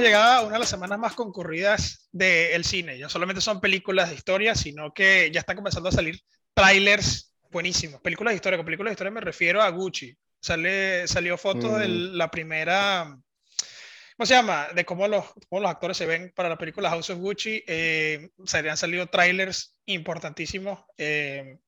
hemos 0.00 0.08
llegado 0.08 0.32
a 0.32 0.42
una 0.42 0.54
de 0.54 0.58
las 0.60 0.68
semanas 0.68 0.98
más 0.98 1.14
concurridas 1.14 2.08
del 2.10 2.64
cine. 2.64 2.98
Ya 2.98 3.08
solamente 3.08 3.40
son 3.40 3.60
películas 3.60 4.08
de 4.08 4.16
historia, 4.16 4.54
sino 4.54 4.92
que 4.92 5.30
ya 5.32 5.40
están 5.40 5.56
comenzando 5.56 5.88
a 5.88 5.92
salir 5.92 6.20
trailers 6.54 7.34
buenísimos. 7.50 8.00
Películas 8.00 8.32
de 8.32 8.36
historia, 8.36 8.56
con 8.56 8.64
películas 8.64 8.90
de 8.90 8.94
historia 8.94 9.10
me 9.10 9.20
refiero 9.20 9.62
a 9.62 9.68
Gucci. 9.70 10.16
Sale, 10.40 11.06
salió 11.06 11.36
fotos 11.36 11.78
de 11.78 11.88
Mm. 11.88 12.16
la 12.16 12.30
primera, 12.30 13.14
¿cómo 14.16 14.26
se 14.26 14.34
llama? 14.34 14.68
De 14.74 14.86
cómo 14.86 15.06
los, 15.06 15.26
cómo 15.48 15.60
los 15.60 15.70
actores 15.70 15.96
se 15.98 16.06
ven 16.06 16.32
para 16.34 16.48
la 16.48 16.56
película 16.56 16.88
House 16.88 17.10
of 17.10 17.18
Gucci. 17.18 17.62
Eh, 17.66 18.30
han 18.54 18.76
salido 18.76 19.06
trailers 19.08 19.76
importantísimos. 19.84 20.80
Eh, 20.96 21.58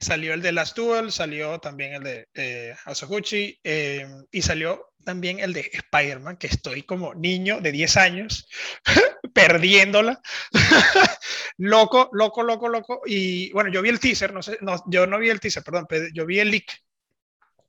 salió 0.00 0.32
el 0.32 0.40
de 0.40 0.52
Last 0.52 0.76
Duel, 0.76 1.12
salió 1.12 1.58
también 1.58 1.94
el 1.94 2.02
de 2.02 2.28
eh, 2.34 2.74
House 2.84 3.02
of 3.02 3.10
Gucci 3.10 3.58
eh, 3.62 4.06
y 4.30 4.40
salió 4.42 4.86
también 5.08 5.40
el 5.40 5.54
de 5.54 5.70
Spider-Man, 5.72 6.36
que 6.36 6.48
estoy 6.48 6.82
como 6.82 7.14
niño 7.14 7.62
de 7.62 7.72
10 7.72 7.96
años 7.96 8.46
perdiéndola. 9.32 10.20
loco, 11.56 12.10
loco, 12.12 12.42
loco, 12.42 12.68
loco. 12.68 13.00
Y 13.06 13.50
bueno, 13.52 13.70
yo 13.70 13.80
vi 13.80 13.88
el 13.88 14.00
teaser, 14.00 14.34
no 14.34 14.42
sé, 14.42 14.58
no, 14.60 14.76
yo 14.90 15.06
no 15.06 15.18
vi 15.18 15.30
el 15.30 15.40
teaser, 15.40 15.62
perdón, 15.62 15.86
pe- 15.88 16.10
yo 16.12 16.26
vi 16.26 16.40
el 16.40 16.50
leak 16.50 16.66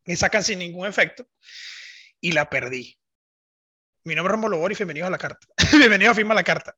y 0.03 0.17
sacan 0.17 0.43
sin 0.43 0.59
ningún 0.59 0.85
efecto 0.85 1.29
y 2.19 2.33
la 2.33 2.49
perdí. 2.49 2.97
Mi 4.03 4.15
nombre 4.15 4.31
es 4.31 4.35
Romulo 4.35 4.57
Boris, 4.57 4.77
bienvenido 4.77 5.07
a 5.07 5.09
la 5.09 5.17
carta. 5.17 5.47
bienvenido 5.77 6.11
a 6.11 6.15
Firma 6.15 6.33
la 6.33 6.43
Carta. 6.43 6.75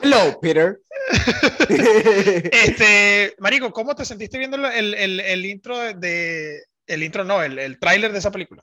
Hello, 0.00 0.38
Peter. 0.40 0.78
Este, 1.68 3.34
Marico, 3.40 3.72
¿cómo 3.72 3.96
te 3.96 4.04
sentiste 4.04 4.38
viendo 4.38 4.64
el, 4.68 4.94
el, 4.94 5.18
el 5.18 5.44
intro 5.44 5.76
de, 5.76 5.94
de- 5.94 6.62
el 6.86 7.02
intro 7.02 7.24
no, 7.24 7.42
el, 7.42 7.58
el 7.58 7.80
tráiler 7.80 8.12
de 8.12 8.18
esa 8.20 8.30
película? 8.30 8.62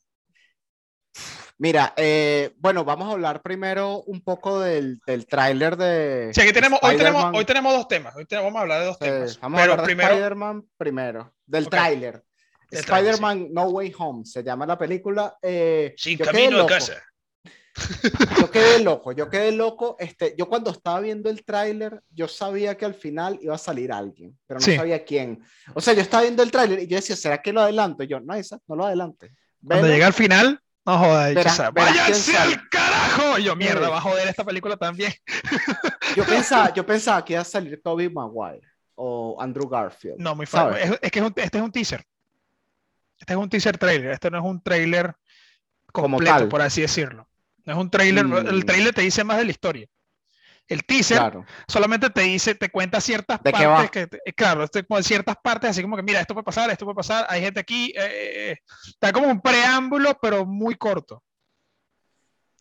Mira, 1.60 1.94
eh, 1.96 2.54
bueno, 2.58 2.84
vamos 2.84 3.08
a 3.08 3.12
hablar 3.12 3.42
primero 3.42 4.02
un 4.08 4.22
poco 4.22 4.60
del, 4.60 5.00
del 5.06 5.28
tráiler 5.28 5.78
de. 5.78 6.32
Sí, 6.34 6.42
aquí 6.42 6.52
tenemos, 6.52 6.80
hoy 6.82 6.98
tenemos, 6.98 7.26
hoy 7.34 7.46
tenemos 7.46 7.74
dos 7.74 7.88
temas. 7.88 8.16
Hoy 8.16 8.26
tenemos, 8.26 8.48
vamos 8.52 8.60
a 8.60 8.62
hablar 8.64 8.80
de 8.82 8.86
dos 8.88 8.98
Eh, 9.00 9.06
temas. 9.06 9.40
vamos 9.40 9.60
a 9.60 9.62
pero 9.64 9.72
hablar 9.74 9.86
de 9.86 9.94
primero, 9.94 10.10
Spider-Man 10.14 10.64
primero, 10.78 11.34
del 11.46 11.64
Ok. 11.66 11.70
tráiler. 11.72 12.24
Spider-Man 12.72 13.50
No 13.52 13.66
Way 13.66 13.94
Home 14.00 14.26
se 14.26 14.44
llama 14.44 14.66
la 14.66 14.78
película. 14.78 15.38
eh, 15.42 15.94
sin 15.96 16.18
camino 16.18 16.62
a 16.62 16.66
casa. 16.66 17.04
Yo 18.40 18.50
quedé 18.50 18.80
loco, 18.84 19.12
yo 19.12 19.30
quedé 19.30 19.52
loco. 19.52 19.96
Este, 20.00 20.34
yo 20.36 20.48
cuando 20.50 20.72
estaba 20.72 21.00
viendo 21.00 21.30
el 21.30 21.46
tráiler, 21.46 22.02
yo 22.10 22.28
sabía 22.28 22.76
que 22.76 22.86
al 22.86 22.96
final 22.96 23.38
iba 23.44 23.54
a 23.54 23.60
salir 23.60 23.92
alguien, 23.92 24.38
pero 24.48 24.60
no 24.60 24.66
Sí. 24.66 24.76
sabía 24.76 25.04
quién. 25.06 25.44
O 25.76 25.82
sea, 25.82 25.94
yo 25.94 26.02
estaba 26.02 26.24
viendo 26.24 26.42
el 26.42 26.50
tráiler 26.52 26.80
y 26.80 26.88
yo 26.88 26.96
decía, 26.96 27.16
¿será 27.16 27.42
que 27.44 27.54
lo 27.54 27.62
adelanto? 27.62 28.04
Y 28.04 28.08
yo, 28.08 28.20
no, 28.20 28.34
esa, 28.34 28.58
no 28.68 28.76
lo 28.76 28.86
adelante. 28.86 29.32
Cuando 29.66 29.84
Velo". 29.84 29.94
llega 29.94 30.08
al 30.08 30.14
final, 30.14 30.60
no 30.86 30.98
jodas, 30.98 31.34
Verás- 31.34 31.58
verás 31.58 31.74
váyanse 31.74 32.38
al 32.38 32.70
carajo. 32.70 33.40
Y 33.40 33.44
yo, 33.44 33.56
mierda, 33.56 33.86
Sí. 33.86 33.92
va 33.92 33.98
a 33.98 34.02
joder 34.02 34.28
esta 34.28 34.44
película 34.44 34.76
también. 34.78 35.14
Yo 36.16 36.26
pensaba, 36.26 36.72
yo 36.76 36.86
pensaba 36.86 37.26
que 37.26 37.34
iba 37.34 37.42
a 37.42 37.46
salir 37.46 37.82
Tobey 37.82 38.08
Maguire 38.10 38.62
o 38.96 39.36
Andrew 39.42 39.68
Garfield. 39.68 40.18
No, 40.20 40.36
muy 40.36 40.46
fácil. 40.46 40.78
Es, 40.94 41.00
es 41.02 41.12
que 41.12 41.20
es 41.20 41.26
un- 41.26 41.34
este 41.36 41.58
es 41.58 41.64
un 41.64 41.72
teaser. 41.72 42.06
Este 43.18 43.34
es 43.34 43.40
un 43.40 43.50
teaser 43.50 43.78
trailer. 43.78 44.12
Este 44.12 44.30
no 44.30 44.38
es 44.38 44.44
un 44.44 44.62
trailer 44.62 45.16
Como 45.92 46.18
completo, 46.18 46.38
tal. 46.40 46.48
por 46.50 46.62
así 46.62 46.82
decirlo. 46.82 47.28
No 47.66 47.74
es 47.74 47.80
un 47.80 47.90
trailer. 47.90 48.26
Mm. 48.26 48.48
El 48.48 48.66
trailer 48.66 48.94
te 48.94 49.02
dice 49.02 49.24
más 49.24 49.38
de 49.38 49.46
la 49.46 49.52
historia. 49.52 49.88
El 50.68 50.86
teaser 50.86 51.18
Claro. 51.18 51.46
solamente 51.68 52.10
te 52.10 52.22
dice, 52.22 52.56
te 52.56 52.70
cuenta 52.70 53.02
ciertas 53.02 53.42
¿De 53.44 53.52
qué 53.52 53.66
partes 53.66 53.86
va? 53.86 53.92
que, 53.92 54.08
te- 54.08 54.22
eh, 54.26 54.34
claro, 54.34 54.64
este, 54.64 54.84
como 54.84 55.02
ciertas 55.04 55.36
partes, 55.44 55.70
así 55.72 55.82
como 55.82 55.96
que 55.98 56.04
mira, 56.04 56.22
esto 56.22 56.34
puede 56.34 56.46
pasar, 56.46 56.70
esto 56.70 56.86
puede 56.86 56.96
pasar, 56.96 57.26
hay 57.30 57.42
gente 57.42 57.60
aquí, 57.60 57.94
eh, 57.98 58.52
eh, 58.52 58.58
está 58.88 59.12
como 59.12 59.28
un 59.28 59.42
preámbulo, 59.42 60.18
pero 60.22 60.46
muy 60.46 60.76
corto. 60.76 61.22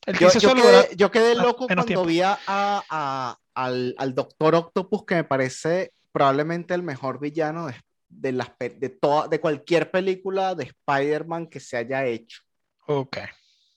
El 0.05 0.19
Yo, 0.19 0.31
solo 0.31 0.63
quedé, 0.63 0.97
yo 0.97 1.11
quedé 1.13 1.33
ah, 1.33 1.43
loco 1.43 1.67
cuando 1.67 1.85
tiempo. 1.85 2.05
vi 2.05 2.21
a, 2.23 2.39
a- 2.47 3.37
al, 3.55 3.95
al 3.99 4.15
Doctor 4.15 4.55
Octopus, 4.57 5.05
que 5.07 5.15
me 5.15 5.25
parece 5.25 5.93
probablemente 6.11 6.75
el 6.75 6.83
mejor 6.83 7.21
villano 7.21 7.67
de, 7.69 7.75
de, 8.09 8.33
las, 8.33 8.49
de, 8.59 8.89
toda, 8.89 9.29
de 9.29 9.41
cualquier 9.41 9.91
película 9.93 10.55
de 10.57 10.65
Spider-Man 10.65 11.47
que 11.47 11.61
se 11.61 11.77
haya 11.77 12.05
hecho. 12.05 12.41
Ok. 12.87 13.19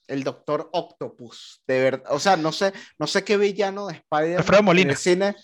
El 0.07 0.23
Doctor 0.23 0.69
Octopus, 0.73 1.61
de 1.67 1.81
verdad. 1.81 2.03
O 2.13 2.19
sea, 2.19 2.37
no 2.37 2.51
sé, 2.51 2.73
no 2.99 3.07
sé 3.07 3.23
qué 3.23 3.37
villano 3.37 3.87
de 3.87 3.93
Spider-Man 3.95 4.77
en 4.79 4.89
el 4.89 4.97
cine. 4.97 5.35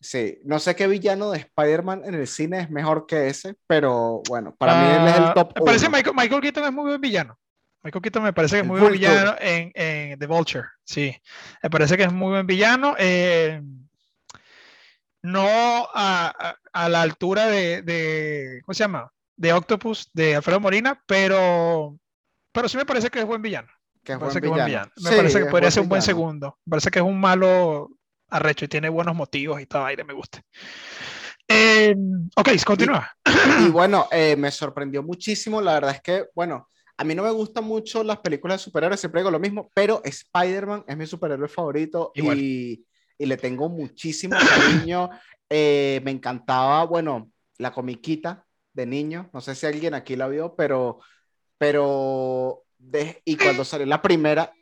Sí, 0.00 0.38
no 0.44 0.58
sé 0.60 0.76
qué 0.76 0.86
villano 0.86 1.30
de 1.32 1.38
Spider-Man 1.38 2.02
en 2.04 2.14
el 2.14 2.26
cine 2.28 2.60
es 2.60 2.70
mejor 2.70 3.06
que 3.06 3.26
ese, 3.28 3.56
pero 3.66 4.22
bueno, 4.28 4.54
para 4.56 4.74
mí 4.74 4.80
él 4.88 5.08
es 5.08 5.14
el 5.16 5.22
Ah, 5.24 5.32
top 5.34 5.52
Me 5.58 5.64
parece 5.64 5.86
uno. 5.88 5.96
Michael, 5.96 6.16
Michael 6.16 6.40
Keaton 6.40 6.64
es 6.64 6.72
muy 6.72 6.84
buen 6.88 7.00
villano. 7.00 7.38
Michael 7.82 8.02
Keaton 8.02 8.22
me 8.22 8.32
parece 8.32 8.56
que 8.56 8.60
es 8.62 8.66
muy 8.66 8.80
buen 8.80 8.92
villano 8.92 9.34
en, 9.40 9.72
en 9.74 10.18
The 10.18 10.26
Vulture. 10.26 10.68
Sí, 10.84 11.16
me 11.62 11.70
parece 11.70 11.96
que 11.96 12.04
es 12.04 12.12
muy 12.12 12.30
buen 12.30 12.46
villano. 12.46 12.94
eh, 12.98 13.60
no 15.22 15.42
a, 15.94 16.28
a- 16.28 16.56
a 16.72 16.88
la 16.88 17.02
altura 17.02 17.46
de, 17.48 17.82
de- 17.82 18.60
¿cómo 18.64 18.74
se 18.74 18.84
llama? 18.84 19.10
De 19.36 19.52
Octopus, 19.52 20.10
de 20.12 20.36
Alfredo 20.36 20.60
Molina, 20.60 21.02
pero, 21.06 21.98
pero 22.52 22.68
sí 22.68 22.76
me 22.76 22.86
parece 22.86 23.10
que 23.10 23.20
es 23.20 23.24
buen 23.26 23.42
villano. 23.42 23.68
Que 24.08 24.14
es 24.14 24.18
Me 24.18 24.20
parece 24.20 24.40
buen 24.40 24.42
que 24.42 24.50
villano. 24.50 24.66
villano. 24.66 24.92
Me 24.96 25.12
Sí, 25.12 25.16
parece 25.16 25.38
que 25.40 25.46
podría 25.46 25.70
ser 25.70 25.82
un 25.82 25.88
buen 25.88 26.00
villano. 26.00 26.02
segundo. 26.02 26.58
Me 26.64 26.70
parece 26.72 26.90
que 26.90 26.98
es 27.00 27.04
un 27.04 27.20
malo 27.20 27.90
arrecho 28.30 28.64
y 28.64 28.68
tiene 28.68 28.88
buenos 28.88 29.14
motivos 29.14 29.60
y 29.60 29.66
todo 29.66 29.84
aire, 29.86 30.04
me 30.04 30.14
gusta. 30.14 30.42
Eh, 31.46 31.94
ok, 32.36 32.48
continúa. 32.64 33.10
Y 33.56 33.68
bueno, 33.70 34.06
eh, 34.10 34.36
me 34.36 34.50
sorprendió 34.50 35.02
muchísimo. 35.02 35.60
La 35.60 35.74
verdad 35.74 35.92
es 35.94 36.02
que, 36.02 36.26
bueno, 36.34 36.68
a 36.96 37.04
mí 37.04 37.14
no 37.14 37.22
me 37.22 37.30
gustan 37.30 37.64
mucho 37.64 38.02
las 38.04 38.18
películas 38.18 38.58
de 38.60 38.64
superhéroes, 38.64 39.00
siempre 39.00 39.20
digo 39.20 39.30
lo 39.30 39.38
mismo, 39.40 39.70
pero 39.74 40.02
Spider-Man 40.04 40.84
es 40.86 40.96
mi 40.96 41.06
superhéroe 41.06 41.48
favorito 41.48 42.10
y, 42.14 42.84
y 43.18 43.26
le 43.26 43.36
tengo 43.36 43.68
muchísimo 43.68 44.36
cariño. 44.36 45.10
Eh, 45.50 46.02
me 46.04 46.10
encantaba, 46.10 46.84
bueno, 46.84 47.30
la 47.56 47.72
comiquita 47.72 48.44
de 48.74 48.84
niño. 48.84 49.30
No 49.32 49.40
sé 49.40 49.54
si 49.54 49.64
alguien 49.64 49.94
aquí 49.94 50.14
la 50.14 50.28
vio, 50.28 50.54
pero, 50.54 50.98
pero, 51.58 52.64
de- 52.78 53.20
y 53.24 53.36
cuando 53.36 53.64
salió 53.64 53.86
la 53.86 54.00
primera, 54.02 54.52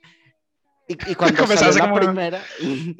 y, 0.88 0.94
y 1.10 1.14
cuando 1.16 1.46
salió 1.46 1.72
la 1.78 1.84
como- 1.84 1.96
primera, 2.00 2.42
y, 2.58 2.96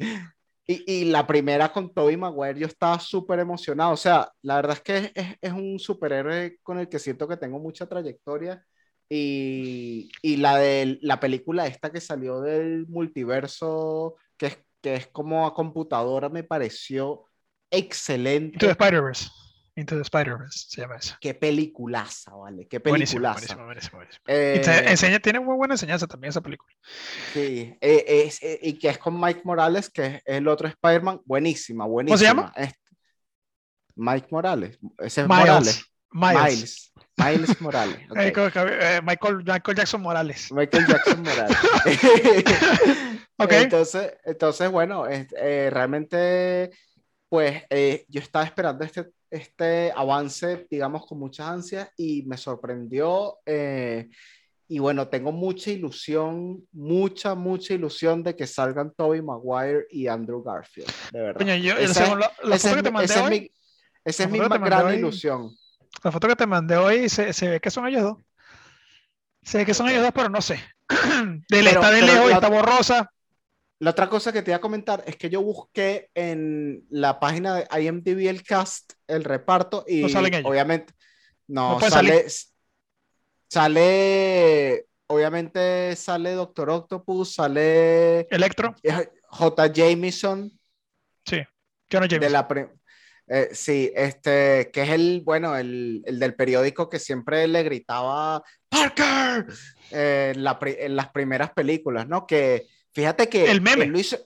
y 0.67 1.05
la 1.05 1.25
primera 1.25 1.71
con 1.71 1.93
Tobey 1.93 2.17
Maguire, 2.17 2.59
yo 2.59 2.67
estaba 2.67 2.99
súper 2.99 3.39
emocionado. 3.39 3.93
O 3.93 3.97
sea, 3.97 4.29
la 4.41 4.55
verdad 4.57 4.77
es 4.77 4.81
que 4.83 4.97
es, 4.97 5.11
es- 5.15 5.35
es 5.41 5.51
un 5.53 5.79
superhéroe 5.79 6.57
con 6.61 6.79
el 6.79 6.89
que 6.89 6.99
siento 6.99 7.27
que 7.27 7.37
tengo 7.37 7.59
mucha 7.59 7.85
trayectoria. 7.87 8.63
Y, 9.09 10.11
y 10.21 10.35
la 10.35 10.57
de 10.57 10.97
la 11.01 11.21
película 11.21 11.65
esta 11.65 11.89
que 11.93 12.01
salió 12.01 12.41
del 12.41 12.85
multiverso, 12.87 14.17
que 14.35 14.47
es, 14.47 14.57
que 14.81 14.95
es 14.95 15.07
como 15.07 15.47
a 15.47 15.53
computadora, 15.53 16.27
me 16.27 16.43
pareció 16.43 17.23
excelente. 17.71 18.55
Into 18.55 18.65
the 18.65 18.71
Spider-Verse. 18.73 19.29
Into 19.77 19.95
the 19.95 20.01
Spider-Verse 20.01 20.65
se 20.69 20.81
llama 20.81 20.95
eso. 20.95 21.15
Qué 21.21 21.35
peliculaza, 21.35 22.33
¿vale? 22.33 22.67
Qué 22.67 22.79
peliculaza. 22.79 23.33
buenísimo, 23.55 23.65
buenísimo, 23.65 23.97
buenísimo. 23.97 24.23
Eh, 24.27 24.83
enseña, 24.89 25.19
tiene 25.19 25.39
muy 25.39 25.55
buena 25.55 25.75
enseñanza 25.75 26.07
también 26.07 26.29
esa 26.29 26.41
película. 26.41 26.73
sí, 27.31 27.77
eh, 27.79 28.03
es- 28.25 28.41
eh, 28.41 28.59
y 28.63 28.79
que 28.79 28.89
es 28.89 28.97
con 28.97 29.19
Mike 29.21 29.41
Morales, 29.43 29.89
que 29.91 30.05
es 30.07 30.21
el 30.25 30.47
otro 30.47 30.67
Spider-Man, 30.67 31.21
buenísima, 31.25 31.85
buenísima. 31.85 32.17
se 32.17 32.23
llama? 32.25 32.53
Mike 33.95 34.27
Morales, 34.31 34.79
ese 34.97 35.21
es 35.21 35.27
Miles. 35.27 35.45
Morales. 35.45 35.85
Miles. 36.11 36.43
Miles. 36.43 36.93
Miles 37.17 37.61
Morales. 37.61 37.97
Michael, 39.03 39.03
Michael 39.03 39.75
Jackson 39.75 40.01
Morales. 40.01 40.51
Michael 40.51 40.87
Jackson 40.87 41.21
Morales. 41.21 41.57
Ok. 43.39 43.51
Entonces, 43.51 44.13
entonces 44.25 44.71
bueno, 44.71 45.05
realmente, 45.05 46.71
pues 47.29 47.63
yo 48.07 48.19
estaba 48.19 48.43
esperando 48.45 48.83
este, 48.83 49.09
este 49.29 49.91
avance, 49.95 50.67
digamos, 50.69 51.05
con 51.05 51.19
muchas 51.19 51.47
ansias 51.47 51.89
y 51.97 52.23
me 52.23 52.37
sorprendió. 52.37 53.37
eh, 53.45 54.09
y 54.69 54.79
bueno, 54.79 55.07
tengo 55.07 55.31
mucha 55.31 55.71
ilusión, 55.71 56.61
mucha, 56.73 57.35
mucha 57.35 57.73
ilusión 57.73 58.21
de 58.21 58.35
que 58.35 58.45
salgan 58.45 58.91
Tobey 58.93 59.21
Maguire 59.21 59.85
y 59.89 60.07
Andrew 60.07 60.43
Garfield, 60.43 60.91
de 61.13 61.21
verdad. 61.21 61.39
Coño, 61.39 61.55
yo, 61.55 61.73
Esa- 61.77 62.03
según 62.05 62.19
la, 62.19 62.31
la 62.43 62.55
esa 62.57 62.69
foto 62.69 62.75
es 62.75 62.75
que 62.75 62.83
te 62.83 62.89
mi- 62.89 62.93
mandé 62.93 63.05
esa 63.13 63.23
es 63.23 63.29
mi, 63.29 63.51
esa 64.03 64.23
es 64.25 64.29
mi 64.29 64.39
gran 64.39 64.85
hoy- 64.87 64.95
ilusión. 64.95 65.51
la 66.03 66.11
foto 66.11 66.27
que 66.27 66.35
te 66.35 66.45
mandé 66.45 66.75
hoy 66.75 67.07
se, 67.07 67.31
se 67.31 67.47
ve 67.47 67.59
que 67.61 67.69
son 67.71 67.87
ellos 67.87 68.01
dos. 68.03 68.17
Se 69.41 69.59
ve 69.59 69.65
que 69.65 69.73
son 69.73 69.87
ellos 69.87 70.01
dos, 70.03 70.11
pero 70.13 70.27
no 70.27 70.41
sé. 70.41 70.59
De 70.89 71.43
Pero- 71.49 71.67
está 71.69 71.89
de 71.91 72.01
lejos 72.01 72.31
está 72.31 72.49
borrosa. 72.49 73.09
La 73.79 73.91
otra 73.91 74.09
cosa 74.09 74.33
que 74.33 74.41
te 74.41 74.51
iba 74.51 74.57
a 74.57 74.61
comentar 74.61 75.03
es 75.05 75.15
que 75.17 75.29
yo 75.29 75.41
busqué 75.41 76.09
en 76.15 76.83
la 76.89 77.19
página 77.19 77.55
de 77.55 77.67
IMDb 77.83 78.27
el 78.27 78.41
cast, 78.43 78.93
el 79.07 79.23
reparto, 79.23 79.85
y 79.87 80.01
No 80.01 80.09
salen 80.09 80.33
ellos. 80.33 80.49
obviamente 80.49 80.93
no, 81.47 81.79
sale, 81.79 82.25
sale, 83.47 84.85
obviamente 85.07 85.95
sale 85.95 86.31
Doctor 86.33 86.69
Octopus, 86.69 87.35
sale 87.35 88.21
Electro, 88.29 88.75
eh, 88.83 89.09
J. 89.29 89.67
Jameson 89.73 90.51
sí. 91.25 91.41
Jonah 91.91 92.07
de 92.07 92.15
Jameson. 92.15 92.33
la 92.33 92.47
pre- 92.47 92.69
eh, 93.29 93.49
sí, 93.51 93.91
este, 93.95 94.69
que 94.71 94.83
es 94.83 94.89
el, 94.89 95.21
bueno, 95.23 95.55
el, 95.57 96.01
el 96.05 96.19
del 96.19 96.33
periódico 96.35 96.89
que 96.89 96.97
siempre 96.99 97.47
le 97.47 97.63
gritaba 97.63 98.41
Parker 98.69 99.45
eh, 99.91 100.31
en, 100.33 100.43
la 100.43 100.57
en 100.61 100.95
las 100.95 101.09
primeras 101.11 101.51
películas, 101.51 102.07
¿no? 102.07 102.25
Que 102.25 102.67
Fíjate 102.97 103.29
que 103.29 103.51
El 103.51 103.61
meme. 103.61 103.85
él 103.85 103.91
lo 103.91 103.99
hizo, 103.99 104.17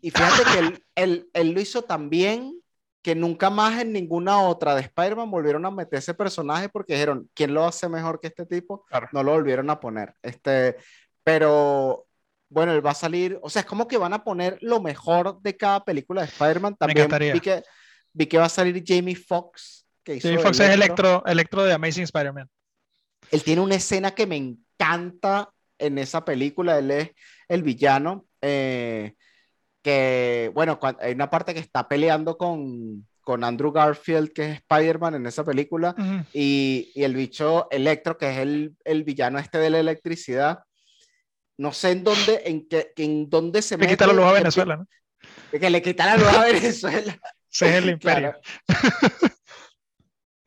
y 0.00 0.10
fíjate 0.10 0.42
que 0.50 0.58
él, 0.58 0.84
él- 0.94 1.30
él 1.34 1.50
lo 1.50 1.60
hizo 1.60 1.82
tan 1.82 2.08
bien 2.08 2.58
que 3.02 3.14
nunca 3.14 3.50
más 3.50 3.78
en 3.82 3.92
ninguna 3.92 4.40
otra 4.40 4.74
de 4.74 4.80
Spider-Man 4.80 5.30
volvieron 5.30 5.66
a 5.66 5.70
meter 5.70 5.98
ese 5.98 6.14
personaje 6.14 6.70
porque 6.70 6.94
dijeron, 6.94 7.28
¿quién 7.34 7.52
lo 7.52 7.66
hace 7.66 7.90
mejor 7.90 8.18
que 8.18 8.28
este 8.28 8.46
tipo? 8.46 8.86
Claro. 8.86 9.08
No 9.12 9.22
lo 9.22 9.32
volvieron 9.32 9.68
a 9.68 9.78
poner. 9.78 10.14
Este, 10.22 10.76
pero 11.22 12.06
bueno, 12.48 12.72
él 12.72 12.84
va 12.84 12.92
a 12.92 12.94
salir, 12.94 13.38
o 13.42 13.50
sea, 13.50 13.60
es 13.60 13.66
como 13.66 13.86
que 13.86 13.98
van 13.98 14.14
a 14.14 14.24
poner 14.24 14.56
lo 14.62 14.80
mejor 14.80 15.38
de 15.42 15.54
cada 15.56 15.84
película 15.84 16.22
de 16.22 16.28
Spider-Man. 16.28 16.76
También 16.76 16.98
encantaría. 16.98 17.34
vi 17.34 17.40
que, 17.40 17.62
vi 18.14 18.26
que 18.26 18.38
va 18.38 18.46
a 18.46 18.48
salir 18.48 18.82
Jamie 18.84 19.14
Foxx. 19.14 19.86
Jamie 20.06 20.20
de 20.38 20.38
Foxx 20.38 20.60
es 20.60 20.70
Electro, 20.70 21.22
Electro 21.26 21.64
de 21.64 21.72
Amazing 21.74 22.04
Spider-Man. 22.04 22.48
él 23.30 23.42
tiene 23.44 23.60
una 23.60 23.74
escena 23.74 24.12
que 24.12 24.26
me 24.26 24.36
encanta 24.36 25.50
en 25.78 25.98
esa 25.98 26.24
película. 26.24 26.78
Él 26.78 26.90
es 26.90 27.10
el 27.48 27.62
villano. 27.62 28.26
eh, 28.42 29.14
que, 29.82 30.50
bueno, 30.52 30.80
cuan- 30.80 30.96
hay 31.00 31.12
una 31.12 31.30
parte 31.30 31.54
que 31.54 31.60
está 31.60 31.86
peleando 31.86 32.36
con, 32.36 33.06
con 33.20 33.44
Andrew 33.44 33.70
Garfield, 33.70 34.32
que 34.32 34.42
es 34.50 34.54
Spider-Man 34.56 35.14
en 35.14 35.26
esa 35.26 35.44
película. 35.44 35.94
Ujú. 35.96 36.24
Y, 36.32 36.90
y 36.94 37.04
el 37.04 37.14
bicho 37.14 37.68
Electro, 37.70 38.18
que 38.18 38.30
es 38.32 38.38
el, 38.38 38.74
el 38.84 39.04
villano 39.04 39.38
este 39.38 39.58
de 39.58 39.70
la 39.70 39.78
electricidad. 39.78 40.58
No 41.56 41.72
sé 41.72 41.92
en 41.92 42.02
dónde, 42.04 42.42
en 42.46 42.66
qué, 42.68 42.92
en 42.96 43.30
dónde 43.30 43.62
se 43.62 43.78
Le 43.78 43.86
quita 43.86 44.06
la 44.08 44.12
luz 44.12 44.24
a 44.24 44.32
Venezuela, 44.32 44.76
¿no? 44.76 44.86
Que, 45.52 45.70
le 45.70 45.80
quita 45.80 46.04
la 46.06 46.16
luz 46.16 46.28
a 46.34 46.44
Venezuela. 46.44 47.18
Ese 47.52 47.68
es 47.68 47.74
el 47.76 47.90
imperio. 47.90 48.34
Claro. 48.66 49.30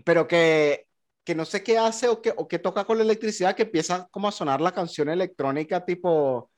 Pero 0.03 0.27
que, 0.27 0.85
que 1.29 1.35
no 1.35 1.45
sé 1.45 1.61
qué 1.61 1.77
hace 1.77 2.07
o 2.07 2.23
que, 2.23 2.33
o 2.35 2.47
que 2.47 2.57
toca 2.57 2.83
con 2.85 2.97
la 2.97 3.03
electricidad, 3.03 3.55
que 3.55 3.61
empieza 3.61 4.07
como 4.09 4.27
a 4.27 4.31
sonar 4.31 4.59
la 4.61 4.71
canción 4.71 5.09
electrónica 5.09 5.85
tipo 5.85 6.49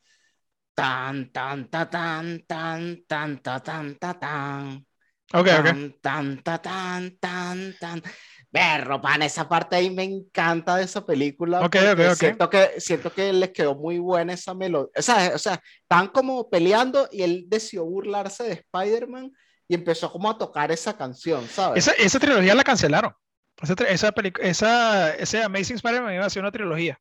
tan, 0.74 1.30
tan, 1.30 1.70
ta, 1.70 1.90
tan, 1.90 2.46
tan, 2.48 3.04
tan, 3.06 3.42
ta, 3.42 3.60
tan, 3.60 3.96
ta, 3.96 4.14
tan, 4.18 4.88
Ok, 5.34 5.48
ok. 5.60 5.64
tan, 5.66 5.94
tan, 6.00 6.42
ta, 6.42 6.62
tan, 6.62 7.18
tan, 7.18 7.76
tan. 7.82 8.02
Berro, 8.50 9.02
pan, 9.02 9.24
esa 9.24 9.50
parte 9.50 9.76
ahí 9.76 9.90
me 9.90 10.06
encanta 10.06 10.78
de 10.78 10.86
esa 10.86 11.06
película. 11.06 11.60
Ok, 11.66 11.76
ok, 11.92 12.00
ok. 12.12 12.16
Siento 12.16 12.50
que, 12.50 12.80
siento 12.80 13.12
que 13.12 13.34
les 13.34 13.50
quedó 13.50 13.76
muy 13.76 14.00
buena 14.00 14.32
esa 14.32 14.54
melodía. 14.54 14.90
O 14.98 15.02
sea, 15.02 15.34
o 15.36 15.38
sea, 15.38 15.62
estaban 15.82 16.08
como 16.08 16.50
peleando 16.50 17.10
y 17.12 17.24
él 17.24 17.44
decidió 17.50 17.84
burlarse 17.84 18.44
de 18.46 18.54
Spider-Man 18.54 19.34
y 19.68 19.76
empezó 19.76 20.10
como 20.10 20.30
a 20.30 20.38
tocar 20.38 20.72
esa 20.72 20.96
canción, 20.96 21.46
¿sabes? 21.50 21.86
Esa, 21.86 21.92
esa 22.02 22.20
trilogía 22.22 22.56
la 22.56 22.64
cancelaron. 22.64 23.14
Esa, 23.62 23.74
esa, 23.88 24.14
esa, 24.42 25.16
ese 25.16 25.44
Amazing 25.44 25.76
Spider-Man 25.78 26.14
iba 26.16 26.26
a 26.26 26.30
ser 26.30 26.42
una 26.42 26.52
trilogía. 26.52 27.00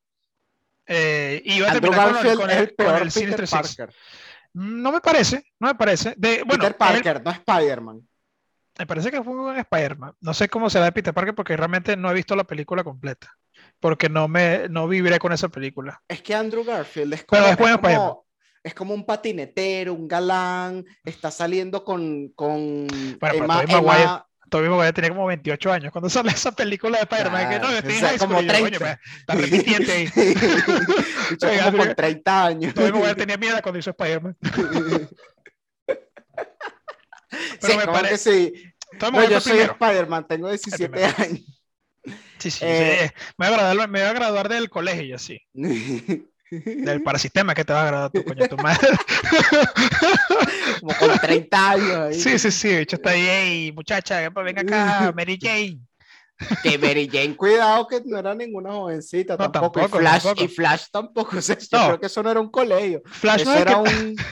Eh, 0.86 1.42
y 1.44 1.54
iba 1.54 1.68
a 1.68 1.70
Andrew 1.72 1.90
terminar 1.92 2.06
con, 2.06 2.14
Garfield 2.14 2.40
con 2.40 2.50
el, 2.50 2.58
el 2.58 2.66
con 2.68 2.76
peor 2.76 3.02
el 3.02 3.12
Peter 3.12 3.46
Six. 3.46 3.76
Parker. 3.76 3.94
No 4.52 4.92
me 4.92 5.00
parece, 5.00 5.44
no 5.58 5.68
me 5.68 5.74
parece. 5.76 6.14
De, 6.16 6.42
bueno, 6.44 6.64
Peter 6.64 6.68
él- 6.72 6.74
Parker, 6.76 7.22
no 7.24 7.30
Spider-Man. 7.30 8.08
me 8.78 8.86
parece 8.86 9.10
que 9.10 9.22
fue 9.22 9.32
un 9.32 9.56
Spider-Man. 9.56 10.14
No 10.20 10.34
sé 10.34 10.48
cómo 10.48 10.68
será 10.68 10.86
de 10.86 10.92
Peter 10.92 11.14
Parker 11.14 11.34
porque 11.34 11.56
realmente 11.56 11.96
no 11.96 12.10
he 12.10 12.14
visto 12.14 12.34
la 12.34 12.44
película 12.44 12.82
completa. 12.82 13.36
Porque 13.78 14.08
no 14.08 14.26
me 14.28 14.68
no 14.68 14.88
viviré 14.88 15.18
con 15.18 15.32
esa 15.32 15.48
película. 15.48 16.02
Es 16.08 16.22
que 16.22 16.34
Andrew 16.34 16.64
Garfield 16.64 17.14
es 17.14 17.24
Pero 17.24 17.42
como, 17.42 17.52
es 17.52 17.58
buen 17.58 17.72
es 17.74 17.78
como, 17.80 18.26
es 18.62 18.74
como 18.74 18.94
un 18.94 19.06
patinetero, 19.06 19.94
un 19.94 20.08
galán, 20.08 20.84
está 21.04 21.30
saliendo 21.30 21.84
con, 21.84 22.28
con 22.30 22.86
pero 23.20 23.34
Emma, 23.34 23.46
Maguire 23.66 24.02
Emma- 24.02 24.26
Todavía 24.50 24.70
Maguire 24.70 24.92
tenía 24.92 25.10
como 25.10 25.26
28 25.26 25.72
años 25.72 25.92
cuando 25.92 26.10
sale 26.10 26.30
esa 26.32 26.52
película 26.52 26.98
de 26.98 27.04
Spider-Man. 27.04 27.48
que 27.48 27.54
no, 27.58 27.60
Claro, 27.68 27.76
estoy 27.78 27.92
o 27.96 27.98
sea, 28.00 28.18
como 28.18 28.42
Y 28.42 28.46
yo, 28.46 28.52
coño, 28.52 28.78
30. 28.78 28.84
me- 28.84 28.98
está 29.20 29.34
repitiendo 29.34 29.92
ahí. 29.92 30.06
Bicho 31.30 31.46
Oiga, 31.48 31.64
como 31.66 31.76
pero- 31.78 31.86
con 31.86 31.94
30 31.94 32.46
años. 32.46 32.74
Tobey 32.74 32.92
Maguire 32.92 33.14
tenía 33.14 33.36
miedo 33.38 33.58
cuando 33.62 33.78
hizo 33.78 33.90
Spider-Man. 33.90 34.36
sí, 37.60 37.68
me 37.76 37.80
como 37.84 37.92
pare- 37.92 38.08
que 38.10 38.18
sí. 38.18 38.52
Tobey 38.98 39.20
No, 39.26 39.30
yo 39.30 39.40
soy. 39.40 39.58
Spider-Man, 39.60 40.26
tengo 40.26 40.48
17 40.48 40.88
primero. 40.88 41.14
años. 41.18 41.40
Sí, 42.38 42.50
sí, 42.50 42.58
Eh, 42.62 43.08
sí. 43.08 43.14
Me 43.38 43.46
voy, 43.48 43.54
a 43.54 43.58
graduar, 43.62 43.88
me 43.88 44.00
voy 44.00 44.08
a 44.08 44.12
graduar 44.14 44.48
del 44.48 44.68
colegio 44.70 45.04
y 45.04 45.12
así. 45.12 45.40
Del 46.50 47.02
parasistema 47.02 47.54
que 47.54 47.64
te 47.64 47.72
vas 47.72 47.82
a 47.84 47.86
graduar 47.86 48.10
tú, 48.10 48.24
coño, 48.24 48.48
tu 48.48 48.56
madre. 48.56 48.88
como 50.80 50.94
con 50.96 51.18
30 51.18 51.70
años. 51.70 51.96
ahí. 51.96 52.14
Sí, 52.20 52.38
sí, 52.38 52.50
sí. 52.50 52.68
De 52.68 52.80
hecho, 52.82 52.96
está 52.96 53.10
ahí, 53.10 53.26
"Ey, 53.28 53.72
muchacha, 53.72 54.30
pues 54.30 54.44
venga 54.44 54.62
acá, 54.62 55.12
Mary 55.16 55.38
Jane. 55.40 55.78
Que 56.62 56.78
Mary 56.78 57.08
Jane, 57.12 57.36
cuidado, 57.36 57.86
que 57.86 58.00
no 58.06 58.16
era 58.18 58.34
ninguna 58.34 58.72
jovencita 58.72 59.34
No, 59.34 59.50
tampoco. 59.52 59.80
tampoco, 59.80 59.98
y, 59.98 60.00
Flash, 60.00 60.22
tampoco. 60.22 60.44
y 60.44 60.48
Flash 60.48 60.84
tampoco. 60.90 61.36
O 61.38 61.42
sea, 61.42 61.58
yo 61.58 61.78
No. 61.78 61.86
creo 61.86 62.00
que 62.00 62.06
eso 62.06 62.22
no 62.22 62.30
era 62.30 62.40
un 62.40 62.50
colegio. 62.50 63.02
Flash 63.04 63.42
eso 63.42 63.50
no 63.50 63.56
es 63.56 63.60
era 63.62 63.72
que- 63.74 63.78
un, 63.80 63.88
un 63.88 64.16
eso 64.18 64.24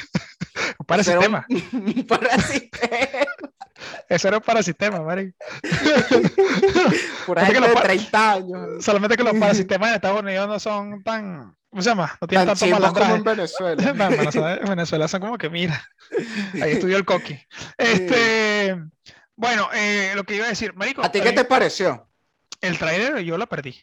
era 0.69 0.85
parasistema. 0.87 1.47
un, 1.49 1.59
un 1.99 2.07
parasistema. 2.07 3.27
Eso 4.09 4.29
era 4.29 4.37
un 4.39 4.43
parasistema, 4.43 5.15
que 5.17 5.33
gente 7.45 7.61
los 7.61 7.69
de 7.69 7.75
pa- 7.75 7.83
30 7.83 8.33
años. 8.33 8.85
Solamente 8.85 9.17
que 9.17 9.23
los 9.23 9.35
parasistemas 9.35 9.91
en 9.91 9.95
Estados 9.97 10.21
Unidos 10.23 10.49
no 10.49 10.59
son 10.59 11.03
tan. 11.05 11.55
¿Cómo 11.71 11.83
se 11.83 11.91
llama? 11.91 12.17
No 12.21 12.27
tienen 12.29 12.47
Tan 12.47 12.57
tanto 12.59 12.67
chimbos 12.67 12.93
como 12.95 13.15
en 13.15 13.23
malandraje. 13.23 13.23
Venezuela. 13.23 13.93
No, 13.95 14.05
en 14.05 14.17
Venezuela, 14.17 14.55
en 14.57 14.69
Venezuela 14.69 15.09
son 15.09 15.21
como 15.21 15.39
que, 15.39 15.51
mira, 15.51 15.83
ahí 16.61 16.73
estudió 16.73 16.97
el 16.97 17.05
coqui. 17.05 17.39
Este, 17.77 18.77
bueno, 19.37 19.69
eh, 19.75 20.13
lo 20.15 20.25
que 20.25 20.37
iba 20.37 20.47
a 20.47 20.51
decir, 20.51 20.75
Marico, 20.75 21.03
¿A 21.03 21.11
ti 21.13 21.21
qué 21.21 21.33
te 21.33 21.45
pareció? 21.45 22.09
el 22.61 22.79
trailer 22.79 23.21
yo 23.21 23.39
lo 23.39 23.47
perdí. 23.49 23.77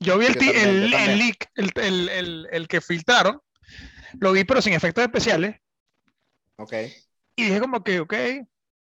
Yo 0.00 0.18
vi 0.18 0.26
el, 0.26 0.34
Yo 0.34 0.38
también, 0.40 0.68
el, 0.68 0.90
yo 0.90 0.98
el 0.98 1.18
leak, 1.18 1.50
el, 1.54 1.72
el, 1.76 2.08
el, 2.10 2.48
el 2.52 2.68
que 2.68 2.80
filtraron, 2.80 3.40
lo 4.20 4.32
vi 4.32 4.44
pero 4.44 4.62
sin 4.62 4.74
efectos 4.74 5.04
especiales 5.04 5.56
Ok. 6.58 6.72
y 7.36 7.44
dije 7.44 7.60
como 7.60 7.82
que, 7.84 8.00
ok, 8.00 8.12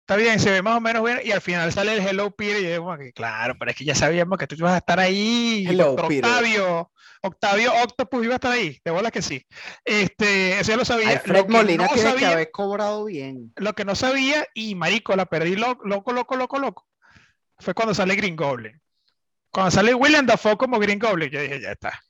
está 0.02 0.16
bien, 0.18 0.40
se 0.40 0.52
ve 0.52 0.62
más 0.62 0.78
o 0.78 0.82
menos 0.82 1.04
bien 1.04 1.20
y 1.24 1.32
al 1.32 1.42
final 1.42 1.72
sale 1.72 1.94
el 1.94 2.06
Hello 2.06 2.32
Peter 2.36 2.62
y 2.62 2.70
yo 2.70 2.84
como 2.84 2.98
que, 2.98 3.14
claro, 3.14 3.56
pero 3.60 3.72
es 3.72 3.78
que 3.78 3.86
ya 3.86 3.96
sabíamos 3.96 4.38
que 4.38 4.48
tú 4.48 4.56
ibas 4.56 4.74
a 4.74 4.78
estar 4.78 5.00
ahí, 5.00 5.66
Hello. 5.68 5.96
Peter. 5.96 6.26
Octavio, 6.26 6.92
Octavio 7.24 7.72
Octopus 7.84 8.24
iba 8.26 8.34
a 8.34 8.36
estar 8.36 8.52
ahí, 8.52 8.80
de 8.84 8.92
bola 8.92 9.12
que 9.12 9.22
sí. 9.22 9.46
Este, 9.86 10.60
eso 10.60 10.72
ya 10.72 10.78
lo 10.78 10.86
sabía. 10.86 11.10
Alfred 11.10 11.38
lo 11.38 11.46
que 11.46 11.52
Molina 11.54 11.86
no 11.86 11.94
tiene 11.94 12.08
que 12.10 12.14
sabía- 12.20 12.32
haber 12.32 12.52
cobrado 12.52 13.06
bien. 13.06 13.54
lo 13.56 13.74
que 13.74 13.86
no 13.86 13.96
sabía, 13.96 14.46
y 14.54 14.76
marico, 14.76 15.16
la 15.16 15.26
perdí 15.26 15.56
lo- 15.56 15.78
loco, 15.84 16.14
loco, 16.14 16.36
loco, 16.36 16.58
loco, 16.60 16.88
fue 17.60 17.74
cuando 17.74 17.94
sale 17.94 18.16
Green 18.16 18.36
Goblin. 18.36 18.80
Cuando 19.52 19.72
sale 19.72 19.94
William 19.94 20.26
Dafoe 20.26 20.58
como 20.58 20.80
Green 20.80 20.98
Goblin, 21.00 21.30
yo 21.30 21.42
dije, 21.42 21.62
ya 21.62 21.72
está. 21.74 22.02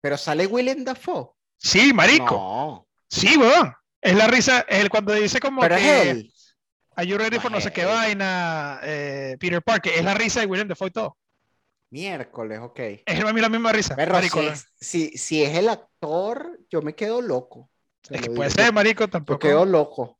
Pero 0.00 0.16
sale 0.18 0.46
Willem 0.46 0.84
Dafoe. 0.84 1.30
Sí, 1.56 1.92
marico. 1.94 2.34
No, 2.34 2.86
Sí, 3.08 3.36
weón. 3.36 3.72
Es 4.02 4.14
la 4.14 4.26
risa, 4.26 4.66
es 4.68 4.80
el 4.80 4.90
cuando 4.90 5.14
dice 5.14 5.40
como 5.40 5.62
pero 5.62 5.76
que 5.76 5.82
es 6.02 6.06
él. 6.08 6.32
Are 6.96 7.06
you 7.06 7.16
ready 7.16 7.38
for 7.38 7.50
no 7.50 7.58
sé 7.60 7.72
qué 7.72 7.86
vaina, 7.86 8.78
eh, 8.82 9.36
Peter 9.40 9.62
Parker. 9.62 9.94
Es 9.94 10.04
la 10.04 10.12
risa 10.14 10.40
de 10.40 10.46
William 10.46 10.68
Dafoe 10.68 10.88
y 10.88 10.90
todo. 10.92 11.16
Miércoles, 11.94 12.58
ok. 12.60 12.80
Es 13.06 13.20
a 13.24 13.32
mí 13.32 13.40
la 13.40 13.48
misma 13.48 13.70
risa. 13.70 13.94
Pero 13.94 14.14
marico. 14.14 14.40
si 14.40 14.46
es, 14.48 14.66
si, 14.80 15.08
si 15.16 15.44
es 15.44 15.56
el 15.56 15.68
actor, 15.68 16.58
yo 16.68 16.82
me 16.82 16.96
quedo 16.96 17.22
loco. 17.22 17.70
Es 18.10 18.20
que 18.20 18.30
puede 18.30 18.50
ser, 18.50 18.72
marico, 18.72 19.06
tampoco. 19.06 19.38
quedo 19.38 19.64
loco. 19.64 20.18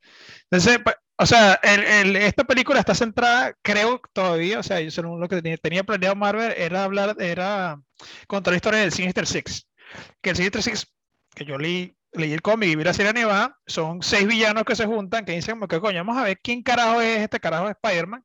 Entonces, 0.48 0.78
o 1.16 1.26
sea, 1.26 1.54
el- 1.64 1.82
el- 1.82 2.16
esta 2.16 2.44
película 2.44 2.78
está 2.78 2.94
centrada, 2.94 3.56
creo 3.60 4.00
todavía, 4.12 4.60
o 4.60 4.62
sea, 4.62 4.80
yo 4.80 4.92
según 4.92 5.18
lo 5.18 5.28
que 5.28 5.42
tenía, 5.42 5.82
planeado 5.82 6.14
Marvel 6.14 6.54
era 6.56 6.84
hablar, 6.84 7.16
era 7.18 7.82
contar 8.28 8.52
la 8.52 8.56
historia 8.58 8.78
del 8.78 8.92
Sinister 8.92 9.26
Six. 9.26 9.66
Que 10.22 10.30
el 10.30 10.36
Sinister 10.36 10.62
Six, 10.62 10.86
que 11.34 11.44
yo 11.44 11.58
leí, 11.58 11.96
leí 12.12 12.32
el 12.32 12.40
cómic 12.40 12.68
y 12.70 12.76
vi 12.76 12.84
la 12.84 12.94
serie 12.94 13.10
animada, 13.10 13.58
son 13.66 14.00
seis 14.00 14.28
villanos 14.28 14.62
que 14.62 14.76
se 14.76 14.86
juntan, 14.86 15.24
que 15.24 15.32
dicen 15.32 15.56
como 15.56 15.66
que 15.66 15.80
coño, 15.80 15.98
vamos 16.04 16.18
a 16.18 16.22
ver 16.24 16.38
quién 16.40 16.62
carajo 16.62 17.00
es 17.00 17.18
este 17.18 17.40
carajo 17.40 17.64
de 17.64 17.72
Spider-Man. 17.72 18.24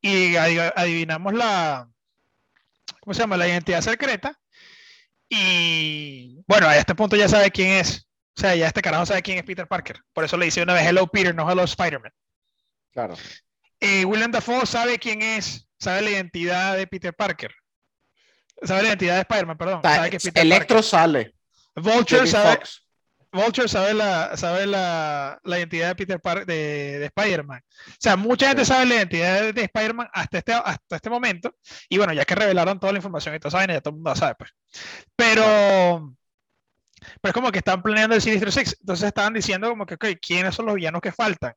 Y 0.00 0.34
adi- 0.36 0.72
adivinamos 0.76 1.34
la, 1.34 1.88
¿cómo 3.06 3.14
se 3.14 3.20
llama? 3.20 3.36
La 3.36 3.46
identidad 3.46 3.80
secreta. 3.82 4.36
Y 5.28 6.42
bueno, 6.48 6.66
a 6.66 6.76
este 6.76 6.92
punto 6.96 7.14
ya 7.14 7.28
sabe 7.28 7.52
quién 7.52 7.68
es. 7.70 8.08
O 8.36 8.40
sea, 8.40 8.56
ya 8.56 8.66
este 8.66 8.82
carajo 8.82 9.06
sabe 9.06 9.22
quién 9.22 9.38
es 9.38 9.44
Peter 9.44 9.68
Parker. 9.68 10.02
Por 10.12 10.24
eso 10.24 10.36
le 10.36 10.46
dice 10.46 10.60
una 10.60 10.74
vez 10.74 10.84
Hello 10.84 11.06
Peter, 11.06 11.32
no 11.32 11.48
Hello 11.48 11.62
Spider-Man. 11.62 12.12
Claro. 12.92 13.14
Eh, 13.78 14.04
William 14.04 14.32
Dafoe 14.32 14.66
sabe 14.66 14.98
quién 14.98 15.22
es, 15.22 15.68
sabe 15.78 16.02
la 16.02 16.10
identidad 16.10 16.76
de 16.76 16.88
Peter 16.88 17.14
Parker. 17.14 17.54
Sabe 18.62 18.82
la 18.82 18.88
identidad 18.88 19.14
de 19.14 19.20
Spider-Man, 19.20 19.56
perdón. 19.56 19.82
Sea, 19.82 19.94
sabe 19.94 20.10
que 20.10 20.18
Electro 20.34 20.82
sale. 20.82 21.32
Parker. 21.74 21.94
Vulture 21.94 22.26
Jamie 22.26 22.32
sabe. 22.32 22.60
Vulture 23.36 23.68
sabe 23.68 23.94
la, 23.94 24.36
sabe 24.36 24.66
la, 24.66 25.38
la 25.44 25.58
identidad 25.58 25.88
de 25.88 25.94
Peter 25.96 26.20
Parker 26.20 26.46
de, 26.46 26.98
de 26.98 27.06
Spider-Man. 27.06 27.60
O 27.88 27.92
sea, 28.00 28.16
mucha 28.16 28.48
gente 28.48 28.64
Sí. 28.64 28.68
sabe 28.72 28.86
la 28.86 28.94
identidad 28.96 29.40
de, 29.42 29.52
de 29.52 29.62
Spider-Man 29.64 30.08
hasta 30.12 30.38
este, 30.38 30.52
hasta 30.52 30.96
este 30.96 31.10
momento. 31.10 31.54
Y 31.88 31.98
bueno, 31.98 32.12
ya 32.12 32.24
que 32.24 32.34
revelaron 32.34 32.80
toda 32.80 32.92
la 32.92 32.98
información 32.98 33.34
y 33.34 33.38
toda 33.38 33.48
esa 33.50 33.58
vaina, 33.58 33.74
ya 33.74 33.80
todo 33.80 33.90
el 33.92 33.96
mundo 33.96 34.10
la 34.10 34.16
sabe, 34.16 34.34
pues. 34.36 34.50
Pero, 35.16 36.16
pero 37.20 37.30
es 37.30 37.32
como 37.32 37.52
que 37.52 37.58
están 37.58 37.82
planeando 37.82 38.14
el 38.16 38.22
Sinister 38.22 38.52
Six. 38.52 38.76
Entonces 38.80 39.06
estaban 39.08 39.34
diciendo 39.34 39.68
como 39.68 39.86
que, 39.86 39.94
ok, 39.94 40.06
¿quiénes 40.20 40.54
son 40.54 40.66
los 40.66 40.74
villanos 40.74 41.00
que 41.00 41.12
faltan? 41.12 41.54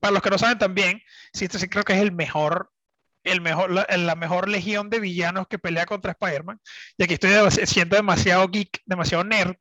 Para 0.00 0.12
los 0.12 0.22
que 0.22 0.30
no 0.30 0.38
saben 0.38 0.58
también, 0.58 1.00
Sinister 1.32 1.60
Six 1.60 1.70
creo 1.70 1.84
que 1.84 1.92
es 1.94 2.00
el 2.00 2.12
mejor, 2.12 2.70
el 3.24 3.40
mejor, 3.40 3.70
la, 3.70 3.86
la 3.96 4.14
mejor 4.14 4.48
legión 4.48 4.88
de 4.90 5.00
villanos 5.00 5.46
que 5.48 5.58
pelea 5.58 5.86
contra 5.86 6.12
Spider-Man. 6.12 6.60
Y 6.96 7.04
aquí 7.04 7.14
estoy 7.14 7.30
siendo 7.66 7.96
demasiado 7.96 8.48
geek, 8.48 8.80
demasiado 8.86 9.24
nerd. 9.24 9.56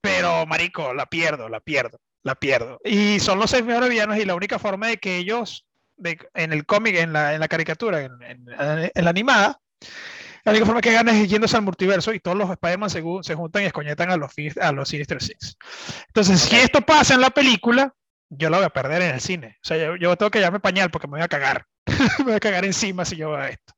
Pero, 0.00 0.46
marico, 0.46 0.94
la 0.94 1.06
pierdo, 1.06 1.48
la 1.48 1.60
pierdo. 1.60 2.00
la 2.22 2.34
pierdo. 2.34 2.80
Y 2.84 3.20
son 3.20 3.38
los 3.38 3.50
seis 3.50 3.64
mejores 3.64 3.88
villanos 3.88 4.18
y 4.18 4.24
la 4.24 4.34
única 4.34 4.58
forma 4.58 4.88
de 4.88 4.98
que 4.98 5.16
ellos, 5.16 5.66
de, 5.96 6.18
en 6.34 6.52
el 6.52 6.66
cómic, 6.66 6.96
en 6.96 7.12
la, 7.12 7.34
en 7.34 7.40
la 7.40 7.48
caricatura, 7.48 8.02
en, 8.02 8.12
en, 8.22 8.46
en, 8.94 9.04
la 9.04 9.10
animada, 9.10 9.60
la 10.44 10.52
única 10.52 10.66
forma 10.66 10.80
que 10.80 10.92
ganan 10.92 11.16
es 11.16 11.28
yéndose 11.28 11.56
al 11.56 11.62
multiverso 11.62 12.12
y 12.12 12.20
todos 12.20 12.36
los 12.36 12.50
Spider-Man 12.50 12.90
se, 12.90 13.02
se, 13.22 13.34
juntan 13.34 13.62
y 13.62 13.66
escoñetan 13.66 14.10
a 14.10 14.16
los, 14.16 14.32
a 14.60 14.72
los 14.72 14.88
Sinister 14.88 15.22
Six. 15.22 15.56
Entonces, 16.08 16.46
okay. 16.46 16.58
si 16.58 16.64
esto 16.64 16.80
pasa 16.80 17.14
en 17.14 17.20
la 17.20 17.30
película, 17.30 17.94
yo 18.30 18.48
la 18.48 18.58
voy 18.58 18.66
a 18.66 18.70
perder 18.70 19.02
en 19.02 19.14
el 19.14 19.20
cine. 19.20 19.58
O 19.62 19.66
sea, 19.66 19.76
yo, 19.76 19.96
yo 19.96 20.16
tengo 20.16 20.30
que 20.30 20.38
llevarme 20.38 20.60
pañal 20.60 20.90
porque 20.90 21.08
me 21.08 21.12
voy 21.12 21.22
a 21.22 21.28
cagar. 21.28 21.66
me 22.20 22.24
voy 22.24 22.34
a 22.34 22.40
cagar 22.40 22.64
encima 22.64 23.04
si 23.04 23.16
yo 23.16 23.30
veo 23.30 23.44
esto. 23.44 23.74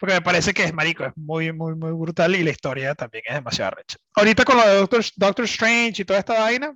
Porque 0.00 0.14
me 0.14 0.22
parece 0.22 0.54
que 0.54 0.64
es 0.64 0.72
marico, 0.72 1.04
es 1.04 1.12
muy, 1.14 1.52
muy, 1.52 1.74
muy 1.74 1.92
brutal 1.92 2.34
y 2.34 2.42
la 2.42 2.50
historia 2.50 2.94
también 2.94 3.22
es 3.26 3.34
demasiado 3.34 3.72
recha. 3.72 3.98
Ahorita 4.14 4.46
con 4.46 4.56
lo 4.56 4.66
de 4.66 4.76
Doctor, 4.76 5.04
Doctor 5.14 5.44
Strange 5.44 6.00
y 6.00 6.04
toda 6.06 6.18
esta 6.18 6.40
vaina, 6.40 6.74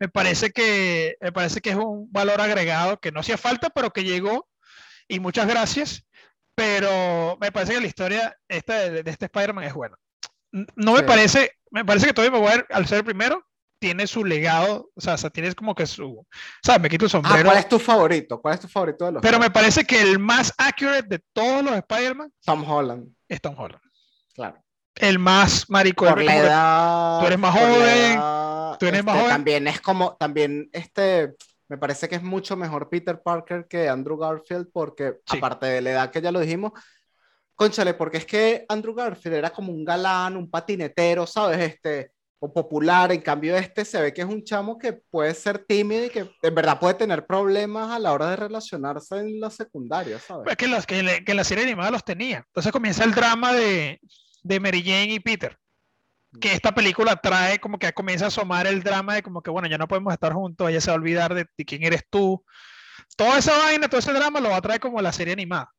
me 0.00 0.08
parece 0.08 0.50
que 0.50 1.16
me 1.20 1.30
parece 1.30 1.60
que 1.60 1.70
es 1.70 1.76
un 1.76 2.10
valor 2.10 2.40
agregado 2.40 2.98
que 2.98 3.12
no 3.12 3.20
hacía 3.20 3.38
falta, 3.38 3.70
pero 3.70 3.92
que 3.92 4.02
llegó 4.02 4.48
y 5.06 5.20
muchas 5.20 5.46
gracias. 5.46 6.04
Pero 6.56 7.38
me 7.40 7.52
parece 7.52 7.74
que 7.74 7.80
la 7.80 7.86
historia 7.86 8.36
esta 8.48 8.78
de, 8.80 9.02
de 9.04 9.10
este 9.10 9.26
Spider-Man 9.26 9.64
es 9.64 9.74
buena. 9.74 9.96
No 10.50 10.94
me 10.94 10.98
sí. 11.00 11.04
parece, 11.04 11.52
me 11.70 11.84
parece 11.84 12.06
que 12.06 12.12
Tobey 12.12 12.30
Maguire, 12.30 12.66
al 12.70 12.86
ser 12.88 12.98
el 12.98 13.04
primero, 13.04 13.46
tiene 13.84 14.06
su 14.06 14.24
legado, 14.24 14.88
o 14.94 15.00
sea, 15.02 15.12
o 15.12 15.18
sea, 15.18 15.28
tienes 15.28 15.54
como 15.54 15.74
que 15.74 15.86
su, 15.86 16.26
¿sabes? 16.64 16.80
Me 16.80 16.88
quito 16.88 17.04
el 17.04 17.10
sombrero. 17.10 17.40
Ah, 17.40 17.44
¿Cuál 17.44 17.58
es 17.58 17.68
tu 17.68 17.78
favorito? 17.78 18.40
¿Cuál 18.40 18.54
es 18.54 18.60
tu 18.60 18.66
favorito 18.66 19.04
de 19.04 19.12
los? 19.12 19.20
Pero 19.22 19.38
me 19.38 19.50
parece 19.50 19.84
que 19.84 20.00
el 20.00 20.18
más 20.18 20.54
accurate 20.56 21.06
de 21.06 21.22
todos 21.34 21.62
los 21.62 21.74
Spider-Man. 21.74 22.32
Tom 22.46 22.64
Holland. 22.66 23.14
Es 23.28 23.42
Tom 23.42 23.54
Holland. 23.58 23.82
Claro. 24.34 24.64
El 24.94 25.18
más 25.18 25.68
marico. 25.68 26.06
Por 26.06 26.22
la 26.22 26.34
edad, 26.34 27.20
tú 27.20 27.26
eres 27.26 27.38
más 27.38 27.52
joven. 27.52 28.12
Edad, 28.12 28.78
tú 28.78 28.86
eres 28.86 29.00
este, 29.00 29.02
más 29.02 29.16
joven. 29.16 29.28
También 29.28 29.68
es 29.68 29.80
como, 29.82 30.16
también 30.16 30.70
este, 30.72 31.34
me 31.68 31.76
parece 31.76 32.08
que 32.08 32.14
es 32.14 32.22
mucho 32.22 32.56
mejor 32.56 32.88
Peter 32.88 33.20
Parker 33.20 33.66
que 33.68 33.90
Andrew 33.90 34.16
Garfield 34.16 34.68
porque 34.72 35.18
sí. 35.30 35.36
aparte 35.36 35.66
de 35.66 35.82
la 35.82 35.90
edad 35.90 36.10
que 36.10 36.22
ya 36.22 36.32
lo 36.32 36.40
dijimos, 36.40 36.72
conchale, 37.54 37.92
porque 37.92 38.16
es 38.16 38.24
que 38.24 38.64
Andrew 38.66 38.94
Garfield 38.94 39.36
era 39.36 39.50
como 39.50 39.74
un 39.74 39.84
galán, 39.84 40.38
un 40.38 40.50
patinetero, 40.50 41.26
¿sabes? 41.26 41.58
Este, 41.60 42.13
o 42.44 42.52
popular, 42.52 43.10
en 43.10 43.22
cambio 43.22 43.56
este 43.56 43.86
se 43.86 44.00
ve 44.02 44.12
que 44.12 44.20
es 44.20 44.26
un 44.26 44.44
chamo 44.44 44.78
que 44.78 44.92
puede 44.92 45.32
ser 45.32 45.64
tímido 45.64 46.04
y 46.04 46.10
que 46.10 46.30
en 46.42 46.54
verdad 46.54 46.78
puede 46.78 46.92
tener 46.92 47.26
problemas 47.26 47.90
a 47.90 47.98
la 47.98 48.12
hora 48.12 48.28
de 48.28 48.36
relacionarse 48.36 49.16
en 49.16 49.40
la 49.40 49.48
secundaria, 49.48 50.18
¿sabes? 50.18 50.46
Es 50.50 50.56
que, 50.56 50.68
los, 50.68 50.84
que, 50.84 51.02
le, 51.02 51.24
que 51.24 51.32
la 51.32 51.42
serie 51.42 51.64
animada 51.64 51.90
los 51.90 52.04
tenía. 52.04 52.44
Entonces 52.46 52.70
comienza 52.70 53.02
el 53.02 53.14
drama 53.14 53.54
de, 53.54 53.98
de 54.42 54.60
Mary 54.60 54.82
Jane 54.82 55.14
y 55.14 55.20
Peter. 55.20 55.58
Que 56.38 56.52
esta 56.52 56.74
película 56.74 57.16
trae 57.16 57.58
como 57.58 57.78
que 57.78 57.90
comienza 57.94 58.26
a 58.26 58.28
asomar 58.28 58.66
el 58.66 58.82
drama 58.82 59.14
de 59.14 59.22
como 59.22 59.40
que, 59.40 59.50
bueno, 59.50 59.66
ya 59.66 59.78
no 59.78 59.88
podemos 59.88 60.12
estar 60.12 60.34
juntos, 60.34 60.68
ella 60.68 60.82
se 60.82 60.90
va 60.90 60.96
a 60.96 60.98
olvidar 60.98 61.32
de, 61.32 61.46
de 61.56 61.64
quién 61.64 61.82
eres 61.82 62.02
tú. 62.10 62.44
Toda 63.16 63.38
esa 63.38 63.56
vaina, 63.56 63.88
todo 63.88 64.00
ese 64.00 64.12
drama 64.12 64.40
lo 64.40 64.50
va 64.50 64.56
a 64.56 64.62
traer 64.62 64.80
como 64.80 65.00
la 65.00 65.12
serie 65.12 65.32
animada. 65.32 65.70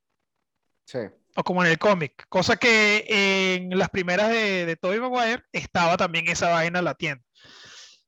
Sí 0.86 1.00
o 1.36 1.44
como 1.44 1.63
en 1.63 1.72
el 1.72 1.77
cómic, 1.77 2.25
cosa 2.30 2.56
que 2.56 3.06
en 3.56 3.77
las 3.77 3.89
primeras 3.89 4.30
de, 4.30 4.65
de 4.65 4.75
Tobey 4.75 5.00
Maguire 5.00 5.44
estaba 5.51 5.98
también 5.98 6.27
esa 6.27 6.50
vaina 6.50 6.82
latiendo. 6.82 7.24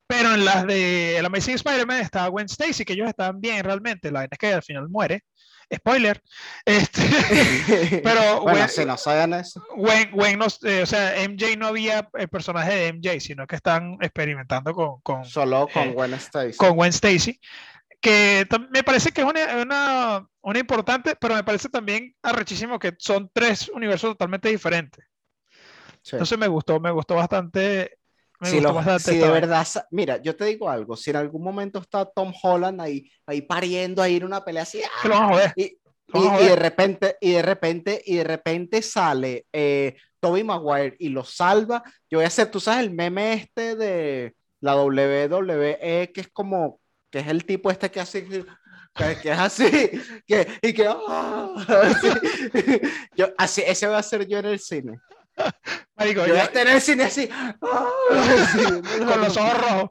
Pero 0.07 0.33
en 0.33 0.45
las 0.45 0.65
de 0.65 1.17
El 1.17 1.25
Amazing 1.25 1.55
Spider-Man 1.55 1.99
estaba 1.99 2.29
Gwen 2.29 2.45
Stacy, 2.45 2.85
que 2.85 2.93
ellos 2.93 3.09
estaban 3.09 3.41
bien 3.41 3.63
realmente. 3.63 4.09
La 4.09 4.19
vaina 4.19 4.29
es 4.31 4.37
que 4.37 4.53
al 4.53 4.63
final 4.63 4.87
muere. 4.87 5.25
Spoiler. 5.73 6.21
Este, 6.63 7.01
pero 8.03 8.39
bueno, 8.41 8.59
Gwen, 8.59 8.69
si 8.69 8.85
no 8.85 8.95
saben 8.95 9.33
eso. 9.33 9.61
Gwen, 9.75 10.11
Gwen 10.11 10.39
no, 10.39 10.47
eh, 10.63 10.83
o 10.83 10.85
sea, 10.85 11.13
MJ 11.27 11.57
no 11.57 11.67
había 11.67 12.07
el 12.13 12.29
personaje 12.29 12.73
de 12.73 12.93
MJ, 12.93 13.19
sino 13.19 13.45
que 13.45 13.57
están 13.57 13.97
experimentando 13.99 14.73
con. 14.73 15.01
con 15.01 15.25
Solo 15.25 15.67
con 15.73 15.89
eh, 15.89 15.91
Gwen 15.91 16.13
Stacy. 16.13 16.55
Con 16.55 16.77
Gwen 16.77 16.93
Stacy 16.93 17.37
que 17.99 18.47
me 18.69 18.83
parece 18.83 19.11
que 19.11 19.21
es 19.21 19.27
una, 19.27 19.61
una, 19.61 20.27
una, 20.41 20.59
importante, 20.59 21.15
pero 21.19 21.35
me 21.35 21.43
parece 21.43 21.69
también 21.69 22.15
arrechísimo 22.21 22.79
que 22.79 22.95
son 22.99 23.29
tres 23.33 23.69
universos 23.69 24.11
totalmente 24.11 24.49
diferentes. 24.49 25.05
Sí. 26.01 26.15
Entonces 26.15 26.37
me 26.37 26.47
gustó, 26.47 26.79
me 26.79 26.91
gustó 26.91 27.15
bastante. 27.15 27.97
Me 28.39 28.49
si 28.49 28.55
gustó 28.55 28.69
lo, 28.69 28.75
bastante 28.75 29.11
si 29.11 29.17
de 29.17 29.29
verdad, 29.29 29.67
mira, 29.89 30.21
yo 30.21 30.35
te 30.35 30.45
digo 30.45 30.69
algo, 30.69 30.95
si 30.95 31.09
en 31.09 31.15
algún 31.15 31.43
momento 31.43 31.79
está 31.79 32.05
Tom 32.05 32.31
Holland 32.41 32.79
ahí, 32.79 33.09
ahí 33.25 33.41
pariendo 33.41 34.01
ahí 34.01 34.17
en 34.17 34.25
una 34.25 34.45
pelea 34.45 34.63
así, 34.63 34.81
que 35.01 35.07
lo 35.07 35.15
van 35.15 35.23
a 35.23 35.27
joder. 35.29 35.53
Y, 35.55 35.63
y, 35.63 36.19
y, 36.19 36.47
de 36.47 36.55
repente, 36.55 37.17
y 37.19 37.31
de 37.31 37.41
repente, 37.41 38.01
y 38.05 38.15
de 38.15 38.23
repente 38.23 38.81
sale 38.81 39.47
eh, 39.51 39.97
Toby 40.19 40.43
Maguire 40.43 40.95
y 40.99 41.09
lo 41.09 41.23
salva, 41.23 41.83
yo 42.09 42.19
voy 42.19 42.25
a 42.25 42.27
hacer, 42.27 42.49
tú 42.51 42.59
sabes 42.59 42.85
el 42.85 42.93
meme 42.93 43.33
este 43.33 43.75
de 43.75 44.35
la 44.61 44.75
WWE, 44.81 46.11
que 46.13 46.21
es 46.21 46.29
como 46.29 46.79
que 47.17 47.23
es 47.23 47.27
el 47.27 47.45
tipo 47.45 47.71
este 47.71 47.89
que 47.89 47.99
hace 47.99 48.25
que, 48.27 48.45
que 49.21 49.31
es 49.31 49.39
así 49.39 49.71
que, 50.27 50.59
y 50.61 50.73
que 50.73 50.87
oh, 50.87 51.55
así. 51.57 52.07
Yo, 53.15 53.33
así 53.37 53.63
ese 53.65 53.87
va 53.87 53.97
a 53.97 54.03
ser 54.03 54.27
yo 54.27 54.37
en 54.37 54.45
el 54.45 54.59
cine 54.59 54.99
Marico, 55.95 56.25
yo 56.25 56.33
voy 56.33 56.41
a 56.41 56.45
estar 56.45 56.65
en 56.65 56.73
el 56.73 56.81
cine 56.81 57.03
así, 57.03 57.29
oh, 57.61 57.93
así 58.11 58.63
con 58.63 59.21
los 59.21 59.37
ojos 59.37 59.57
rojos 59.57 59.89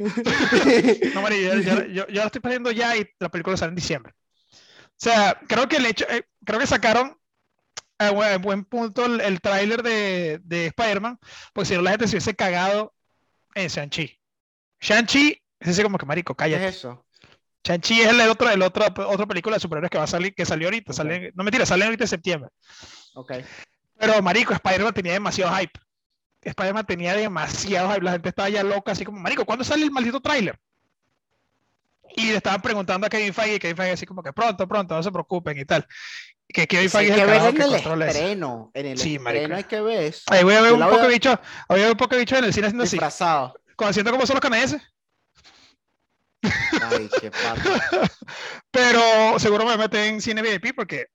no, 1.15 1.23
marico, 1.23 1.55
yo, 1.55 1.87
yo, 1.87 2.05
lo 2.09 2.25
estoy 2.25 2.41
perdiendo 2.41 2.73
ya 2.73 2.97
y 2.97 3.09
la 3.21 3.29
película 3.29 3.57
sale 3.57 3.71
en 3.71 3.77
diciembre 3.77 4.13
o 4.13 4.99
sea, 4.99 5.39
creo 5.47 5.69
que 5.69 5.77
el 5.77 5.87
hecho, 5.87 6.05
eh, 6.09 6.25
creo 6.45 6.59
que 6.59 6.67
sacaron 6.67 7.17
a 7.99 8.11
buen, 8.11 8.43
buen 8.43 8.65
punto 8.65 9.05
el, 9.07 9.21
el 9.21 9.41
tráiler 9.41 9.83
de, 9.83 10.41
de 10.43 10.67
Spider-Man, 10.67 11.19
porque 11.53 11.69
si 11.69 11.75
no 11.75 11.83
la 11.83 11.91
gente 11.91 12.09
se 12.09 12.17
hubiese 12.17 12.35
cagado 12.35 12.95
en 13.55 13.69
Shang-Chi. 13.69 14.19
Shang-Chi 14.81 15.43
es 15.61 15.69
así 15.69 15.83
como 15.83 15.99
que, 15.99 16.07
marico, 16.07 16.35
cállate. 16.35 16.63
¿Qué 16.63 16.69
es 16.69 16.77
eso? 16.77 17.06
Shang-Chi 17.67 18.01
es 18.01 18.09
el 18.09 18.21
otro, 18.21 18.49
el 18.49 18.63
otro, 18.63 18.85
otra 19.09 19.27
película 19.27 19.57
de 19.57 19.61
superhéroes 19.61 19.91
que 19.91 19.99
va 19.99 20.05
a 20.05 20.07
salir, 20.07 20.33
que 20.35 20.47
salió 20.47 20.69
ahorita. 20.69 20.93
Okay. 20.93 20.97
Sale, 20.97 21.33
no 21.35 21.43
mentira, 21.43 21.67
sale 21.67 21.85
ahorita 21.85 22.05
en 22.05 22.09
septiembre. 22.09 22.51
Ok. 23.15 23.33
Pero, 23.99 24.23
marico, 24.23 24.53
Spider-Man 24.53 24.95
tenía 24.95 25.13
demasiado 25.15 25.53
hype. 25.57 25.73
Spider-Man 26.43 26.87
tenía 26.87 27.15
demasiado 27.15 27.89
hype. 27.93 28.05
La 28.05 28.13
gente 28.13 28.29
estaba 28.29 28.49
ya 28.49 28.63
loca, 28.63 28.93
así 28.93 29.05
como, 29.05 29.19
marico, 29.19 29.45
¿cuándo 29.45 29.65
sale 29.65 29.83
el 29.85 29.91
maldito 29.91 30.21
tráiler? 30.21 30.57
Y 32.15 32.29
le 32.31 32.37
estaban 32.37 32.63
preguntando 32.63 33.07
a 33.07 33.11
Kevin 33.11 33.35
Feige, 33.35 33.57
y 33.57 33.59
Kevin 33.59 33.77
Feige 33.77 33.93
así 33.93 34.07
como 34.07 34.23
que 34.23 34.33
pronto, 34.33 34.67
pronto, 34.69 34.95
no 34.95 35.03
se 35.03 35.11
preocupen 35.11 35.59
y 35.59 35.65
tal. 35.65 35.85
Que 36.49 36.67
Kevin 36.69 36.89
Feige 36.89 37.11
es 37.11 37.17
que 37.17 37.23
el 37.23 37.29
en 37.31 37.55
que 37.57 37.63
el 37.65 37.71
controla 37.71 38.07
estreno. 38.07 38.71
En 38.75 38.87
el 38.87 38.99
Sí, 38.99 39.17
estreno 39.17 39.25
marico. 39.25 39.57
hay 39.57 39.65
que 39.65 39.81
ver. 39.81 40.15
Ahí 40.29 40.45
voy 40.45 40.55
a 40.55 40.61
ver 40.61 40.71
Yo 40.71 40.77
un 40.77 40.83
poco 40.83 40.93
voy 40.93 41.01
de 41.01 41.07
a- 41.07 41.11
bicho, 41.11 41.41
voy 41.69 41.81
a 41.81 41.83
ver 41.83 41.91
un 41.93 41.99
poco 41.99 42.17
bicho 42.17 42.37
en 42.37 42.45
el 42.45 42.53
cine 42.55 42.69
haciendo 42.69 42.85
así, 42.85 42.93
Disfrazado. 42.93 43.55
como 43.75 43.91
haciendo 43.91 44.13
como 44.13 44.25
son 44.25 44.35
los 44.35 44.41
canadienses. 44.41 44.81
Ay, 46.91 47.09
qué 47.21 47.31
pato. 47.31 47.71
Pero 48.71 49.39
seguro 49.39 49.65
me 49.65 49.77
meten 49.77 50.15
en 50.15 50.21
cine 50.21 50.43
VIP 50.43 50.75
porque 50.75 51.07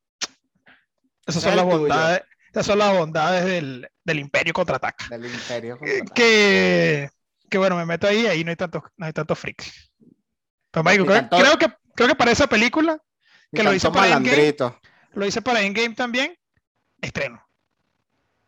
esas 1.25 1.43
son 1.43 1.55
las 1.55 1.65
bondades, 1.65 2.23
esas 2.51 2.65
son 2.65 2.79
las 2.79 2.97
bondades 2.97 3.45
del, 3.45 3.87
del 4.03 4.19
Imperio 4.19 4.53
contraataca. 4.53 5.07
Del 5.09 5.25
imperio. 5.25 5.75
Eh, 5.75 5.77
contraataca. 5.99 6.13
Que, 6.15 7.09
que 7.49 7.57
bueno, 7.57 7.75
me 7.75 7.85
meto 7.85 8.07
ahí 8.07 8.21
y 8.21 8.27
ahí 8.27 8.43
no 8.43 8.49
hay 8.49 8.55
tantos, 8.55 8.83
no 8.97 9.05
hay 9.05 9.13
tantos 9.13 9.37
freaks. 9.37 9.91
Pero 10.71 10.83
marico, 10.83 11.03
Ni 11.03 11.09
creo, 11.09 11.19
tanto- 11.21 11.37
creo 11.37 11.57
que 11.57 11.67
creo 11.95 12.07
que 12.09 12.15
para 12.15 12.31
esa 12.31 12.47
película, 12.47 12.97
que 13.53 13.63
lo 13.63 13.73
hice 13.73 13.91
para 13.91 14.13
Endgame. 14.15 14.55
lo 15.13 15.25
hice 15.25 15.41
para 15.41 15.61
Endgame 15.61 15.93
también, 15.95 16.35
estreno. 17.01 17.45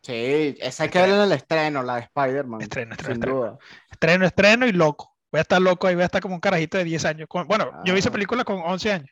Sí, 0.01 0.57
esa 0.59 0.83
hay 0.83 0.89
que 0.89 0.99
ver 0.99 1.09
en 1.11 1.21
el 1.21 1.31
estreno, 1.31 1.81
la 1.83 1.95
de 1.95 2.01
Spider-Man. 2.01 2.61
Estreno, 2.61 2.91
estreno, 2.93 3.13
Sin 3.13 3.21
estreno. 3.23 3.37
duda. 3.39 3.57
Estreno, 3.89 4.25
estreno 4.25 4.65
y 4.67 4.71
loco. 4.73 5.12
Voy 5.33 5.39
a 5.39 5.41
estar 5.41 5.59
loco 5.59 5.87
ahí, 5.87 5.95
voy 5.95 6.03
a 6.03 6.05
estar 6.05 6.21
como 6.21 6.35
un 6.35 6.39
carajito 6.39 6.77
de 6.77 6.83
10 6.83 7.05
años. 7.05 7.27
Con- 7.27 7.47
bueno, 7.47 7.71
yo 7.85 7.93
vi 7.93 7.99
esa 7.99 8.09
Ah. 8.09 8.11
película 8.11 8.43
con 8.43 8.61
11 8.63 8.91
años. 8.93 9.09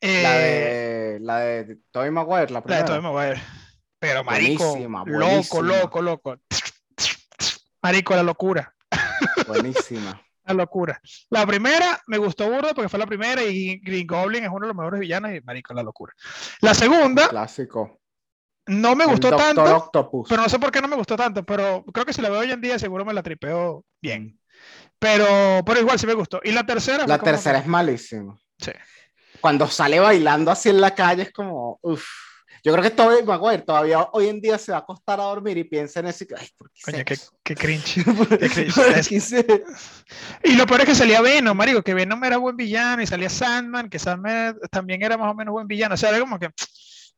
La 0.00 0.08
Eh, 0.10 1.14
de, 1.14 1.18
la 1.20 1.38
de 1.40 1.78
Tobey 1.90 2.12
Maguire, 2.12 2.46
la 2.52 2.52
La 2.52 2.60
de 2.60 2.62
primera. 2.62 2.84
Tobey 2.84 3.00
Maguire. 3.02 3.42
Pero 3.98 4.22
marico, 4.22 4.64
Buenísima, 4.64 4.98
loco, 5.04 5.18
buenísima. 5.26 5.62
loco, 5.80 6.02
loco. 6.02 6.36
Marico, 7.82 8.14
la 8.14 8.22
locura, 8.22 8.74
Buenísima. 9.48 10.22
la 10.44 10.54
locura. 10.54 11.00
La 11.30 11.44
primera 11.44 12.00
me 12.06 12.18
gustó 12.18 12.48
burda 12.48 12.74
porque 12.74 12.88
fue 12.88 13.00
la 13.00 13.06
primera 13.06 13.42
y 13.42 13.80
Green 13.80 14.06
Goblin 14.06 14.44
es 14.44 14.50
uno 14.50 14.60
de 14.60 14.66
los 14.68 14.76
mejores 14.76 15.00
villanos 15.00 15.32
y 15.34 15.40
marico, 15.40 15.74
la 15.74 15.82
locura. 15.82 16.12
La 16.60 16.74
segunda 16.74 17.28
Clásico. 17.28 17.97
No 18.68 18.94
me 18.94 19.04
El 19.04 19.10
gustó 19.10 19.30
Doctor 19.30 19.54
tanto, 19.54 19.76
Octopus. 19.76 20.28
pero 20.28 20.42
no 20.42 20.48
sé 20.48 20.58
por 20.58 20.70
qué 20.70 20.80
no 20.80 20.88
me 20.88 20.96
gustó 20.96 21.16
tanto, 21.16 21.44
pero 21.44 21.84
creo 21.92 22.06
que 22.06 22.12
si 22.12 22.22
la 22.22 22.30
veo 22.30 22.40
hoy 22.40 22.50
en 22.50 22.60
día 22.60 22.78
seguro 22.78 23.04
me 23.04 23.12
la 23.14 23.22
tripeo 23.22 23.84
bien. 24.00 24.38
Pero, 24.98 25.62
pero 25.64 25.80
igual 25.80 25.98
sí 25.98 26.06
me 26.06 26.14
gustó. 26.14 26.40
Y 26.42 26.52
la 26.52 26.66
tercera 26.66 27.06
La 27.06 27.18
tercera 27.18 27.58
es 27.58 27.66
malísima. 27.66 28.36
Sí. 28.58 28.72
Cuando 29.40 29.68
sale 29.68 30.00
bailando 30.00 30.50
así 30.50 30.68
en 30.68 30.80
la 30.80 30.94
calle 30.94 31.22
es 31.22 31.32
como, 31.32 31.78
uff. 31.82 32.04
Yo 32.64 32.72
creo 32.72 32.82
que 32.82 32.90
Tobey 32.90 33.22
Maguire 33.22 33.62
todavía 33.62 34.08
hoy 34.12 34.28
en 34.28 34.40
día 34.40 34.58
se 34.58 34.72
va 34.72 34.78
a 34.78 34.80
acostar 34.80 35.20
a 35.20 35.24
dormir 35.24 35.56
y 35.58 35.64
piensa 35.64 36.00
en 36.00 36.08
eso 36.08 36.24
y 36.24 36.28
ay, 36.36 36.48
¿por 36.56 36.70
qué 36.72 36.80
Coño, 36.82 37.04
qué, 37.06 37.16
qué 37.44 37.54
cringe. 37.54 38.04
¿Por 38.04 38.28
qué 38.36 38.48
cringe. 38.48 39.44
Y 40.42 40.56
lo 40.56 40.66
peor 40.66 40.80
es 40.80 40.86
que 40.86 40.94
salía 40.96 41.20
Venom, 41.20 41.56
marico, 41.56 41.82
que 41.82 41.94
Venom 41.94 42.22
era 42.24 42.36
buen 42.36 42.56
villano 42.56 43.00
y 43.00 43.06
salía 43.06 43.30
Sandman, 43.30 43.88
que 43.88 44.00
Sandman 44.00 44.58
también 44.70 45.02
era 45.02 45.16
más 45.16 45.30
o 45.30 45.34
menos 45.34 45.52
buen 45.52 45.68
villano. 45.68 45.94
O 45.94 45.96
sea, 45.96 46.10
era 46.10 46.18
como 46.18 46.38
que, 46.38 46.50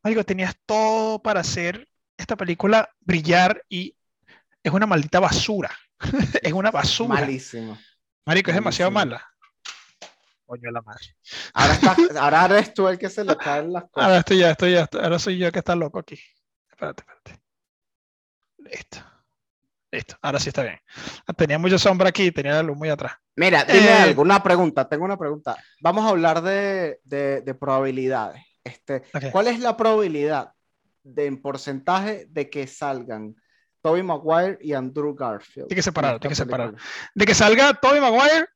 marico, 0.03 0.25
tenías 0.25 0.55
todo 0.67 1.21
para 1.21 1.41
hacer 1.41 1.89
esta 2.17 2.37
película 2.37 2.89
brillar 3.01 3.63
y 3.69 3.97
es 4.63 4.73
una 4.73 4.87
maldita 4.87 5.21
basura. 5.21 5.71
es 6.43 6.53
una 6.53 6.71
basura. 6.71 7.21
Malísimo. 7.21 7.79
Marico, 8.27 8.51
es 8.51 8.55
demasiado 8.57 8.91
mala. 8.91 9.25
Coño 10.47 10.71
la 10.71 10.83
madre. 10.83 11.05
Ahora, 11.55 11.75
está, 11.75 11.97
ahora 12.21 12.45
eres 12.47 12.75
tú 12.75 12.89
el 12.89 12.99
que 12.99 13.09
se 13.09 13.25
le 13.25 13.37
caen 13.37 13.73
las 13.73 13.85
cosas. 13.85 14.07
Ahora 14.07 14.19
estoy 14.19 14.39
ya, 14.39 14.51
estoy 14.51 14.73
ya, 14.73 14.89
ahora 15.01 15.19
soy 15.19 15.39
yo 15.39 15.51
que 15.53 15.59
está 15.61 15.77
loco 15.77 15.99
aquí. 15.99 16.19
Espérate, 16.71 17.03
espérate. 17.03 17.41
Listo. 18.59 18.99
Listo, 19.93 20.17
ahora 20.23 20.39
sí 20.39 20.49
está 20.51 20.63
bien. 20.63 20.79
Tenía 21.37 21.59
mucha 21.59 21.79
sombra 21.79 22.09
aquí, 22.11 22.31
tenía 22.31 22.53
la 22.53 22.63
luz 22.63 22.77
muy 22.77 22.89
atrás. 22.89 23.13
Mira, 23.37 23.65
dime 23.65 23.89
Eh, 23.89 23.93
algo, 23.93 24.23
una 24.23 24.43
pregunta, 24.43 24.89
tengo 24.89 25.05
una 25.05 25.17
pregunta. 25.17 25.57
Vamos 25.81 26.05
a 26.05 26.11
hablar 26.11 26.43
de, 26.43 27.01
de- 27.05 27.41
de 27.41 27.55
probabilidades. 27.55 28.43
Este. 28.65 29.03
¿Cuál 29.33 29.47
es 29.49 29.61
la 29.61 29.77
probabilidad 29.77 30.53
de, 31.03 31.27
en 31.27 31.41
porcentaje 31.41 32.27
de 32.29 32.51
que 32.51 32.67
salgan 32.67 33.35
Tobey 33.83 34.03
Maguire 34.03 34.59
y 34.61 34.73
Andrew 34.75 35.15
Garfield? 35.15 35.69
Hay 35.71 35.77
que 35.77 35.83
separarlo, 35.83 36.17
en 36.23 36.23
hay 36.31 36.37
que 36.37 36.45
película? 36.47 36.83
De 37.15 37.27
que 37.27 37.35
salga 37.35 37.75
Tobey 37.75 38.01
Maguire, 38.01 38.47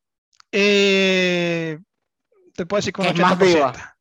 eh, 0.53 1.79
te 2.55 2.67
puedo 2.67 2.79
decir 2.79 2.93
con 2.93 3.05
Que 3.07 3.11
un 3.13 3.17
es 3.17 3.23
más 3.23 3.39
80%. 3.39 3.47
viva. 3.47 3.97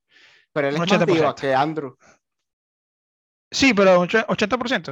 Pero 0.51 0.67
él 0.67 0.73
es 0.75 0.79
más 0.79 1.05
viva 1.05 1.29
80%. 1.33 1.35
que 1.35 1.53
Andrew. 1.55 1.97
Sí, 3.51 3.73
pero 3.73 3.99
un 4.01 4.07
och- 4.07 4.25
80%. 4.27 4.91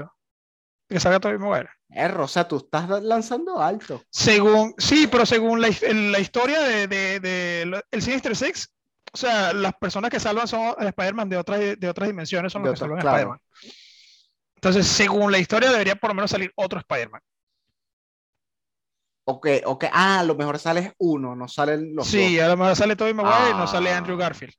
De 0.90 0.96
que 0.96 1.00
salga 1.00 1.20
Tobey 1.20 1.38
Maguire. 1.38 1.70
Erro, 1.90 2.24
o 2.24 2.28
sea, 2.28 2.48
tú 2.48 2.58
estás 2.58 2.88
lanzando 3.04 3.62
alto. 3.62 4.02
Según, 4.10 4.74
sí, 4.78 5.08
pero 5.12 5.26
según 5.26 5.60
la, 5.62 5.68
historia 5.68 6.62
de, 6.62 6.88
de- 6.88 7.82
el 7.92 8.02
Sinister 8.02 8.36
Six, 8.36 8.74
o 9.14 9.18
sea, 9.18 9.54
las 9.54 9.74
personas 9.74 10.10
que 10.10 10.20
salvan 10.20 10.48
son 10.48 10.76
Spider-Man 10.80 11.30
de 11.30 11.38
otras, 11.38 11.60
de 11.80 11.90
otras 11.90 12.08
dimensiones, 12.08 12.52
son 12.54 12.64
De 12.64 12.70
los 12.70 12.80
que 12.80 12.86
salvan 12.86 13.00
claro. 13.00 13.18
Spider-Man. 13.18 13.40
Entonces, 14.56 14.88
según 14.88 15.32
la 15.32 15.40
historia, 15.40 15.72
debería 15.72 15.96
por 15.96 16.10
lo 16.12 16.14
menos 16.16 16.32
salir 16.32 16.52
otro 16.56 16.80
Spider-Man. 16.80 17.22
Ok, 19.26 19.48
ok. 19.66 19.86
Ah, 19.92 20.20
a 20.20 20.24
lo 20.24 20.36
mejor 20.36 20.60
sales 20.60 20.92
uno, 20.98 21.36
no 21.36 21.48
salen 21.48 21.96
los 21.96 22.08
Sí, 22.08 22.36
dos. 22.38 22.46
a 22.46 22.48
lo 22.50 22.58
mejor 22.58 22.76
sale 22.76 22.96
Tobey 22.96 23.14
Maguire 23.14 23.52
y 23.52 23.54
no 23.54 23.68
sale 23.68 23.92
Ah. 23.92 23.98
Andrew 23.98 24.18
Garfield. 24.18 24.54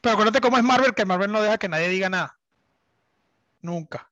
Pero 0.00 0.12
acuérdate 0.14 0.40
cómo 0.40 0.58
es 0.58 0.64
Marvel, 0.64 0.94
que 0.94 1.04
Marvel 1.06 1.32
no 1.32 1.40
deja 1.40 1.58
que 1.58 1.68
nadie 1.68 1.88
diga 1.88 2.10
nada. 2.10 2.38
Nunca. 3.62 4.10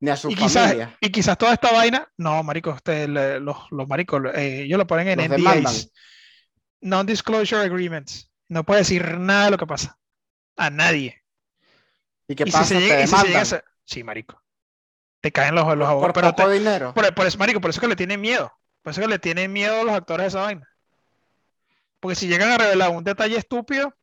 Ni 0.00 0.10
a 0.10 0.16
su 0.16 0.30
Y 0.30 0.34
quizás, 0.34 0.64
familia. 0.68 0.96
y 1.00 1.10
quizás 1.10 1.38
toda 1.38 1.52
esta 1.54 1.72
vaina, 1.72 2.08
no, 2.16 2.42
maricos, 2.42 2.74
ustedes, 2.76 3.08
le- 3.08 3.40
los, 3.40 3.56
los 3.70 3.86
maricos, 3.88 4.22
eh, 4.34 4.62
ellos 4.62 4.78
lo 4.78 4.86
ponen 4.86 5.08
en 5.08 5.18
Los 5.18 5.28
demandan. 5.30 5.74
Non-Disclosure 6.80 7.62
Agreements. 7.62 8.30
No 8.48 8.64
puede 8.64 8.80
decir 8.80 9.18
nada 9.18 9.46
de 9.46 9.50
lo 9.52 9.58
que 9.58 9.66
pasa. 9.66 9.98
A 10.56 10.70
nadie. 10.70 11.22
¿Y 12.28 12.34
qué 12.34 12.44
y 12.46 12.50
pasa? 12.50 12.64
si 12.64 12.74
se 12.74 12.80
¿Te 12.80 12.80
llega, 12.86 13.02
y 13.02 13.06
si 13.06 13.08
se 13.08 13.16
llega 13.16 13.22
a 13.22 13.24
demandan? 13.24 13.46
ser- 13.46 13.64
Sí, 13.84 14.02
marico. 14.04 14.42
Te 15.20 15.32
caen 15.32 15.54
los, 15.54 15.64
los 15.66 15.74
por 15.76 15.86
abogados. 15.88 16.12
Pero, 16.14 16.30
poco 16.34 16.48
te- 16.48 16.54
dinero. 16.54 16.94
por, 16.94 17.14
por 17.14 17.26
eso, 17.26 17.38
marico, 17.38 17.60
por 17.60 17.70
eso 17.70 17.80
que 17.80 17.88
le 17.88 17.96
tienen 17.96 18.20
miedo. 18.20 18.52
Por 18.82 18.92
eso 18.92 19.00
que 19.00 19.08
le 19.08 19.18
tienen 19.18 19.52
miedo 19.52 19.80
a 19.80 19.84
los 19.84 19.94
actores 19.94 20.24
de 20.24 20.28
esa 20.28 20.40
vaina. 20.42 20.68
Porque 22.00 22.14
si 22.14 22.28
llegan 22.28 22.50
a 22.52 22.58
revelar 22.58 22.90
un 22.90 23.02
detalle 23.04 23.36
estúpido, 23.36 23.96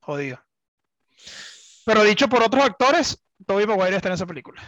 jodido. 0.00 0.42
Pero 1.84 2.02
dicho 2.02 2.28
por 2.28 2.42
otros 2.42 2.64
actores, 2.64 3.22
Tobey 3.46 3.66
Maguire 3.66 3.96
está 3.96 4.08
en 4.08 4.14
esa 4.14 4.26
película. 4.26 4.62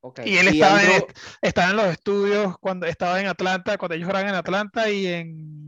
Ok. 0.00 0.20
Y 0.24 0.36
él 0.38 0.48
estaba, 0.48 0.82
en, 0.82 0.90
Andrew- 0.90 1.14
estaba 1.40 1.70
en 1.70 1.76
los 1.76 1.86
estudios 1.86 2.58
cuando 2.58 2.86
estaba 2.86 3.20
en 3.20 3.26
Atlanta, 3.26 3.78
cuando 3.78 3.94
ellos 3.94 4.08
graban 4.08 4.28
en 4.28 4.34
Atlanta 4.34 4.90
y 4.90 5.06
en. 5.06 5.67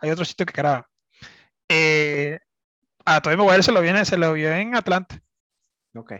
Hay 0.00 0.10
otro 0.10 0.24
sitio 0.24 0.46
que 0.46 0.52
graban. 0.52 0.84
Eh, 1.68 2.38
a 3.04 3.20
Tobey 3.20 3.36
Maguire 3.36 3.62
se 3.62 3.72
lo, 3.72 3.80
vio 3.80 3.94
en- 3.96 4.04
se 4.06 4.16
lo 4.16 4.32
vio 4.32 4.52
en 4.52 4.74
Atlanta, 4.74 5.20
Ok. 5.94 6.12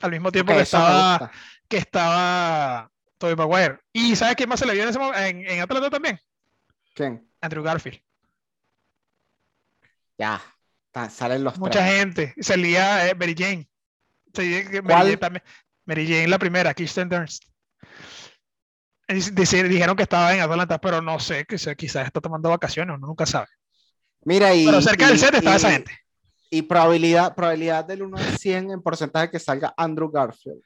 al 0.00 0.10
mismo 0.10 0.30
tiempo 0.32 0.52
que 0.54 0.60
estaba, 0.60 1.30
que 1.68 1.76
estaba 1.78 2.90
Tobey 3.18 3.36
Maguire. 3.36 3.80
¿Y 3.92 4.14
sabes 4.16 4.36
quién 4.36 4.48
más 4.48 4.60
se 4.60 4.66
le 4.66 4.74
vio 4.74 4.82
en, 4.84 4.88
ese 4.90 4.98
en, 5.28 5.46
en 5.46 5.60
Atlanta 5.60 5.90
también? 5.90 6.18
¿Quién? 6.94 7.28
Andrew 7.40 7.62
Garfield. 7.64 8.00
Ya. 10.18 10.40
Salen 11.10 11.44
los 11.44 11.58
Mucha 11.58 11.78
tres. 11.78 11.92
gente. 11.92 12.34
Salía 12.40 13.08
eh, 13.08 13.14
Mary 13.14 13.34
Jane. 13.38 13.68
Mary. 14.82 14.82
Jane, 14.88 15.16
también- 15.16 15.44
Mary 15.84 16.06
Jane, 16.06 16.26
la 16.28 16.38
primera, 16.38 16.74
Kirsten 16.74 17.08
Dunst. 17.08 17.44
Dijeron 19.08 19.96
que 19.96 20.02
estaba 20.02 20.34
en 20.34 20.40
Atlanta, 20.40 20.78
pero 20.78 21.00
no 21.00 21.18
sé, 21.18 21.46
quizás 21.46 22.06
está 22.06 22.20
tomando 22.20 22.50
vacaciones, 22.50 22.96
uno 22.96 23.06
nunca 23.06 23.24
sabe. 23.24 23.46
Mira, 24.24 24.54
y. 24.54 24.66
Pero 24.66 24.82
cerca 24.82 25.08
del 25.08 25.18
set 25.18 25.34
estaba 25.34 25.56
esa 25.56 25.70
gente. 25.70 25.98
Y 26.50 26.62
probabilidad, 26.62 27.34
probabilidad 27.34 27.84
del 27.84 28.02
1 28.02 28.16
al 28.16 28.38
100 28.38 28.70
en 28.70 28.82
porcentaje 28.82 29.30
que 29.30 29.38
salga 29.38 29.72
Andrew 29.76 30.10
Garfield. 30.10 30.62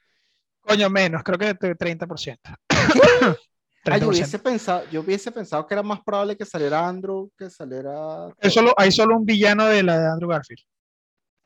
Coño, 0.61 0.89
menos, 0.89 1.23
creo 1.23 1.37
que 1.37 1.53
de 1.53 1.77
30%. 1.77 2.37
Ah, 3.85 3.97
yo 3.97 4.05
30%. 4.05 4.07
hubiese 4.07 4.39
pensado, 4.39 4.89
yo 4.89 5.01
hubiese 5.01 5.29
pensado 5.29 5.67
que 5.67 5.73
era 5.73 5.83
más 5.83 5.99
probable 6.05 6.37
que 6.37 6.45
saliera 6.45 6.87
Andrew 6.87 7.29
que 7.37 7.49
saliera. 7.49 8.27
Hay 8.39 8.49
solo, 8.49 8.73
hay 8.77 8.93
solo 8.93 9.17
un 9.17 9.25
villano 9.25 9.65
de 9.65 9.83
la 9.83 9.99
de 9.99 10.07
Andrew 10.07 10.29
Garfield. 10.29 10.61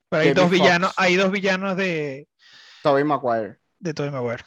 Pero 0.07 0.21
hay 0.21 0.27
Jamie 0.29 0.41
dos 0.43 0.51
villanos, 0.51 0.93
hay 0.97 1.15
dos 1.15 1.31
villanos 1.31 1.75
de, 1.75 2.27
Tobey 2.83 3.03
Maguire. 3.03 3.57
de 3.79 3.93
Tobey 3.93 4.11
Maguire. 4.11 4.43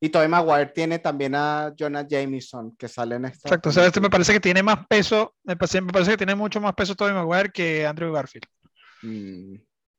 Y 0.00 0.10
Tobey 0.10 0.28
Maguire 0.28 0.66
tiene 0.74 0.98
también 1.00 1.34
a 1.34 1.72
Jonah 1.76 2.06
Jameson 2.08 2.76
que 2.76 2.86
sale 2.88 3.16
en 3.16 3.24
esta. 3.24 3.48
Exacto, 3.48 3.68
o 3.70 3.72
sea, 3.72 3.86
este 3.86 4.00
me 4.00 4.10
parece 4.10 4.32
que 4.32 4.40
tiene 4.40 4.62
más 4.62 4.86
peso, 4.86 5.34
me 5.42 5.56
parece, 5.56 5.80
me 5.80 5.92
parece 5.92 6.12
que 6.12 6.16
tiene 6.18 6.34
mucho 6.36 6.60
más 6.60 6.72
peso 6.74 6.94
Tobey 6.94 7.12
Maguire 7.14 7.50
que 7.50 7.86
Andrew 7.86 8.12
Garfield. 8.12 8.44
Mm. 9.02 9.56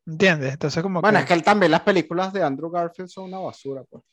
¿Entiendes? 0.07 0.53
Entonces 0.53 0.81
como 0.81 1.01
Bueno, 1.01 1.17
que- 1.19 1.23
es 1.23 1.27
que 1.27 1.33
él 1.33 1.43
también 1.43 1.71
las 1.71 1.81
películas 1.81 2.31
de 2.33 2.43
Andrew 2.43 2.69
Garfield 2.71 3.09
son 3.09 3.25
una 3.25 3.39
basura, 3.39 3.83
pues. 3.89 4.03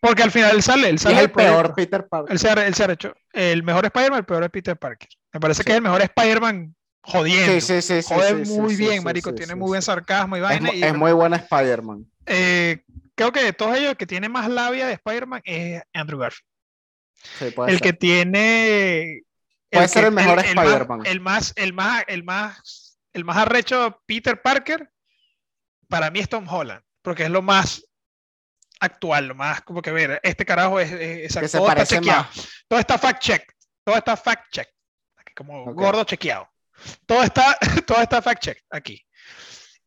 Porque 0.00 0.22
al 0.22 0.30
final 0.30 0.54
él 0.54 0.62
sale, 0.62 0.90
él 0.90 0.98
sale 0.98 1.16
es 1.16 1.22
el 1.22 1.30
peor 1.32 1.74
Peter 1.74 2.06
Parker. 2.06 2.30
Él 2.32 2.38
se, 2.38 2.48
ha, 2.50 2.52
él 2.66 2.74
se 2.74 2.84
ha 2.84 2.92
hecho 2.92 3.14
el 3.32 3.62
mejor 3.62 3.86
Spider-Man, 3.86 4.18
el 4.18 4.24
peor 4.26 4.44
es 4.44 4.50
Peter 4.50 4.76
Parker. 4.76 5.08
Me 5.32 5.40
parece 5.40 5.62
Sí. 5.62 5.64
que 5.64 5.72
es 5.72 5.76
el 5.78 5.82
mejor 5.82 6.02
Spider-Man 6.02 6.74
jodiendo. 7.02 7.52
Sí, 7.60 7.80
sí, 7.80 8.02
sí, 8.02 8.14
Jode 8.14 8.44
sí, 8.44 8.52
muy 8.60 8.74
sí, 8.76 8.84
bien, 8.86 9.02
marico. 9.02 9.34
tiene 9.34 9.54
muy 9.54 9.68
buen 9.68 9.80
sarcasmo 9.82 10.36
y 10.36 10.40
Es, 10.40 10.44
vaina. 10.44 10.74
y 10.74 10.82
es 10.82 10.94
muy 10.94 11.12
buena 11.12 11.36
Spider-Man. 11.36 12.04
eh, 12.26 12.82
creo 13.14 13.32
que 13.32 13.42
de 13.42 13.52
todos 13.52 13.76
ellos, 13.76 13.90
el 13.90 13.96
que 13.96 14.06
tiene 14.06 14.28
más 14.28 14.48
labia 14.48 14.86
de 14.86 14.94
Spider-Man 14.94 15.42
es 15.44 15.82
Andrew 15.92 16.18
Garfield. 16.18 16.48
Sí, 17.38 17.50
puede 17.52 17.70
el 17.72 17.78
ser. 17.78 17.82
que 17.82 17.92
tiene. 17.94 19.22
Puede 19.70 19.88
ser 19.88 20.02
que- 20.02 20.08
el 20.08 20.14
mejor 20.14 20.38
Spider-Man. 20.40 21.02
El 21.06 21.20
más, 21.20 21.52
el 21.56 21.72
más, 21.72 22.04
el 22.06 22.24
más, 22.24 22.98
el 23.12 23.24
más 23.24 23.36
arrecho 23.36 24.02
Peter 24.06 24.40
Parker, 24.40 24.90
para 25.88 26.10
mí 26.10 26.20
es 26.20 26.28
Tom 26.28 26.46
Holland, 26.48 26.82
porque 27.02 27.24
es 27.24 27.30
lo 27.30 27.42
más 27.42 27.84
actual, 28.80 29.28
lo 29.28 29.34
más 29.34 29.62
como 29.62 29.80
que 29.80 29.92
ver, 29.92 30.20
este 30.22 30.44
carajo 30.44 30.78
es, 30.80 30.90
es- 30.92 31.32
todo 31.34 31.44
está 31.44 31.64
parece 31.64 31.96
chequeado, 31.96 32.26
todo 32.68 32.78
está 32.78 32.98
fact 32.98 33.22
check, 33.22 33.52
todo 33.84 33.96
está 33.96 34.16
fact 34.16 34.50
check, 34.52 34.68
como 35.36 35.64
gordo 35.72 36.04
chequeado, 36.04 36.48
todo 37.06 37.22
está, 37.22 37.56
todo 37.86 38.00
está 38.02 38.20
fact 38.20 38.42
check 38.42 38.62
aquí. 38.70 39.00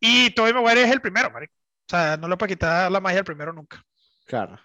Y 0.00 0.30
Tobey 0.30 0.52
Maguire 0.52 0.82
es 0.84 0.90
el 0.90 1.00
primero, 1.00 1.30
marico. 1.30 1.52
O 1.88 1.90
sea, 1.90 2.16
no 2.18 2.28
le 2.28 2.36
puede 2.36 2.52
quitar 2.52 2.90
la 2.92 3.00
magia 3.00 3.20
al 3.20 3.24
primero 3.24 3.52
nunca. 3.52 3.82
Claro. 4.26 4.60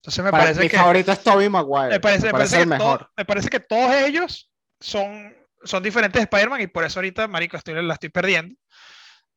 Entonces 0.00 0.24
me 0.24 0.30
Para- 0.30 0.44
parece 0.44 0.60
mi 0.60 0.68
que 0.68 0.76
favorito 0.76 1.12
es 1.12 1.22
Tobey 1.22 1.48
Maguire. 1.48 1.90
me 1.90 2.00
parece, 2.00 2.26
me 2.26 2.32
parece 2.32 2.56
el 2.56 2.62
que 2.62 2.64
to- 2.64 2.70
mejor. 2.84 3.10
me 3.16 3.24
parece 3.24 3.48
que 3.48 3.60
todos 3.60 3.94
ellos 3.94 4.50
son, 4.80 5.34
son 5.64 5.82
diferentes 5.82 6.18
de 6.20 6.24
Spider-Man 6.24 6.60
y 6.62 6.66
por 6.66 6.84
eso 6.84 6.98
ahorita, 6.98 7.28
marico, 7.28 7.56
estoy, 7.56 7.82
la 7.82 7.94
estoy 7.94 8.08
perdiendo. 8.10 8.54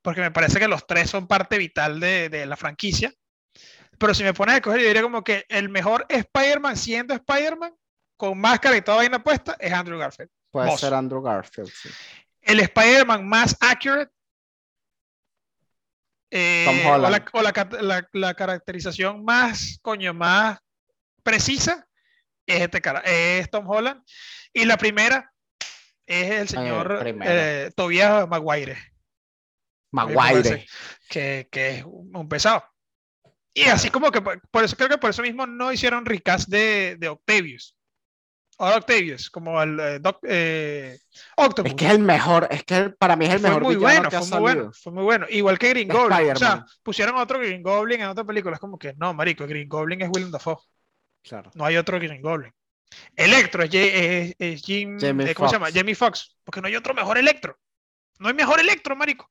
Porque 0.01 0.21
me 0.21 0.31
parece 0.31 0.59
que 0.59 0.67
los 0.67 0.85
tres 0.87 1.09
son 1.09 1.27
parte 1.27 1.57
vital 1.57 1.99
de, 1.99 2.29
de 2.29 2.45
la 2.45 2.55
franquicia. 2.55 3.13
Pero 3.97 4.13
si 4.13 4.23
me 4.23 4.33
pones 4.33 4.53
a 4.53 4.57
escoger, 4.57 4.79
yo 4.81 4.87
diría 4.87 5.01
como 5.01 5.23
que 5.23 5.45
el 5.49 5.69
mejor 5.69 6.05
Spider-Man 6.07 6.77
siendo 6.77 7.13
Spider-Man, 7.13 7.73
con 8.15 8.39
máscara 8.39 8.77
y 8.77 8.81
toda 8.81 8.97
vaina 8.97 9.23
puesta, 9.23 9.55
es 9.59 9.73
Andrew 9.73 9.97
Garfield. 9.97 10.29
Puede 10.51 10.67
Vos. 10.69 10.79
ser 10.79 10.93
Andrew 10.93 11.21
Garfield, 11.21 11.69
sí. 11.69 11.89
El 12.41 12.59
Spider-Man 12.61 13.27
más 13.27 13.57
accurate. 13.59 14.11
Eh, 16.31 16.65
o 17.05 17.09
la, 17.09 17.25
o 17.33 17.41
la 17.41 17.53
la- 17.81 18.09
la 18.13 18.33
caracterización 18.33 19.23
más, 19.23 19.79
coño, 19.81 20.13
más 20.13 20.59
precisa 21.23 21.87
es 22.45 22.61
este 22.61 22.81
cara, 22.81 22.99
es 23.05 23.49
Tom 23.49 23.67
Holland. 23.69 24.01
Y 24.53 24.65
la 24.65 24.77
primera 24.77 25.31
es 26.05 26.31
el 26.31 26.47
señor 26.49 26.99
primero. 26.99 27.31
eh, 27.31 27.71
Tobias 27.75 28.27
Maguire, 28.27 28.77
Maguire. 29.91 30.65
que, 31.09 31.47
que 31.51 31.69
es 31.77 31.83
un 31.85 32.27
pesado. 32.27 32.63
Y 33.53 33.63
así 33.63 33.89
como 33.89 34.11
que 34.11 34.21
por 34.21 34.41
por 34.49 34.63
eso 34.63 34.75
creo 34.75 34.89
que 34.89 34.97
por 34.97 35.09
eso 35.09 35.21
mismo 35.21 35.47
no 35.47 35.71
hicieron 35.71 36.05
recast 36.05 36.47
de, 36.49 36.95
de 36.99 37.07
Octavius. 37.09 37.75
O 38.59 38.67
Octavius, 38.67 39.29
como 39.29 39.61
el 39.61 39.79
eh, 39.79 39.99
Doc- 39.99 40.23
eh, 40.23 40.97
Octopus. 41.35 41.69
Es 41.71 41.75
que 41.75 41.85
es 41.85 41.91
el 41.91 41.99
mejor, 41.99 42.47
es 42.49 42.63
que 42.63 42.89
para 42.89 43.15
mí 43.15 43.25
es 43.25 43.33
el 43.33 43.39
fue 43.39 43.49
mejor 43.49 43.63
muy 43.63 43.75
bueno, 43.75 44.09
que 44.09 44.17
fue 44.17 44.27
muy 44.27 44.39
bueno, 44.39 44.71
fue 44.73 44.91
muy 44.93 45.03
bueno. 45.03 45.25
Igual 45.29 45.59
que 45.59 45.69
Green 45.69 45.87
Goblin. 45.87 46.31
O 46.31 46.35
sea, 46.35 46.65
pusieron 46.81 47.17
otro 47.17 47.37
Green 47.39 47.61
Goblin 47.61 48.01
en 48.01 48.07
otra 48.07 48.23
película. 48.23 48.55
Es 48.55 48.59
como 48.59 48.79
que, 48.79 48.93
no, 48.97 49.13
marico, 49.13 49.45
Green 49.45 49.69
Goblin 49.69 50.01
es 50.01 50.09
Willem 50.11 50.31
Dafoe. 50.31 50.57
Claro. 51.23 51.51
No 51.53 51.65
hay 51.65 51.77
otro 51.77 51.99
Green 51.99 52.21
Goblin. 52.21 52.51
Electro 53.15 53.63
es, 53.63 53.69
J- 53.69 53.83
es- 53.83 54.35
es 54.39 54.61
Jim, 54.63 54.97
Jamie 54.99 55.29
eh, 55.31 55.35
¿cómo 55.35 55.49
se 55.49 55.55
llama? 55.55 55.69
Jamie 55.73 55.93
Foxx. 55.95 56.35
Porque 56.43 56.61
no 56.61 56.67
hay 56.67 56.75
otro 56.75 56.93
mejor 56.93 57.17
Electro. 57.17 57.57
No 58.19 58.27
hay 58.27 58.33
mejor 58.33 58.59
Electro, 58.59 58.95
marico. 58.95 59.29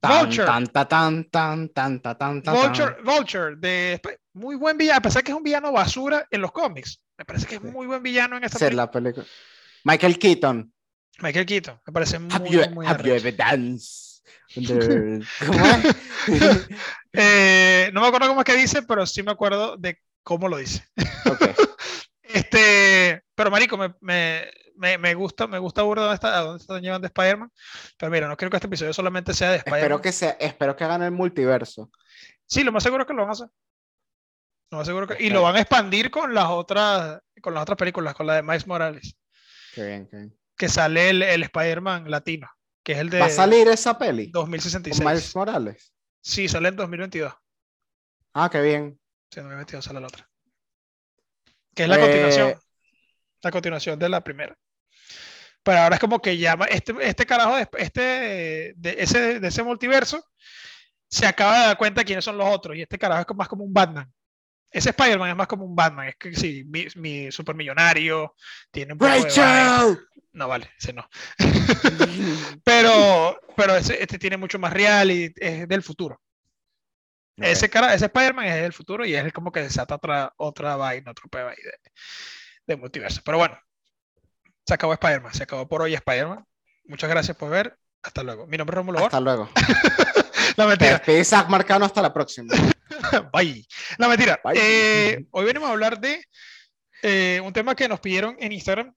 Tan, 0.00 0.26
Vulture. 0.26 0.46
tan, 0.46 0.66
ta, 0.66 0.88
tan, 0.88 1.24
tan, 1.30 1.68
tan, 1.68 2.00
ta, 2.00 2.14
tan, 2.18 2.42
ta, 2.42 2.52
tan. 2.52 2.62
Vulture, 2.62 2.96
Vulture, 3.04 3.56
de 3.56 4.00
muy 4.32 4.56
buen 4.56 4.76
villano, 4.76 4.98
a 4.98 5.02
pesar 5.02 5.22
que 5.22 5.30
es 5.30 5.36
un 5.36 5.42
villano 5.42 5.70
basura 5.72 6.26
en 6.30 6.40
los 6.40 6.50
cómics. 6.52 7.02
Me 7.16 7.24
parece 7.24 7.46
que 7.46 7.54
es 7.56 7.62
muy 7.62 7.86
buen 7.86 8.02
villano 8.02 8.36
en 8.36 8.44
esta 8.44 8.58
Sí, 8.58 8.64
película. 8.64 8.82
la 8.84 8.90
película. 8.90 9.26
Michael 9.84 10.18
Keaton. 10.18 10.72
Michael 11.20 11.46
Keaton, 11.46 11.80
me 11.86 11.92
parece 11.92 12.18
muy, 12.18 12.32
Have 12.34 12.48
you, 12.50 12.70
muy 12.70 12.86
have 12.86 13.04
you 13.06 13.14
ever 13.14 13.36
danced? 13.36 14.22
Eh, 17.12 17.90
no 17.92 18.00
me 18.00 18.06
acuerdo 18.06 18.28
cómo 18.28 18.40
es 18.40 18.44
que 18.44 18.56
dice, 18.56 18.82
pero 18.82 19.06
sí 19.06 19.22
me 19.22 19.30
acuerdo 19.32 19.76
de 19.76 19.98
cómo 20.22 20.48
lo 20.48 20.56
dice. 20.58 20.84
Ok. 21.26 21.42
Este, 22.34 23.21
pero 23.42 23.50
marico, 23.50 23.76
me, 23.76 23.94
me, 24.00 24.50
me, 24.76 24.98
me 24.98 25.14
gusta, 25.14 25.46
me 25.46 25.58
gusta 25.58 25.82
burda 25.82 26.02
dónde 26.04 26.14
está, 26.14 26.38
a 26.38 26.42
dónde 26.42 26.60
están 26.62 26.80
llevando 26.82 27.06
Spider-Man. 27.06 27.50
Pero 27.98 28.10
mira, 28.12 28.28
no 28.28 28.36
quiero 28.36 28.50
que 28.50 28.56
este 28.56 28.66
episodio 28.68 28.92
solamente 28.92 29.34
sea 29.34 29.50
de 29.50 29.56
Espero 29.58 29.76
Spider-Man. 29.76 30.02
que, 30.02 30.12
sea, 30.12 30.30
espero 30.40 30.76
que 30.76 30.84
hagan 30.84 31.02
el 31.02 31.10
multiverso. 31.10 31.90
Sí, 32.46 32.62
lo 32.64 32.72
más 32.72 32.82
seguro 32.82 33.02
es 33.02 33.06
que 33.08 33.14
lo 33.14 33.22
van 33.22 33.30
a 33.30 33.32
hacer. 33.32 33.48
Lo 34.70 34.78
más 34.78 34.86
seguro 34.86 35.06
que, 35.06 35.22
y 35.22 35.30
lo 35.30 35.42
van 35.42 35.56
a 35.56 35.60
expandir 35.60 36.10
con 36.10 36.32
las 36.34 36.46
otras, 36.48 37.20
con 37.42 37.52
las 37.54 37.62
otras 37.62 37.76
películas, 37.76 38.14
con 38.14 38.26
la 38.26 38.34
de 38.36 38.42
Miles 38.42 38.66
Morales, 38.66 39.16
Qué 39.74 39.84
bien, 39.86 40.08
qué 40.10 40.16
bien. 40.16 40.38
que 40.56 40.68
sale 40.68 41.10
el, 41.10 41.22
el 41.22 41.42
Spider-Man 41.42 42.10
latino, 42.10 42.48
que 42.82 42.92
es 42.92 42.98
el 42.98 43.10
de 43.10 43.20
¿Va 43.20 43.26
a 43.26 43.30
salir 43.30 43.68
esa 43.68 43.98
peli? 43.98 44.30
Con 44.32 44.42
2066. 44.44 45.04
Miles 45.06 45.36
Morales. 45.36 45.92
Sí, 46.22 46.48
sale 46.48 46.68
en 46.68 46.76
2022. 46.76 47.34
Ah, 48.34 48.48
qué 48.50 48.62
bien. 48.62 48.98
Sí, 49.30 49.40
en 49.40 49.44
2022 49.44 49.84
sale 49.84 50.00
la 50.00 50.06
otra. 50.06 50.28
Que 51.74 51.82
es 51.84 51.88
la 51.88 51.96
Eh, 51.96 52.00
continuación. 52.00 52.54
La 53.42 53.50
continuación 53.50 53.98
de 53.98 54.08
la 54.08 54.22
primera. 54.22 54.56
Pero 55.62 55.78
ahora 55.78 55.96
es 55.96 56.00
como 56.00 56.20
que 56.20 56.38
llama 56.38 56.66
este, 56.66 56.94
este 57.00 57.26
carajo, 57.26 57.56
de, 57.56 57.68
este, 57.78 58.74
de, 58.76 58.96
ese, 58.98 59.40
de 59.40 59.48
ese 59.48 59.62
multiverso, 59.62 60.24
se 61.08 61.26
acaba 61.26 61.58
de 61.58 61.66
dar 61.66 61.76
cuenta 61.78 62.00
de 62.00 62.04
quiénes 62.04 62.24
son 62.24 62.36
los 62.38 62.48
otros. 62.48 62.76
Y 62.76 62.82
este 62.82 62.98
carajo 62.98 63.24
es 63.28 63.36
más 63.36 63.48
como 63.48 63.64
un 63.64 63.72
Batman. 63.72 64.12
Ese 64.70 64.90
Spider-Man 64.90 65.30
es 65.30 65.36
más 65.36 65.46
como 65.46 65.64
un 65.64 65.76
Batman. 65.76 66.08
Es 66.08 66.16
que 66.16 66.34
sí, 66.34 66.64
mi, 66.66 66.86
mi 66.96 67.30
supermillonario, 67.30 68.34
tiene 68.70 68.94
un. 68.94 69.00
¡Rachel! 69.00 69.98
No 70.32 70.48
vale, 70.48 70.70
ese 70.78 70.94
no. 70.94 71.06
Pero, 72.64 73.38
pero 73.54 73.76
ese, 73.76 74.02
este 74.02 74.18
tiene 74.18 74.38
mucho 74.38 74.58
más 74.58 74.72
real 74.72 75.10
y 75.10 75.30
es 75.36 75.68
del 75.68 75.82
futuro. 75.82 76.22
Ok. 77.36 77.44
Ese, 77.44 77.68
cara, 77.68 77.92
ese 77.92 78.06
Spider-Man 78.06 78.46
es 78.46 78.62
del 78.62 78.72
futuro 78.72 79.04
y 79.04 79.14
es 79.14 79.30
como 79.34 79.52
que 79.52 79.60
desata 79.60 79.96
otra, 79.96 80.32
otra 80.38 80.76
vaina, 80.76 81.10
otro 81.10 81.28
peo 81.28 81.48
ahí 81.48 81.56
de, 81.56 81.90
de 82.66 82.76
multiverso. 82.76 83.20
Pero 83.24 83.38
bueno, 83.38 83.58
se 84.66 84.74
acabó 84.74 84.92
Spider-Man, 84.94 85.34
se 85.34 85.42
acabó 85.42 85.68
por 85.68 85.82
hoy 85.82 85.94
Spider-Man. 85.94 86.44
Muchas 86.84 87.10
gracias 87.10 87.36
por 87.36 87.50
ver. 87.50 87.76
Hasta 88.02 88.22
luego. 88.22 88.46
Mi 88.46 88.56
nombre 88.58 88.74
es 88.74 88.76
Rómulo 88.76 88.98
Bor. 88.98 89.06
Hasta 89.06 89.20
luego. 89.20 89.48
La 90.56 90.66
mentira. 90.66 91.00
Zach 91.24 91.48
Marcano. 91.48 91.84
Hasta 91.84 92.02
la 92.02 92.12
próxima. 92.12 92.52
Bye. 93.32 93.66
La 93.96 94.08
mentira. 94.08 94.40
Bye. 94.44 94.54
Eh, 94.60 95.24
hoy 95.30 95.44
venimos 95.44 95.68
a 95.68 95.72
hablar 95.72 95.98
de 96.00 96.24
eh, 97.02 97.40
un 97.44 97.52
tema 97.52 97.74
que 97.74 97.88
nos 97.88 98.00
pidieron 98.00 98.36
en 98.38 98.52
Instagram. 98.52 98.92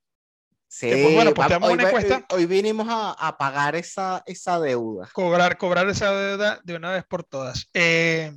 Sí, 0.68 0.90
pues, 0.92 1.14
bueno, 1.14 1.30
va- 1.32 1.36
posteamos 1.36 1.70
hoy, 1.70 1.76
una 1.76 1.84
encuesta. 1.88 2.26
hoy 2.30 2.46
vinimos 2.48 2.88
a, 2.90 3.12
a 3.12 3.38
pagar 3.38 3.76
esa, 3.76 4.24
esa 4.26 4.60
deuda. 4.60 5.08
Cobrar, 5.14 5.58
cobrar 5.58 5.88
esa 5.88 6.12
deuda 6.12 6.60
de 6.64 6.76
una 6.76 6.92
vez 6.92 7.06
por 7.06 7.24
todas. 7.24 7.70
Eh, 7.74 8.34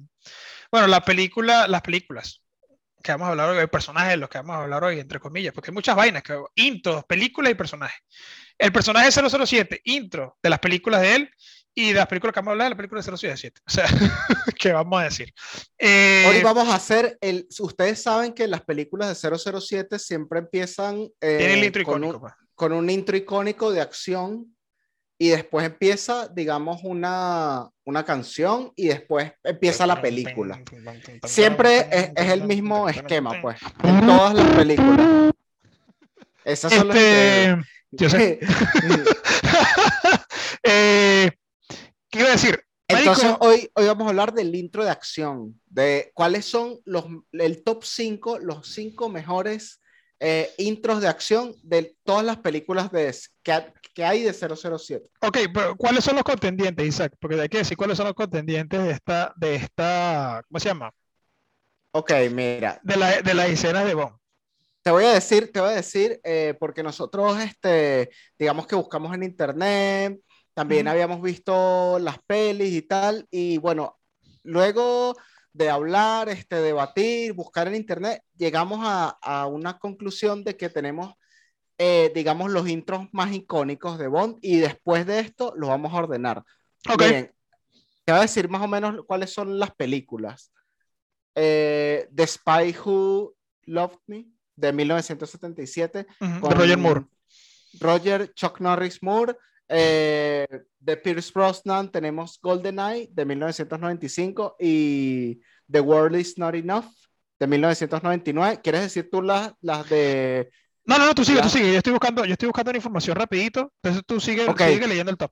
bueno, 0.71 0.87
la 0.87 1.01
película, 1.01 1.67
las 1.67 1.83
películas 1.83 2.43
que 3.03 3.13
vamos 3.13 3.29
a 3.29 3.31
hablar 3.31 3.51
hoy, 3.51 3.59
el 3.59 3.69
personaje 3.69 4.11
de 4.11 4.17
los 4.17 4.29
que 4.29 4.39
vamos 4.39 4.57
a 4.57 4.63
hablar 4.63 4.85
hoy, 4.85 5.01
entre 5.01 5.21
comillas, 5.21 5.53
porque 5.53 5.71
hay 5.71 5.75
muchas 5.75 5.97
vainas, 5.97 6.23
que, 6.23 6.39
intros, 6.57 7.05
películas 7.05 7.53
y 7.53 7.55
personajes. 7.55 8.01
El 8.59 8.73
personaje 8.73 9.11
007, 9.11 9.81
intro 9.85 10.37
de 10.43 10.51
las 10.51 10.59
películas 10.59 11.01
de 11.01 11.15
él 11.15 11.31
y 11.75 11.89
de 11.89 11.95
las 11.95 12.09
películas 12.09 12.35
que 12.35 12.41
vamos 12.41 12.49
a 12.49 12.53
hablar 12.53 12.67
de 12.67 12.71
la 12.71 12.77
película 12.77 13.01
de 13.01 13.17
007. 13.17 13.61
O 13.67 13.71
sea, 13.71 13.87
¿qué 14.59 14.73
vamos 14.73 15.01
a 15.01 15.05
decir? 15.05 15.33
Eh, 15.79 16.27
Hoy 16.29 16.43
vamos 16.43 16.69
a 16.69 16.75
hacer 16.75 17.17
el. 17.21 17.47
Ustedes 17.61 18.03
saben 18.03 18.33
que 18.33 18.49
las 18.49 18.63
películas 18.63 19.09
de 19.09 19.39
007 19.39 19.99
siempre 19.99 20.41
empiezan 20.41 21.09
eh, 21.21 21.55
el 21.55 21.65
intro 21.65 21.85
con, 21.85 22.03
icónico. 22.03 22.15
un, 22.17 22.21
pues. 22.21 22.35
con 22.55 22.73
un 22.73 22.91
intro 22.91 23.17
icónico 23.17 23.71
de 23.71 23.81
acción 23.81 24.57
y 25.19 25.31
después 25.31 25.67
empieza, 25.67 26.29
digamos, 26.29 26.81
una, 26.85 27.69
una 27.85 28.05
canción 28.05 28.73
y 28.77 28.87
después 28.87 29.33
empieza 29.43 29.87
la 29.87 30.01
película. 30.01 30.63
Siempre 31.25 31.89
es, 31.91 32.11
es 32.15 32.31
el 32.31 32.45
mismo 32.45 32.89
esquema, 32.89 33.43
pues, 33.43 33.59
en 33.83 34.07
todas 34.07 34.35
las 34.35 34.51
películas. 34.55 35.33
Esas 36.45 36.73
son 36.73 36.89
las 36.89 36.97
Este, 36.97 37.57
yo 37.91 38.09
sé. 38.09 38.39
Eh, 40.63 41.31
¿Qué 42.11 42.19
iba 42.19 42.29
a 42.29 42.33
decir? 42.33 42.63
Entonces, 42.89 43.25
Marico, 43.25 43.45
hoy, 43.45 43.71
hoy 43.75 43.87
vamos 43.87 44.07
a 44.07 44.11
hablar 44.11 44.35
del 44.35 44.55
intro 44.55 44.85
de 44.85 44.91
acción, 44.91 45.61
de 45.67 46.11
cuáles 46.15 46.45
son 46.47 46.81
los, 46.85 47.05
el 47.33 47.63
top 47.63 47.85
5, 47.85 48.39
los 48.41 48.67
5 48.69 49.09
mejores 49.09 49.81
eh, 50.21 50.51
intros 50.59 51.01
de 51.01 51.09
acción 51.09 51.55
de 51.63 51.97
todas 52.05 52.25
las 52.25 52.39
películas 52.39 52.91
de, 52.91 53.15
que, 53.43 53.73
que 53.95 54.05
hay 54.05 54.23
de 54.23 54.33
007. 54.33 55.09
ok, 55.21 55.39
pero 55.55 55.77
¿cuáles 55.77 56.05
son 56.05 56.17
los 56.17 56.25
contendientes, 56.25 56.87
Isaac? 56.87 57.15
Porque 57.21 57.41
hay 57.41 57.49
que 57.49 57.59
decir 57.59 57.77
cuáles 57.77 57.97
son 57.97 58.07
los 58.07 58.15
contendientes 58.15 58.83
de 58.83 58.91
esta, 58.91 59.33
de 59.37 59.55
esta, 59.57 60.43
¿cómo 60.49 60.61
se 60.61 60.69
llama? 60.69 60.93
Ok, 61.93 62.13
mira, 62.33 62.81
De, 62.83 62.97
la, 62.97 63.23
de 63.23 63.35
las 63.35 63.49
escenas 63.51 63.85
de 63.87 63.95
Bond. 63.95 64.17
te 64.83 64.91
voy 64.91 65.05
a 65.05 65.13
decir, 65.15 65.51
te 65.53 65.61
voy 65.61 65.71
a 65.71 65.73
decir, 65.73 66.21
eh, 66.25 66.55
porque 66.59 66.83
nosotros, 66.83 67.39
este, 67.41 68.11
digamos 68.39 68.67
que 68.67 68.77
buscamos 68.77 69.15
en 69.15 69.23
internet, 69.23 70.21
también 70.55 70.89
habíamos 70.89 71.23
visto 71.23 71.99
las 72.01 72.19
pelis 72.27 72.73
y 72.75 72.83
tal, 72.83 73.27
y 73.31 73.59
bueno, 73.59 73.99
luego 74.43 75.15
de 75.53 75.71
hablar, 75.71 76.29
este, 76.29 76.57
debatir, 76.57 77.33
buscar 77.33 77.69
en 77.69 77.75
internet, 77.75 78.23
llegamos 78.37 78.81
a, 78.83 79.19
a 79.23 79.47
una 79.47 79.79
conclusión 79.79 80.45
de 80.45 80.57
que 80.57 80.69
tenemos, 80.69 81.15
eh, 81.79 82.13
digamos, 82.15 82.51
los 82.51 82.69
intros 82.69 83.09
más 83.13 83.33
icónicos 83.33 83.99
de 83.99 84.09
Bond, 84.09 84.39
y 84.43 84.59
después 84.59 85.07
de 85.07 85.21
esto 85.21 85.53
los 85.57 85.69
vamos 85.69 85.93
a 85.93 85.97
ordenar. 85.97 86.45
Ok, 86.89 87.03
Miren, 87.03 87.33
te 88.05 88.13
voy 88.13 88.21
a 88.21 88.23
decir 88.23 88.49
más 88.49 88.63
o 88.63 88.69
menos 88.69 89.05
cuáles 89.07 89.33
son 89.33 89.59
las 89.59 89.75
películas. 89.75 90.53
Eh, 91.35 92.09
The 92.15 92.27
Spy 92.27 92.75
Who 92.85 93.35
Loved 93.65 93.99
Me, 94.07 94.27
de 94.57 94.73
1977. 94.73 96.07
ujú, 96.21 96.41
con 96.41 96.51
de 96.51 96.57
Roger 96.57 96.79
Moore. 96.79 97.05
Roger 97.81 98.35
Chuck 98.35 98.61
Norris 98.61 99.03
Moore. 99.03 99.37
Eh, 99.69 100.47
de 100.81 100.97
Pierce 100.97 101.33
Brosnan 101.35 101.91
tenemos 101.91 102.39
GoldenEye 102.41 103.09
de 103.13 103.25
1995 103.25 104.57
y 104.59 105.41
The 105.71 105.81
World 105.81 106.19
Is 106.19 106.39
Not 106.39 106.55
Enough 106.55 106.87
de 107.39 107.47
1999. 107.47 108.61
¿Quieres 108.63 108.83
decir 108.83 109.09
tú 109.11 109.23
las, 109.23 109.53
las 109.61 109.89
de... 109.89 110.51
No, 110.85 110.99
no, 110.99 111.07
no, 111.07 111.15
tú 111.15 111.25
sigue, 111.25 111.43
tú 111.43 111.49
sigue. 111.49 111.73
Yo 111.73 111.79
estoy 111.79 111.93
buscando, 111.93 112.25
yo 112.25 112.33
estoy 112.33 112.47
buscando 112.49 112.73
la 112.73 112.79
información 112.79 113.17
rapidito. 113.17 113.73
Entonces 113.83 114.03
tú 114.07 114.21
sigue, 114.21 114.49
Ok. 114.49 114.63
sigue 114.63 114.89
leyendo 114.89 115.11
el 115.11 115.19
top. 115.19 115.31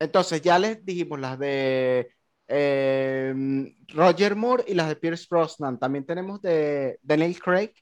Entonces 0.00 0.42
ya 0.42 0.58
les 0.58 0.84
dijimos 0.84 1.20
las 1.20 1.38
de 1.38 2.12
eh, 2.48 3.34
Roger 3.88 4.36
Moore 4.36 4.64
y 4.66 4.74
las 4.74 4.88
de 4.88 4.96
Pierce 4.96 5.26
Brosnan. 5.30 5.78
También 5.78 6.04
tenemos 6.04 6.40
de 6.42 6.98
Daniel 7.02 7.38
Craig, 7.40 7.72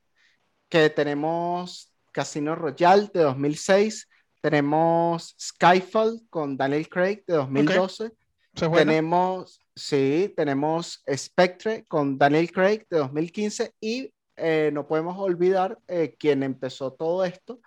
que 0.69 0.91
tenemos 0.91 1.93
Casino 2.13 2.55
Royale 2.55 3.11
de 3.13 3.21
2006. 3.21 4.09
Tenemos 4.41 5.35
Skyfall 5.41 6.23
con 6.31 6.57
Daniel 6.57 6.89
Craig 6.89 7.23
de 7.27 7.35
2012. 7.35 8.05
Eso 8.07 8.65
es 8.65 8.69
bueno. 8.71 8.91
Tenemos, 8.91 9.61
sí, 9.75 10.33
tenemos 10.37 11.03
Spectre 11.15 11.85
con 11.87 12.17
Daniel 12.17 12.51
Craig 12.53 12.87
de 12.89 12.99
2015 12.99 13.75
y 13.81 14.13
eh, 14.37 14.71
no 14.73 14.87
podemos 14.87 15.17
olvidar 15.19 15.79
eh, 15.89 16.15
quien 16.19 16.43
empezó 16.43 16.93
todo 16.93 17.25
esto, 17.25 17.61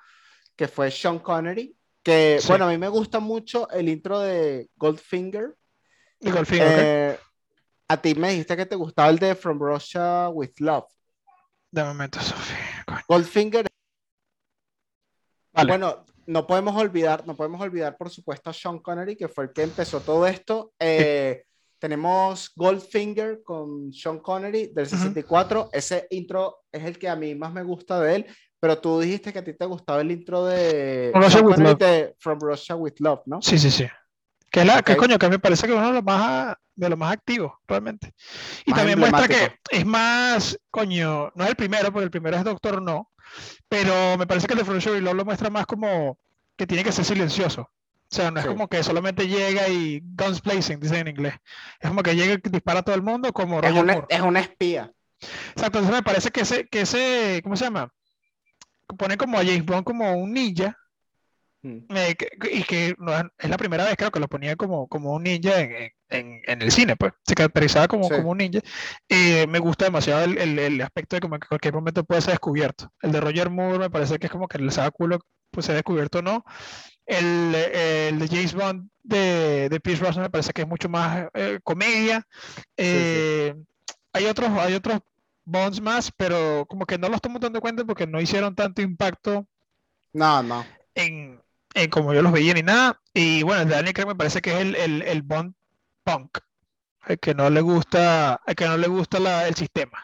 que 0.55 0.67
fue 0.67 0.89
Sean 0.91 1.19
Connery, 1.19 1.75
que 2.03 2.37
Sí. 2.41 2.47
bueno, 2.47 2.65
a 2.65 2.69
mí 2.69 2.77
me 2.77 2.87
gusta 2.89 3.19
mucho 3.19 3.69
el 3.71 3.89
intro 3.89 4.19
de 4.19 4.69
Goldfinger. 4.75 5.55
Y 6.19 6.31
Goldfinger. 6.31 6.67
Eh, 7.13 7.19
A 7.87 7.97
ti 8.01 8.13
me 8.15 8.29
dijiste 8.29 8.55
que 8.55 8.65
te 8.67 8.75
gustaba 8.75 9.09
el 9.09 9.17
de 9.19 9.33
From 9.35 9.59
Russia 9.59 10.29
with 10.29 10.51
Love. 10.59 10.85
De 11.71 11.83
momento, 11.83 12.19
Sofía. 12.19 12.85
Goldfinger, 13.07 13.67
Vale. 15.53 15.67
bueno, 15.67 16.05
no 16.25 16.45
podemos 16.47 16.75
olvidar, 16.75 17.25
no 17.25 17.35
podemos 17.35 17.61
olvidar, 17.61 17.97
por 17.97 18.09
supuesto, 18.09 18.49
a 18.49 18.53
Sean 18.53 18.79
Connery, 18.79 19.15
que 19.15 19.27
fue 19.27 19.45
el 19.45 19.53
que 19.53 19.63
empezó 19.63 19.99
todo 19.99 20.27
esto. 20.27 20.71
Eh, 20.79 21.43
tenemos 21.79 22.51
Goldfinger 22.55 23.41
con 23.43 23.91
Sean 23.93 24.19
Connery 24.19 24.71
del 24.73 24.87
64. 24.87 25.69
Ese 25.71 26.07
intro 26.11 26.57
es 26.71 26.83
el 26.83 26.99
que 26.99 27.09
a 27.09 27.15
mí 27.15 27.35
más 27.35 27.53
me 27.53 27.63
gusta 27.63 27.99
de 28.01 28.15
él, 28.15 28.25
pero 28.59 28.77
tú 28.79 28.99
dijiste 28.99 29.31
que 29.31 29.39
a 29.39 29.43
ti 29.43 29.53
te 29.53 29.65
gustaba 29.65 30.01
el 30.01 30.11
intro 30.11 30.45
de 30.45 31.09
From 31.11 31.23
Russia 31.23 31.39
Sean 31.39 31.45
with 31.45 31.55
Connery 31.55 31.69
Love. 31.69 31.79
de 31.79 32.15
From 32.19 32.39
Russia 32.41 32.75
with 32.75 32.93
Love, 32.99 33.21
¿no? 33.25 33.41
Sí, 33.41 33.57
sí, 33.57 33.71
sí. 33.71 33.87
Que 34.51 34.61
es 34.61 34.65
la, 34.65 34.81
que 34.81 34.97
coño, 34.97 35.19
que 35.19 35.29
me 35.29 35.39
parece 35.39 35.67
que 35.67 35.73
es 35.73 35.77
uno 35.77 35.87
de 35.87 35.93
los 35.93 36.03
más, 36.03 36.55
de 36.75 36.89
los 36.89 36.97
más 36.97 37.13
activos, 37.13 37.53
realmente. 37.67 38.13
Y 38.65 38.71
Más 38.71 38.79
también 38.79 38.99
muestra 38.99 39.27
que 39.27 39.59
es 39.69 39.85
más, 39.85 40.57
coño, 40.71 41.31
no 41.35 41.43
es 41.43 41.49
el 41.49 41.55
primero, 41.55 41.91
porque 41.91 42.05
el 42.05 42.11
primero 42.11 42.37
es 42.37 42.43
Doctor 42.43 42.81
No, 42.81 43.11
pero 43.67 44.17
me 44.17 44.25
parece 44.25 44.47
que 44.47 44.53
el 44.53 44.59
de 44.59 44.65
From 44.65 45.03
Love 45.03 45.15
lo 45.15 45.25
muestra 45.25 45.49
más 45.49 45.65
como 45.65 46.17
que 46.57 46.67
tiene 46.67 46.83
que 46.83 46.91
ser 46.91 47.05
silencioso. 47.05 47.61
O 48.11 48.15
sea, 48.15 48.31
no 48.31 48.39
es 48.39 48.45
como 48.47 48.67
que 48.67 48.81
solamente 48.81 49.27
llega 49.27 49.67
y 49.67 50.01
guns 50.03 50.41
blazing, 50.41 50.79
dicen 50.79 50.97
en 50.97 51.09
inglés. 51.09 51.35
Es 51.79 51.89
como 51.89 52.01
que 52.01 52.15
llega 52.15 52.33
y 52.33 52.49
dispara 52.49 52.79
a 52.79 52.83
todo 52.83 52.95
el 52.95 53.03
mundo 53.03 53.31
como 53.31 53.61
es 53.61 53.71
una, 53.71 54.05
es 54.09 54.21
una 54.21 54.39
espía. 54.39 54.91
Exacto, 55.21 55.79
entonces 55.79 55.91
me 55.91 56.03
parece 56.03 56.31
que 56.31 56.41
ese, 56.41 56.67
que 56.67 56.81
ese, 56.81 57.41
¿cómo 57.43 57.55
se 57.55 57.65
llama? 57.65 57.93
Pone 58.97 59.15
como 59.15 59.37
a 59.37 59.43
James 59.43 59.63
Bond 59.63 59.83
como 59.83 60.11
un 60.13 60.33
ninja. 60.33 60.75
Mm. 61.61 61.79
Eh, 61.89 62.15
y 62.51 62.63
que 62.63 62.95
es 63.37 63.49
la 63.49 63.57
primera 63.57 63.83
vez 63.83 63.95
creo 63.97 64.11
que 64.11 64.19
lo 64.19 64.29
ponía 64.29 64.55
como, 64.55 64.87
como 64.87 65.13
un 65.13 65.23
ninja 65.23 65.59
en, 65.59 65.91
en, 66.09 66.41
en 66.45 66.61
el 66.61 66.71
cine, 66.71 66.95
pues 66.95 67.13
se 67.25 67.35
caracterizaba 67.35 67.87
como, 67.87 68.07
como 68.09 68.31
un 68.31 68.37
ninja. 68.37 68.61
Eh, 69.09 69.45
me 69.47 69.59
gusta 69.59 69.85
demasiado 69.85 70.23
el, 70.23 70.37
el, 70.37 70.59
el, 70.59 70.81
aspecto 70.81 71.15
de 71.15 71.21
como 71.21 71.37
que 71.37 71.45
en 71.45 71.49
cualquier 71.49 71.73
momento 71.73 72.03
puede 72.03 72.21
ser 72.21 72.31
descubierto. 72.31 72.91
El 73.01 73.11
de 73.11 73.21
Roger 73.21 73.49
Moore 73.49 73.79
me 73.79 73.89
parece 73.89 74.19
que 74.19 74.27
es 74.27 74.31
como 74.31 74.47
que 74.47 74.57
el 74.57 74.71
culo 74.93 75.19
pues 75.51 75.65
se 75.65 75.71
ha 75.71 75.75
descubierto 75.75 76.19
o 76.19 76.21
no. 76.21 76.45
El, 77.05 77.55
el, 77.55 78.19
de 78.19 78.27
James 78.27 78.53
Bond 78.53 78.89
de, 79.03 79.67
de 79.67 79.79
Pierce 79.79 80.01
Brosnan 80.01 80.23
me 80.23 80.29
parece 80.29 80.53
que 80.53 80.61
es 80.61 80.67
mucho 80.67 80.89
más 80.89 81.27
eh, 81.33 81.59
comedia. 81.63 82.25
Eh, 82.77 83.55
hay 84.13 84.25
otros, 84.25 84.49
hay 84.51 84.75
otros 84.75 84.99
Bonds 85.45 85.81
más, 85.81 86.11
pero 86.15 86.65
como 86.67 86.85
que 86.85 86.99
no 86.99 87.09
los 87.09 87.21
tomo 87.21 87.39
tanto 87.39 87.59
cuenta 87.59 87.83
porque 87.83 88.05
no 88.05 88.21
hicieron 88.21 88.53
tanto 88.53 88.83
impacto. 88.83 89.47
No, 90.13 90.43
no. 90.43 90.63
En, 90.93 91.38
en 91.73 91.89
como 91.89 92.13
yo 92.13 92.21
los 92.21 92.31
veía 92.31 92.53
ni 92.53 92.63
nada. 92.63 92.99
Y 93.13 93.43
bueno, 93.43 93.63
el 93.63 93.69
de 93.69 93.75
Daniel 93.75 93.93
Craig 93.93 94.07
me 94.07 94.15
parece 94.15 94.41
que 94.41 94.51
es 94.51 94.57
el, 94.59 94.75
el, 94.75 95.01
el 95.01 95.21
Bond 95.21 95.53
punk. 96.03 96.39
El 97.07 97.19
que 97.19 97.33
no 97.33 97.49
le 97.49 97.61
gusta, 97.61 98.41
el 98.45 98.55
que 98.55 98.65
no 98.65 98.77
le 98.77 98.87
gusta 98.87 99.19
la, 99.19 99.47
el 99.47 99.55
sistema. 99.55 100.03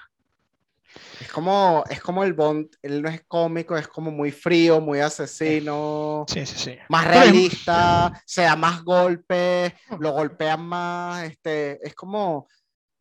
Es 1.19 1.31
como, 1.31 1.83
es 1.89 2.01
como 2.01 2.23
el 2.23 2.33
Bond, 2.33 2.69
él 2.81 3.01
no 3.01 3.09
es 3.09 3.23
cómico, 3.27 3.77
es 3.77 3.87
como 3.87 4.11
muy 4.11 4.31
frío, 4.31 4.79
muy 4.79 4.99
asesino, 4.99 6.25
sí, 6.27 6.45
sí, 6.45 6.57
sí. 6.57 6.77
más 6.89 7.05
realista, 7.05 8.21
se 8.25 8.43
da 8.43 8.55
más 8.55 8.83
golpes, 8.83 9.73
lo 9.99 10.11
golpean 10.11 10.65
más, 10.65 11.23
este, 11.23 11.85
es 11.85 11.95
como, 11.95 12.47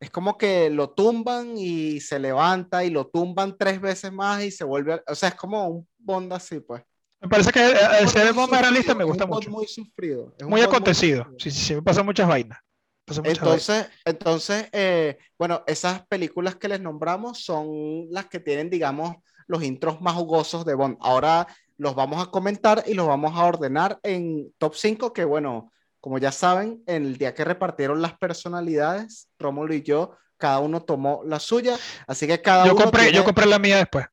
es 0.00 0.11
como 0.11 0.37
que 0.37 0.70
lo 0.70 0.90
tumban 0.90 1.57
y 1.57 2.00
se 2.00 2.18
levanta 2.18 2.85
y 2.85 2.90
lo 2.90 3.07
tumban 3.07 3.57
tres 3.57 3.81
veces 3.81 4.12
más 4.12 4.42
y 4.42 4.50
se 4.50 4.64
vuelve, 4.64 5.03
o 5.07 5.14
sea, 5.14 5.31
es 5.31 5.35
como 5.37 5.68
un 5.68 5.88
Bond 5.98 6.33
así, 6.33 6.61
pues. 6.61 6.83
Me 7.24 7.30
parece 7.30 7.52
que 7.52 7.74
el 8.00 8.08
ser 8.10 8.34
Bond 8.34 8.52
más 8.52 8.60
realista 8.60 8.94
me 8.94 9.02
gusta 9.02 9.24
mucho. 9.24 9.50
Muy 9.50 9.66
sufrido. 9.66 10.34
muy 10.46 10.60
acontecido. 10.60 11.26
sí, 11.38 11.50
sí, 11.50 11.58
sí, 11.58 11.74
me 11.74 11.80
pasa 11.80 12.02
muchas 12.02 12.28
vainas. 12.28 12.58
Entonces, 13.06 13.88
entonces 14.04 14.68
eh, 14.72 15.16
bueno, 15.38 15.64
esas 15.66 16.06
películas 16.06 16.56
que 16.56 16.68
les 16.68 16.82
nombramos 16.82 17.42
son 17.42 18.06
las 18.10 18.26
que 18.26 18.40
tienen, 18.40 18.68
digamos, 18.68 19.16
los 19.46 19.62
intros 19.62 20.02
más 20.02 20.14
jugosos 20.14 20.66
de 20.66 20.74
Bond. 20.74 20.98
Ahora 21.00 21.46
los 21.78 21.94
vamos 21.94 22.22
a 22.22 22.30
comentar 22.30 22.84
y 22.87 22.92
los 22.92 23.06
vamos 23.06 23.32
a 23.34 23.44
ordenar 23.44 23.98
en 24.02 24.52
top 24.58 24.74
5, 24.74 25.14
que 25.14 25.24
bueno, 25.24 25.72
como 26.00 26.18
ya 26.18 26.30
saben, 26.30 26.82
en 26.87 27.06
el 27.06 27.16
día 27.16 27.32
que 27.32 27.44
repartieron 27.44 28.02
las 28.02 28.18
personalidades, 28.18 29.28
Rómulo 29.38 29.72
y 29.72 29.82
yo, 29.82 30.14
cada 30.37 30.58
uno 30.58 30.82
tomó 30.82 31.22
la 31.24 31.40
suya, 31.40 31.78
así 32.06 32.26
que 32.26 32.42
cada 32.42 32.66
yo 32.66 32.74
uno... 32.74 32.82
Compré, 32.82 33.12
Yo 33.12 33.24
compré 33.24 33.46
la 33.46 33.58
mía 33.58 33.78
después. 33.78 34.04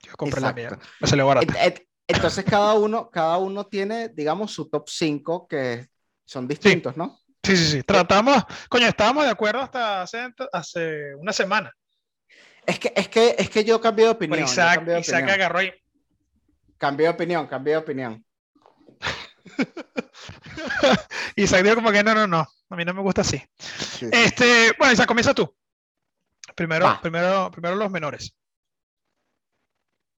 Yo 0.00 0.16
compré 0.16 0.40
la 0.40 0.52
mía. 0.52 0.78
Me 1.00 1.06
salió 1.06 1.28
barata. 1.28 1.54
Entonces 2.08 2.44
cada 2.44 2.72
uno, 2.72 3.10
cada 3.10 3.36
uno 3.36 3.66
tiene, 3.66 4.08
digamos, 4.08 4.50
su 4.50 4.68
top 4.70 4.88
5, 4.88 5.46
que 5.46 5.88
son 6.24 6.48
distintos, 6.48 6.96
¿no? 6.96 7.20
Sí, 7.42 7.54
sí, 7.56 7.66
sí. 7.66 7.82
Tratamos, 7.82 8.44
coño, 8.70 8.86
estábamos 8.86 9.24
de 9.24 9.30
acuerdo 9.30 9.60
hasta 9.60 10.02
hace, 10.02 10.34
hace 10.52 11.14
una 11.16 11.34
semana. 11.34 11.72
Es 12.66 12.78
que, 12.78 12.92
es 12.96 13.08
que, 13.08 13.36
es 13.38 13.50
que 13.50 13.62
yo 13.62 13.78
cambié 13.80 14.06
de 14.06 14.10
opinión. 14.12 14.44
Isaac, 14.44 14.86
Isaac 14.98 15.28
agarró 15.28 15.58
ahí. 15.58 15.72
Cambié 16.78 17.06
de 17.08 17.12
opinión, 17.12 17.46
cambié 17.46 17.74
de 17.74 17.78
opinión. 17.78 18.24
Isaac 21.36 21.62
dijo 21.62 21.76
como 21.76 21.92
que 21.92 22.02
no, 22.02 22.14
no, 22.14 22.26
no, 22.26 22.46
a 22.70 22.76
mí 22.76 22.84
no 22.84 22.94
me 22.94 23.02
gusta 23.02 23.20
así. 23.20 23.42
Este, 24.00 24.72
bueno, 24.78 24.94
Isaac, 24.94 25.06
comienza 25.06 25.34
tú. 25.34 25.54
Primero, 26.54 26.98
primero, 27.02 27.50
primero 27.50 27.76
los 27.76 27.90
menores. 27.90 28.34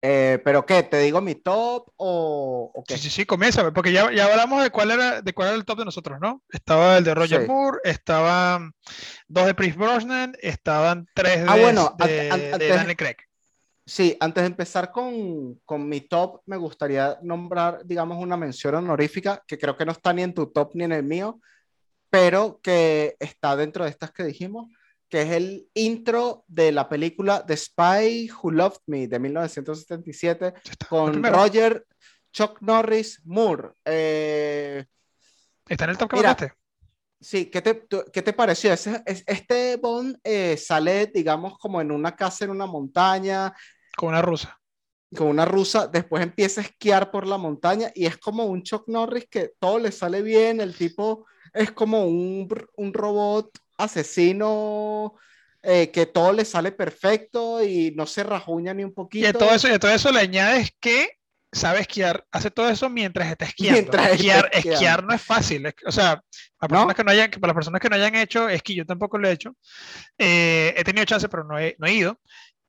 Eh, 0.00 0.40
¿Pero 0.44 0.64
qué? 0.64 0.84
¿Te 0.84 0.98
digo 1.00 1.20
mi 1.20 1.34
top 1.34 1.90
o, 1.96 2.84
qué? 2.86 2.96
Sí, 2.96 3.04
sí, 3.04 3.10
sí, 3.10 3.26
comienza, 3.26 3.68
porque 3.72 3.92
ya, 3.92 4.12
ya, 4.12 4.26
hablamos 4.26 4.62
de 4.62 4.70
cuál, 4.70 4.92
era, 4.92 5.20
de 5.22 5.32
cuál 5.32 5.48
era 5.48 5.56
el 5.56 5.64
top 5.64 5.80
de 5.80 5.84
nosotros, 5.86 6.20
¿no? 6.20 6.42
Estaba 6.50 6.98
el 6.98 7.04
de 7.04 7.14
Roger 7.14 7.48
Moore, 7.48 7.78
estaban 7.82 8.72
dos 9.26 9.46
de 9.46 9.54
Chris 9.56 9.74
Brosnan, 9.74 10.36
estaban 10.40 11.08
tres 11.14 11.44
ah, 11.48 11.56
de, 11.56 11.62
bueno, 11.62 11.96
de, 11.98 12.28
Daniel 12.68 12.96
Craig. 12.96 13.16
Sí, 13.84 14.16
antes 14.20 14.42
de 14.42 14.48
empezar 14.48 14.92
con, 14.92 15.56
con, 15.64 15.88
mi 15.88 16.02
top, 16.02 16.42
me 16.46 16.58
gustaría 16.58 17.18
nombrar, 17.22 17.80
digamos, 17.84 18.22
una 18.22 18.36
mención 18.36 18.76
honorífica 18.76 19.42
que 19.46 19.58
creo 19.58 19.76
que 19.76 19.86
no 19.86 19.92
está 19.92 20.12
ni 20.12 20.22
en 20.22 20.34
tu 20.34 20.46
top 20.52 20.72
ni 20.74 20.84
en 20.84 20.92
el 20.92 21.02
mío, 21.02 21.40
pero 22.10 22.60
que 22.62 23.16
está 23.18 23.56
dentro 23.56 23.84
de 23.84 23.90
estas 23.90 24.12
que 24.12 24.22
dijimos 24.22 24.68
que 25.08 25.22
es 25.22 25.30
el 25.30 25.68
intro 25.74 26.44
de 26.46 26.72
la 26.72 26.88
película 26.88 27.44
The 27.46 27.56
Spy 27.56 28.30
Who 28.30 28.50
Loved 28.52 28.80
Me 28.86 29.08
de 29.08 29.18
1977 29.18 30.54
con 30.88 31.22
Roger 31.22 31.86
Chuck 32.32 32.60
Norris 32.60 33.20
Moore. 33.24 33.70
Eh, 33.84 34.84
¿Está 35.66 35.84
en 35.84 35.90
el 35.90 35.98
top 35.98 36.10
que 36.10 36.16
mira, 36.16 36.36
Sí, 37.20 37.46
¿qué 37.46 37.60
te, 37.62 37.84
¿qué 38.12 38.22
te 38.22 38.32
pareció? 38.32 38.72
este 38.72 39.76
Bond 39.76 40.18
eh, 40.22 40.56
sale, 40.56 41.06
digamos, 41.12 41.58
como 41.58 41.80
en 41.80 41.90
una 41.90 42.14
casa 42.14 42.44
en 42.44 42.52
una 42.52 42.66
montaña. 42.66 43.52
Con 43.96 44.10
una 44.10 44.22
rusa. 44.22 44.56
Con 45.16 45.26
una 45.26 45.44
rusa, 45.44 45.88
después 45.88 46.22
empieza 46.22 46.60
a 46.60 46.64
esquiar 46.64 47.10
por 47.10 47.26
la 47.26 47.38
montaña 47.38 47.90
y 47.94 48.06
es 48.06 48.18
como 48.18 48.44
un 48.44 48.62
Chuck 48.62 48.86
Norris 48.86 49.26
que 49.28 49.52
todo 49.58 49.80
le 49.80 49.90
sale 49.90 50.22
bien, 50.22 50.60
el 50.60 50.76
tipo 50.76 51.26
es 51.52 51.72
como 51.72 52.04
un, 52.04 52.46
un 52.76 52.92
robot 52.94 53.50
asesino 53.78 55.14
eh, 55.62 55.90
que 55.90 56.06
todo 56.06 56.32
le 56.32 56.44
sale 56.44 56.72
perfecto 56.72 57.62
y 57.64 57.92
no 57.92 58.06
se 58.06 58.22
rajuña 58.22 58.74
ni 58.74 58.84
un 58.84 58.92
poquito. 58.92 59.28
Y 59.28 59.32
todo 59.32 59.54
eso, 59.54 59.72
y 59.72 59.78
todo 59.78 59.90
eso 59.90 60.12
le 60.12 60.20
añades 60.20 60.74
que 60.78 61.18
sabe 61.50 61.80
esquiar, 61.80 62.26
hace 62.30 62.50
todo 62.50 62.68
eso 62.68 62.90
mientras 62.90 63.30
está 63.30 63.46
esquiando. 63.46 63.80
Mientras 63.80 64.12
esquiar, 64.12 64.50
esquiar 64.52 65.04
no 65.04 65.14
es 65.14 65.22
fácil. 65.22 65.66
o 65.86 65.92
sea, 65.92 66.22
para, 66.58 66.68
personas 66.68 66.94
que 66.94 67.04
no 67.04 67.10
hayan, 67.10 67.30
para 67.30 67.46
las 67.48 67.54
personas 67.54 67.80
que 67.80 67.88
no 67.88 67.96
hayan 67.96 68.14
hecho 68.16 68.48
esquí, 68.48 68.74
yo 68.74 68.84
tampoco 68.84 69.18
lo 69.18 69.28
he 69.28 69.32
hecho. 69.32 69.56
Eh, 70.18 70.74
he 70.76 70.84
tenido 70.84 71.04
chance, 71.06 71.28
pero 71.28 71.44
no 71.44 71.58
he, 71.58 71.74
no 71.78 71.86
he 71.86 71.94
ido. 71.94 72.20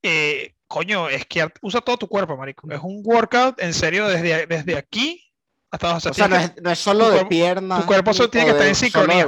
Eh, 0.01 0.53
coño, 0.67 1.09
esquiar, 1.09 1.53
usa 1.61 1.81
todo 1.81 1.97
tu 1.97 2.07
cuerpo, 2.07 2.37
marico. 2.37 2.71
Es 2.71 2.79
un 2.81 3.01
workout, 3.03 3.61
en 3.61 3.73
serio, 3.73 4.07
desde, 4.07 4.47
desde 4.47 4.77
aquí 4.77 5.28
hasta 5.71 5.95
o 5.95 5.99
sea, 5.99 6.27
no, 6.27 6.35
es, 6.35 6.53
no, 6.61 6.71
es, 6.71 6.79
solo 6.79 7.11
de 7.11 7.25
piernas. 7.25 7.81
Tu 7.81 7.85
cuerpo 7.85 8.13
solo 8.13 8.29
tiene 8.29 8.47
que 8.47 8.51
estar 8.53 8.67
en 8.67 8.75
sincronía. 8.75 9.27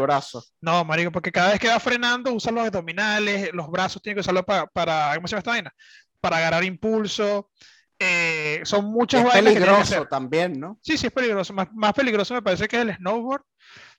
No, 0.59 0.83
marico, 0.83 1.11
porque 1.11 1.31
cada 1.31 1.51
vez 1.51 1.59
que 1.59 1.67
va 1.67 1.79
frenando, 1.79 2.33
usa 2.33 2.51
los 2.51 2.65
abdominales, 2.65 3.53
los 3.53 3.69
brazos 3.69 4.01
tiene 4.01 4.15
que 4.15 4.21
usarlo 4.21 4.43
para, 4.43 4.65
para 4.67 5.13
¿cómo 5.15 5.27
se 5.27 5.33
llama 5.33 5.39
esta 5.39 5.51
vaina? 5.51 5.75
Para 6.19 6.37
agarrar 6.37 6.63
impulso. 6.63 7.51
Eh, 7.99 8.61
son 8.63 8.85
muchas 8.85 9.23
es 9.23 9.31
peligroso 9.31 10.07
también, 10.07 10.59
¿no? 10.59 10.79
Sí, 10.81 10.97
sí, 10.97 11.07
es 11.07 11.13
peligroso. 11.13 11.53
Más, 11.53 11.67
más, 11.73 11.93
peligroso 11.93 12.33
me 12.33 12.41
parece 12.41 12.67
que 12.67 12.77
es 12.77 12.81
el 12.81 12.95
snowboard, 12.95 13.43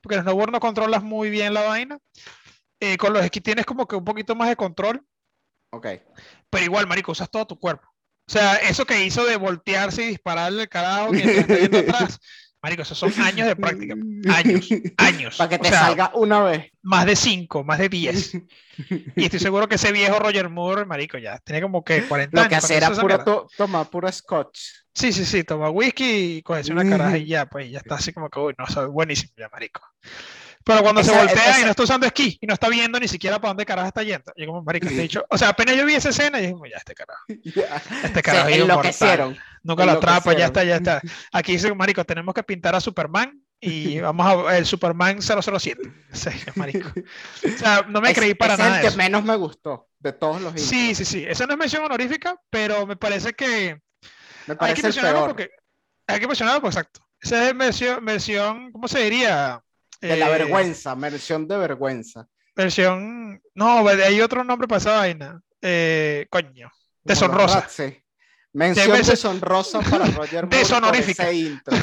porque 0.00 0.16
el 0.16 0.22
snowboard 0.22 0.50
no 0.50 0.58
controlas 0.58 1.04
muy 1.04 1.30
bien 1.30 1.54
la 1.54 1.62
vaina. 1.62 1.98
Eh, 2.80 2.96
con 2.96 3.12
los 3.12 3.24
esquí 3.24 3.40
tienes 3.40 3.64
como 3.64 3.86
que 3.86 3.94
un 3.94 4.04
poquito 4.04 4.34
más 4.34 4.48
de 4.48 4.56
control. 4.56 5.06
Ok. 5.70 5.86
Pero 6.50 6.64
igual, 6.64 6.88
marico, 6.88 7.12
usas 7.12 7.30
todo 7.30 7.46
tu 7.46 7.60
cuerpo. 7.60 7.91
O 8.32 8.38
sea, 8.38 8.56
eso 8.56 8.86
que 8.86 9.04
hizo 9.04 9.26
de 9.26 9.36
voltearse 9.36 10.04
y 10.04 10.06
dispararle 10.06 10.62
el 10.62 10.68
carajo 10.70 11.12
mientras 11.12 11.36
está 11.36 11.58
yendo 11.58 11.78
atrás. 11.80 12.18
Marico, 12.62 12.80
esos 12.80 12.96
son 12.96 13.12
años 13.20 13.46
de 13.46 13.56
práctica. 13.56 13.94
Años, 14.32 14.68
años. 14.96 15.36
Para 15.36 15.50
que 15.50 15.58
te 15.58 15.68
salga 15.68 16.12
una 16.14 16.42
vez. 16.42 16.70
Más 16.80 17.04
de 17.04 17.14
cinco, 17.14 17.62
más 17.62 17.78
de 17.78 17.90
diez. 17.90 18.32
Y 19.16 19.26
estoy 19.26 19.38
seguro 19.38 19.68
que 19.68 19.74
ese 19.74 19.92
viejo 19.92 20.18
Roger 20.18 20.48
Moore, 20.48 20.86
marico, 20.86 21.18
ya 21.18 21.38
tenía 21.40 21.60
como 21.60 21.84
que 21.84 22.04
40 22.04 22.40
años. 22.40 22.46
Lo 22.46 22.48
que 22.48 22.56
hacía 22.56 22.78
era 22.78 22.90
puro 22.90 23.22
to 23.22 23.46
toma, 23.54 23.84
puro 23.84 24.10
scotch. 24.10 24.60
Sí, 24.94 25.12
sí, 25.12 25.24
sí, 25.24 25.44
toma 25.44 25.70
whisky 25.70 26.36
y 26.36 26.42
coge 26.42 26.70
una 26.70 26.88
caraja 26.88 27.16
y 27.18 27.26
ya, 27.26 27.46
pues 27.46 27.70
ya 27.70 27.78
está 27.78 27.94
así 27.94 28.12
como 28.12 28.28
que, 28.28 28.38
uy, 28.38 28.54
no, 28.58 28.66
sabe 28.66 28.88
buenísimo 28.88 29.32
ya, 29.36 29.48
marico. 29.48 29.80
Pero 30.64 30.82
cuando 30.82 31.02
se 31.02 31.10
voltea 31.10 31.60
y 31.60 31.64
no 31.64 31.70
está 31.70 31.82
usando 31.82 32.06
esquí 32.06 32.38
y 32.40 32.46
no 32.46 32.54
está 32.54 32.68
viendo 32.68 33.00
ni 33.00 33.08
siquiera 33.08 33.40
para 33.40 33.50
dónde 33.50 33.66
carajo 33.66 33.88
está 33.88 34.02
yendo. 34.02 34.32
Yo 34.36 34.46
como, 34.46 34.62
marico, 34.62 34.86
te 34.86 34.94
he 34.94 35.02
dicho, 35.02 35.24
o 35.28 35.38
sea, 35.38 35.48
apenas 35.48 35.76
yo 35.76 35.84
vi 35.84 35.94
esa 35.94 36.10
escena 36.10 36.38
y 36.38 36.46
dije, 36.46 36.54
ya, 36.70 36.76
este 36.76 36.94
carajo. 36.94 37.24
Este 38.04 38.22
carajo 38.22 38.48
se 38.48 38.54
enloquecieron. 38.56 39.36
Nunca 39.62 39.86
lo 39.86 39.92
atrapa, 39.92 40.36
ya 40.36 40.46
está, 40.46 40.64
ya 40.64 40.76
está. 40.76 41.00
Aquí 41.32 41.52
dice, 41.52 41.72
marico, 41.74 42.04
tenemos 42.04 42.34
que 42.34 42.42
pintar 42.42 42.74
a 42.74 42.80
Superman 42.80 43.42
y 43.60 44.00
vamos 44.00 44.26
a 44.26 44.56
el 44.56 44.66
Superman 44.66 45.20
007. 45.20 45.80
Sí, 46.12 46.30
marico. 46.56 46.90
O 46.90 47.58
sea, 47.58 47.86
no 47.88 48.00
me 48.00 48.12
creí 48.12 48.34
para 48.34 48.56
nada. 48.56 48.80
Es 48.80 48.84
el 48.84 48.90
que 48.90 48.96
menos 48.96 49.24
me 49.24 49.36
gustó 49.36 49.88
de 49.98 50.12
todos 50.12 50.42
los 50.42 50.60
Sí, 50.60 50.94
sí, 50.94 51.04
sí. 51.04 51.24
Esa 51.26 51.46
no 51.46 51.54
es 51.54 51.58
mención 51.58 51.84
honorífica, 51.84 52.36
pero 52.50 52.86
me 52.86 52.96
parece 52.96 53.32
que 53.32 53.80
me 54.46 54.56
parece 54.56 54.64
hay 54.64 54.74
que 54.74 54.82
mencionarlo 54.82 55.26
porque 55.26 55.50
hay 56.06 56.20
que 56.20 56.26
mencionarlo, 56.26 56.60
pues, 56.60 56.76
exacto. 56.76 57.00
Esa 57.20 57.48
es 57.48 57.54
mención, 57.54 58.02
mención, 58.04 58.72
¿cómo 58.72 58.88
se 58.88 59.00
diría? 59.00 59.62
De 60.00 60.16
la 60.16 60.28
eh, 60.28 60.32
vergüenza, 60.32 60.94
versión 60.96 61.46
de 61.46 61.56
vergüenza. 61.56 62.26
Versión. 62.56 63.40
No, 63.54 63.86
hay 63.88 64.20
otro 64.20 64.42
nombre 64.44 64.66
para 64.66 64.78
esa 64.78 64.96
vaina. 64.96 65.40
Eh, 65.60 66.26
coño. 66.28 66.70
Deshonrosa. 67.02 67.66
Mención 68.54 68.86
Debe 68.88 69.02
ser- 69.04 69.14
deshonrosa 69.14 69.80
para 69.80 70.04
Roger 70.06 70.42
Moore 70.44 70.48
por 70.48 70.58
Deshonorífica. 70.58 71.22
ese 71.30 71.34
intro. 71.34 71.76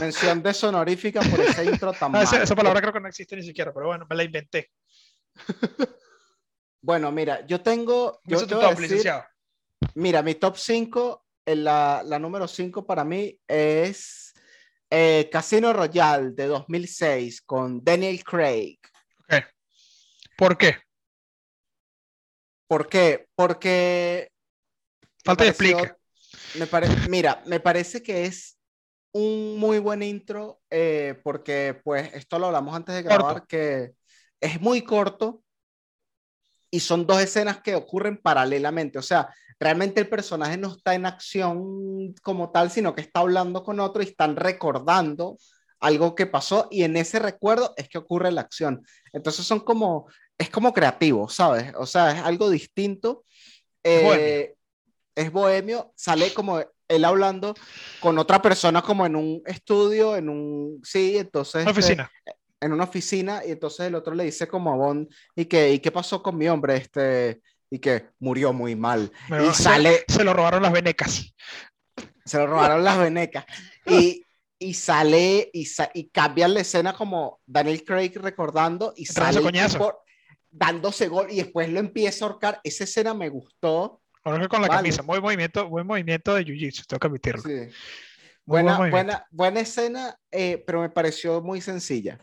Mención 0.00 0.42
deshonorífica 0.42 1.20
por 1.22 1.40
ese 1.40 1.64
intro 1.64 1.92
tan 1.92 2.14
Ah, 2.14 2.22
esa, 2.22 2.54
palabra 2.54 2.80
creo 2.80 2.92
que 2.92 3.00
no 3.00 3.08
existe 3.08 3.34
ni 3.34 3.42
siquiera, 3.42 3.72
pero 3.72 3.86
bueno, 3.86 4.06
me 4.08 4.14
la 4.14 4.22
inventé. 4.24 4.70
Bueno, 6.80 7.10
mira, 7.10 7.44
yo 7.46 7.60
tengo. 7.60 8.20
Yo 8.24 8.38
te 8.46 8.54
top, 8.54 8.62
decir- 8.70 8.80
licenciado. 8.82 9.24
Mira, 9.94 10.22
mi 10.22 10.36
top 10.36 10.56
5, 10.56 11.26
la, 11.56 12.02
la 12.04 12.18
número 12.18 12.46
5 12.48 12.86
para 12.86 13.04
mí 13.04 13.38
es 13.46 14.32
eh, 14.90 15.28
Casino 15.30 15.72
Royale 15.72 16.30
de 16.32 16.46
2006 16.46 17.42
con 17.42 17.82
Daniel 17.84 18.22
Craig. 18.24 18.78
Ok. 19.20 19.44
¿Por 20.36 20.56
qué? 20.58 20.76
¿Por 22.66 22.88
qué? 22.88 23.28
Porque. 23.34 24.30
Falta 25.24 25.44
de 25.44 25.50
explique. 25.50 25.92
Me 26.54 26.66
pare- 26.66 26.88
Mira, 27.08 27.42
me 27.46 27.60
parece 27.60 28.02
que 28.02 28.24
es 28.26 28.58
un 29.12 29.56
muy 29.58 29.78
buen 29.78 30.02
intro 30.02 30.60
eh, 30.70 31.18
porque, 31.24 31.80
pues, 31.82 32.12
esto 32.14 32.38
lo 32.38 32.46
hablamos 32.46 32.74
antes 32.74 32.94
de 32.94 33.02
Corto. 33.02 33.16
grabar, 33.24 33.46
que 33.46 33.92
es 34.40 34.60
muy 34.60 34.82
corto 34.82 35.42
y 36.70 36.80
son 36.80 37.06
dos 37.06 37.20
escenas 37.20 37.60
que 37.62 37.74
ocurren 37.74 38.18
paralelamente. 38.18 38.98
O 38.98 39.02
sea, 39.02 39.34
realmente 39.60 40.00
el 40.00 40.08
personaje 40.08 40.56
no 40.56 40.68
está 40.72 40.94
en 40.94 41.06
acción 41.06 42.14
como 42.22 42.50
tal, 42.50 42.70
sino 42.70 42.94
que 42.94 43.00
está 43.00 43.20
hablando 43.20 43.62
con 43.62 43.80
otro 43.80 44.02
y 44.02 44.06
están 44.06 44.36
recordando 44.36 45.36
algo 45.80 46.14
que 46.14 46.26
pasó 46.26 46.68
y 46.70 46.82
en 46.82 46.96
ese 46.96 47.18
recuerdo 47.18 47.72
es 47.76 47.88
que 47.88 47.98
ocurre 47.98 48.32
la 48.32 48.40
acción. 48.40 48.82
Entonces 49.12 49.46
son 49.46 49.60
como, 49.60 50.06
es 50.36 50.50
como 50.50 50.72
creativo, 50.72 51.28
¿sabes? 51.28 51.72
O 51.76 51.86
sea, 51.86 52.12
es 52.12 52.22
algo 52.22 52.50
distinto. 52.50 53.24
Es 53.82 54.00
Eh, 54.02 54.04
bohemio. 54.04 54.54
es 55.14 55.32
bohemio, 55.32 55.92
sale 55.96 56.34
como 56.34 56.60
él 56.88 57.04
hablando 57.04 57.54
con 58.00 58.18
otra 58.18 58.40
persona 58.42 58.82
como 58.82 59.06
en 59.06 59.14
un 59.14 59.42
estudio, 59.46 60.16
en 60.16 60.28
un, 60.28 60.80
sí, 60.84 61.18
entonces... 61.18 61.62
Una 61.62 61.70
oficina. 61.72 62.10
en 62.60 62.72
una 62.72 62.84
oficina 62.84 63.42
y 63.46 63.52
entonces 63.52 63.86
el 63.86 63.94
otro 63.94 64.14
le 64.14 64.24
dice 64.24 64.48
como 64.48 64.72
a 64.72 64.76
Bond 64.76 65.08
y 65.36 65.44
que 65.44 65.72
y 65.72 65.78
qué 65.78 65.92
pasó 65.92 66.20
con 66.22 66.36
mi 66.36 66.48
hombre 66.48 66.76
este 66.76 67.40
y 67.70 67.78
que 67.78 68.08
murió 68.18 68.52
muy 68.52 68.74
mal 68.76 69.10
Me- 69.28 69.46
y 69.46 69.52
se- 69.52 69.62
sale 69.64 70.04
Se 70.08 70.24
lo 70.24 70.32
robaron 70.34 70.62
las 70.62 70.72
venecas. 70.72 71.34
se 72.24 72.38
lo 72.38 72.46
robaron 72.46 72.84
las 72.84 72.98
venecas 72.98 73.44
y, 73.86 74.24
y 74.58 74.74
sale 74.74 75.50
y, 75.52 75.64
sa- 75.66 75.90
y 75.94 76.08
cambian 76.10 76.54
la 76.54 76.60
escena 76.60 76.92
como 76.92 77.40
Daniel 77.46 77.84
Craig 77.84 78.12
recordando 78.16 78.92
y 78.96 79.06
sale 79.06 79.40
tipo 79.40 80.02
dándose 80.50 81.08
gol 81.08 81.28
y 81.30 81.36
después 81.36 81.68
lo 81.68 81.78
empieza 81.80 82.24
a 82.24 82.28
ahorcar 82.28 82.60
esa 82.64 82.84
escena 82.84 83.14
me 83.14 83.28
gustó 83.28 84.02
Ahora 84.24 84.40
que 84.42 84.48
con 84.48 84.60
la 84.60 84.68
Vale. 84.68 84.78
camisa. 84.80 85.02
Muy 85.02 85.20
movimiento, 85.22 85.68
buen 85.68 85.86
movimiento 85.86 86.34
de 86.34 86.44
Jiu-Jitsu, 86.44 86.84
tengo 86.86 86.98
que 87.00 87.06
admitirlo. 87.06 87.42
sí. 87.42 87.48
Buen 88.44 88.64
buena, 88.64 88.78
movimiento. 88.78 88.90
buena, 89.06 89.26
buena 89.30 89.60
escena 89.60 90.16
eh, 90.30 90.62
pero 90.66 90.80
me 90.82 90.90
pareció 90.90 91.40
muy 91.42 91.60
sencilla 91.62 92.18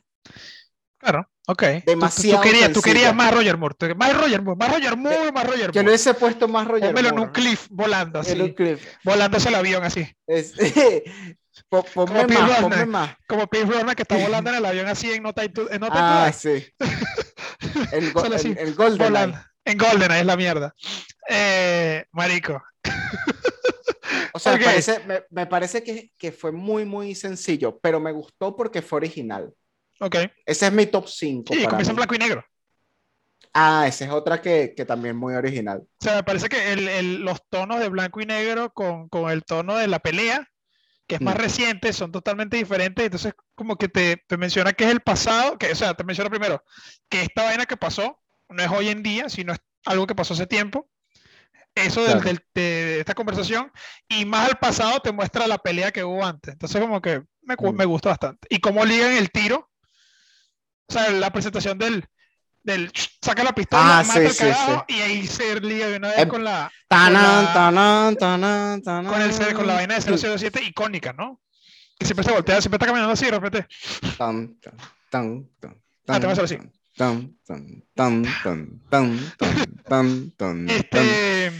Claro, 0.97 1.29
ok. 1.47 1.61
Tú- 1.61 1.67
tú- 1.67 1.79
Tú, 1.85 1.91
Demasiado 1.91 2.41
querías, 2.41 2.71
tú 2.73 2.81
querías 2.81 3.15
más 3.15 3.33
Roger 3.33 3.57
Moore. 3.57 3.75
Más 3.95 4.17
Roger 4.17 4.41
Moore, 4.41 4.57
más 4.57 4.73
Roger 4.73 4.97
Moore, 4.97 5.31
más 5.31 5.43
Roger 5.45 5.65
Moore. 5.67 5.83
le 5.83 5.89
hubiese 5.89 6.13
puesto 6.13 6.47
más 6.47 6.67
Roger 6.67 6.87
Pónmelo 6.87 7.09
en 7.09 7.15
Moore. 7.15 7.27
un 7.27 7.33
cliff 7.33 7.67
volando 7.69 8.19
así. 8.19 8.31
En 8.31 8.41
un 8.41 8.53
clip. 8.53 8.79
Volándose 9.03 9.49
el 9.49 9.55
avión 9.55 9.83
así. 9.83 10.07
Es- 10.27 10.53
po- 11.69 11.83
ponme 11.93 12.25
Como 12.25 12.39
más, 12.39 12.61
ponme 12.61 12.85
más. 12.85 13.15
Como 13.27 13.47
Pierce 13.47 13.69
Brosnan 13.69 13.95
que 13.95 14.01
está 14.03 14.17
volando 14.27 14.49
en 14.49 14.55
el 14.57 14.65
avión 14.65 14.87
así 14.87 15.11
en 15.11 15.23
No 15.23 15.33
Time 15.33 15.49
to, 15.49 15.71
en 15.71 15.83
Ah, 15.91 16.31
sí. 16.33 16.65
El, 17.91 18.11
go- 18.13 18.25
el, 18.25 18.57
el 18.57 18.73
Golden 18.75 18.97
volando. 18.97 19.37
En 19.65 19.77
Golden 19.77 20.11
es 20.11 20.25
la 20.25 20.35
mierda. 20.37 20.73
Eh, 21.29 22.05
marico. 22.11 22.61
O 24.33 24.39
sea, 24.39 24.53
me 24.57 24.63
parece, 24.63 24.99
me, 25.05 25.23
me 25.29 25.45
parece 25.47 25.81
que, 25.83 26.11
que 26.17 26.31
fue 26.31 26.51
muy, 26.51 26.85
muy 26.85 27.15
sencillo, 27.15 27.79
pero 27.79 27.99
me 27.99 28.11
gustó 28.11 28.55
porque 28.55 28.81
fue 28.81 28.97
original. 28.97 29.51
Ok. 29.99 30.15
Ese 30.45 30.67
es 30.67 30.73
mi 30.73 30.85
top 30.87 31.07
5. 31.07 31.53
Y 31.55 31.63
comienza 31.65 31.91
en 31.91 31.95
blanco 31.95 32.15
y 32.15 32.17
negro. 32.17 32.45
Ah, 33.53 33.85
esa 33.87 34.05
es 34.05 34.11
otra 34.11 34.41
que, 34.41 34.73
que 34.75 34.83
también 34.85 35.15
muy 35.15 35.33
original. 35.33 35.79
O 35.81 36.03
sea, 36.03 36.15
me 36.15 36.23
parece 36.23 36.49
que 36.49 36.73
el- 36.73 36.89
el- 36.89 37.21
los 37.21 37.41
tonos 37.49 37.79
de 37.79 37.87
blanco 37.87 38.19
y 38.19 38.25
negro 38.25 38.71
con, 38.73 39.07
con 39.07 39.31
el 39.31 39.45
tono 39.45 39.77
de 39.77 39.87
la 39.87 39.99
pelea, 39.99 40.49
que 41.07 41.15
es 41.15 41.21
más 41.21 41.35
Mm. 41.35 41.39
reciente, 41.39 41.93
son 41.93 42.11
totalmente 42.11 42.57
diferentes. 42.57 43.05
Entonces, 43.05 43.33
como 43.55 43.77
que 43.77 43.87
te, 43.87 44.21
te 44.27 44.37
menciona 44.37 44.73
que 44.73 44.83
es 44.83 44.91
el 44.91 44.99
pasado, 44.99 45.57
que, 45.57 45.71
o 45.71 45.75
sea, 45.75 45.93
te 45.93 46.03
menciona 46.03 46.29
primero 46.29 46.63
que 47.07 47.21
esta 47.21 47.43
vaina 47.43 47.65
que 47.65 47.77
pasó 47.77 48.19
no 48.49 48.61
es 48.61 48.69
hoy 48.69 48.89
en 48.89 49.01
día, 49.03 49.29
sino 49.29 49.53
es 49.53 49.59
algo 49.85 50.05
que 50.05 50.15
pasó 50.15 50.33
hace 50.33 50.47
tiempo. 50.47 50.89
Eso 51.75 52.01
del- 52.01 52.13
Claro. 52.21 52.25
del- 52.25 52.45
de 52.53 52.99
esta 52.99 53.13
conversación, 53.13 53.71
y 54.09 54.25
más 54.25 54.49
al 54.49 54.57
pasado 54.57 54.99
te 54.99 55.11
muestra 55.13 55.47
la 55.47 55.57
pelea 55.59 55.91
que 55.91 56.03
hubo 56.03 56.25
antes. 56.25 56.53
Entonces, 56.53 56.81
como 56.81 57.01
que 57.01 57.21
me, 57.41 57.55
Mm. 57.57 57.75
me 57.75 57.85
gusta 57.85 58.09
bastante. 58.09 58.47
Y 58.49 58.59
cómo 58.59 58.83
ligan 58.85 59.13
el 59.13 59.29
tiro, 59.31 59.69
o 60.87 60.93
sea, 60.93 61.11
la 61.11 61.31
presentación 61.31 61.77
del, 61.77 62.03
del 62.63 62.91
saca 63.21 63.43
la 63.43 63.53
pistola, 63.53 63.99
ah, 63.99 64.03
mata 64.03 64.13
sí, 64.13 64.19
el 64.19 64.35
carajo, 64.35 64.85
y 64.87 64.93
ahí 64.93 65.27
se 65.27 65.61
liga 65.61 65.87
de 65.87 65.97
una 65.97 66.07
vez 66.09 66.17
em, 66.19 66.29
con 66.29 66.43
la. 66.43 66.71
Con, 66.87 67.15
el, 69.21 69.53
con 69.53 69.67
la 69.67 69.75
vaina 69.75 69.99
de 69.99 70.17
007 70.17 70.63
icónica, 70.63 71.13
¿no? 71.13 71.39
Que 71.97 72.05
siempre 72.05 72.23
se 72.23 72.31
voltea, 72.31 72.61
siempre 72.61 72.77
está 72.77 72.85
caminando 72.85 73.13
así 73.13 73.25
de 73.25 73.31
repente. 73.31 73.65
Tan, 74.17 74.55
tan, 74.59 74.77
tan, 75.09 75.49
tan. 75.59 75.81
Ah, 76.07 76.19
así. 76.43 76.57
Tan, 76.95 77.35
tan, 77.45 77.83
tan, 77.93 78.23
tan, 79.87 80.31
tan, 80.31 80.69
Este. 80.69 81.51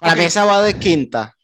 La 0.00 0.16
mesa 0.16 0.44
va 0.44 0.62
de 0.62 0.78
quinta. 0.78 1.34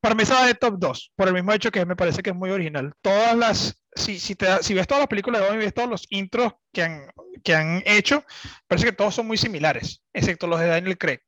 Para 0.00 0.14
mí 0.14 0.22
esa 0.22 0.34
va 0.34 0.46
de 0.46 0.54
top 0.54 0.76
2, 0.78 1.12
por 1.14 1.28
el 1.28 1.34
mismo 1.34 1.52
hecho 1.52 1.70
que 1.70 1.84
me 1.84 1.94
parece 1.94 2.22
que 2.22 2.30
es 2.30 2.36
muy 2.36 2.50
original. 2.50 2.94
Todas 3.02 3.36
las 3.36 3.79
si, 3.94 4.18
si, 4.18 4.34
te, 4.34 4.62
si 4.62 4.74
ves 4.74 4.86
todas 4.86 5.00
las 5.02 5.08
películas 5.08 5.40
de 5.40 5.48
Bond 5.48 5.60
y 5.60 5.64
ves 5.64 5.74
todos 5.74 5.88
los 5.88 6.06
intros 6.10 6.54
que 6.72 6.82
han, 6.82 7.10
que 7.42 7.54
han 7.54 7.82
hecho, 7.86 8.24
parece 8.66 8.86
que 8.86 8.92
todos 8.92 9.14
son 9.14 9.26
muy 9.26 9.36
similares, 9.36 10.02
excepto 10.12 10.46
los 10.46 10.60
de 10.60 10.66
Daniel 10.66 10.98
Craig. 10.98 11.20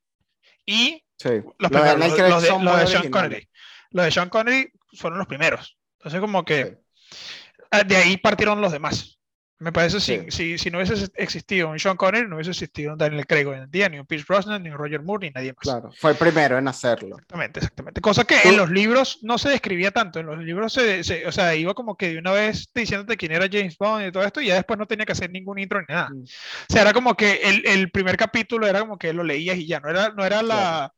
Y 0.66 1.05
Sí. 1.18 1.29
los 1.59 1.70
primeros, 1.70 1.98
los, 1.98 2.14
Craig 2.14 2.31
los 2.31 2.42
de, 2.42 2.48
son 2.48 2.64
los 2.64 2.81
de 2.81 2.87
Sean. 2.87 3.11
Connery. 3.11 3.48
Los 3.90 4.05
de 4.07 4.11
Sean 4.11 4.29
Connery 4.29 4.72
fueron 4.96 5.18
los 5.18 5.29
primeros. 5.29 5.79
Entonces, 5.98 6.20
como 6.20 6.44
que 6.44 6.79
Sí. 7.11 7.79
de 7.87 7.96
ahí 7.96 8.16
partieron 8.16 8.61
los 8.61 8.72
demás. 8.72 9.20
Me 9.62 9.70
parece 9.70 10.01
si, 10.01 10.18
Sí. 10.18 10.25
si, 10.31 10.59
si 10.59 10.70
no 10.70 10.79
hubiese 10.79 11.09
existido 11.14 11.68
un 11.70 11.79
Sean 11.79 11.96
Connery, 11.96 12.29
no 12.29 12.35
hubiese 12.35 12.51
existido 12.51 12.92
un 12.94 12.98
Daniel 12.98 13.25
Craig 13.27 13.46
hoy 13.46 13.59
en 13.59 13.70
día, 13.70 13.88
ni 13.88 13.98
un 13.98 14.07
Pierce 14.07 14.27
Brosnan, 14.29 14.61
ni 14.62 14.70
un 14.70 14.77
Roger 14.77 15.01
Moore, 15.03 15.29
ni 15.29 15.33
nadie 15.33 15.53
más. 15.53 15.61
Claro, 15.61 15.90
fue 15.96 16.11
el 16.11 16.16
primero 16.16 16.59
en 16.59 16.66
hacerlo. 16.66 17.11
Exactamente, 17.16 17.61
exactamente. 17.61 18.01
Cosa 18.01 18.25
que 18.25 18.38
Tú- 18.42 18.48
en 18.48 18.57
los 18.57 18.70
libros 18.70 19.20
no 19.22 19.38
se 19.38 19.51
describía 19.51 19.92
tanto. 19.92 20.18
En 20.18 20.27
los 20.27 20.38
libros 20.38 20.72
se, 20.72 21.05
se- 21.05 21.27
o 21.27 21.31
sea, 21.33 21.55
iba 21.55 21.75
como 21.75 21.96
que 21.96 22.09
de 22.14 22.18
una 22.18 22.33
vez 22.33 22.70
diciéndote 22.75 23.16
quién 23.16 23.31
era 23.33 23.46
James 23.51 23.79
Bond 23.79 24.07
y 24.07 24.11
todo 24.12 24.25
esto, 24.25 24.40
y 24.40 24.46
ya 24.48 24.57
después 24.57 24.79
no 24.79 24.87
tenía 24.87 25.07
que 25.07 25.12
hacer 25.12 25.31
ningún 25.31 25.61
intro 25.61 25.79
ni 25.81 25.87
nada. 25.94 26.09
Mm. 26.11 26.22
O 26.22 26.27
sea, 26.72 26.83
era 26.83 26.92
como 26.92 27.14
que 27.14 27.42
el, 27.44 27.64
el 27.66 27.90
primer 27.92 28.16
capítulo 28.16 28.66
era 28.66 28.81
como 28.81 28.98
que 28.98 29.12
lo 29.12 29.22
leías 29.22 29.57
y 29.59 29.66
ya, 29.68 29.79
no 29.79 29.88
era, 29.90 30.09
no 30.11 30.25
era 30.25 30.42
la, 30.42 30.92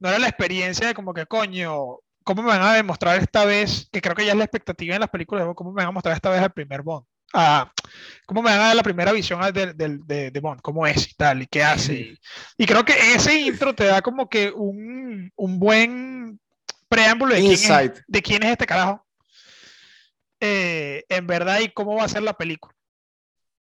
no 0.00 0.08
era 0.10 0.18
la 0.18 0.28
experiencia 0.28 0.86
de 0.86 0.92
como 0.94 1.14
que, 1.14 1.24
coño, 1.24 1.98
¿cómo 2.24 2.42
me 2.42 2.48
van 2.48 2.62
a 2.62 2.74
demostrar 2.74 3.18
esta 3.18 3.44
vez? 3.46 3.88
Que 3.90 4.02
creo 4.02 4.14
que 4.14 4.26
ya 4.26 4.32
es 4.32 4.38
la 4.38 4.44
expectativa 4.44 4.94
en 4.94 5.00
las 5.00 5.08
películas, 5.10 5.46
¿cómo 5.56 5.72
me 5.72 5.76
van 5.82 5.88
a 5.88 5.92
mostrar 5.92 6.14
esta 6.14 6.28
vez 6.30 6.40
al 6.42 6.52
primer 6.52 6.82
Bond? 6.82 7.06
Ah, 7.32 7.70
¿Cómo 8.26 8.42
me 8.42 8.50
van 8.50 8.60
a 8.60 8.66
dar 8.68 8.76
la 8.76 8.82
primera 8.82 9.12
visión 9.12 9.42
al 9.42 9.52
del- 9.52 9.76
del- 9.76 10.06
de, 10.06 10.30
de 10.30 10.40
Bond? 10.40 10.60
¿Cómo 10.60 10.86
es 10.86 11.10
y 11.10 11.14
tal? 11.14 11.42
¿Y 11.42 11.46
qué 11.46 11.62
hace? 11.62 11.94
Y, 11.94 12.18
y 12.58 12.66
creo 12.66 12.84
que 12.84 12.92
ese 13.14 13.38
intro 13.40 13.74
te 13.74 13.84
da 13.84 14.00
como 14.02 14.28
que 14.28 14.50
un, 14.50 15.30
un 15.36 15.58
buen 15.58 16.40
preámbulo 16.88 17.34
de 17.34 17.40
quién, 17.40 17.52
es, 17.52 18.04
de 18.06 18.22
quién 18.22 18.42
es 18.42 18.50
este 18.52 18.66
carajo. 18.66 19.06
eh, 20.40 21.04
en 21.08 21.26
verdad 21.26 21.60
y 21.60 21.68
cómo 21.70 21.96
va 21.96 22.04
a 22.04 22.08
ser 22.08 22.22
la 22.22 22.36
película. 22.36 22.74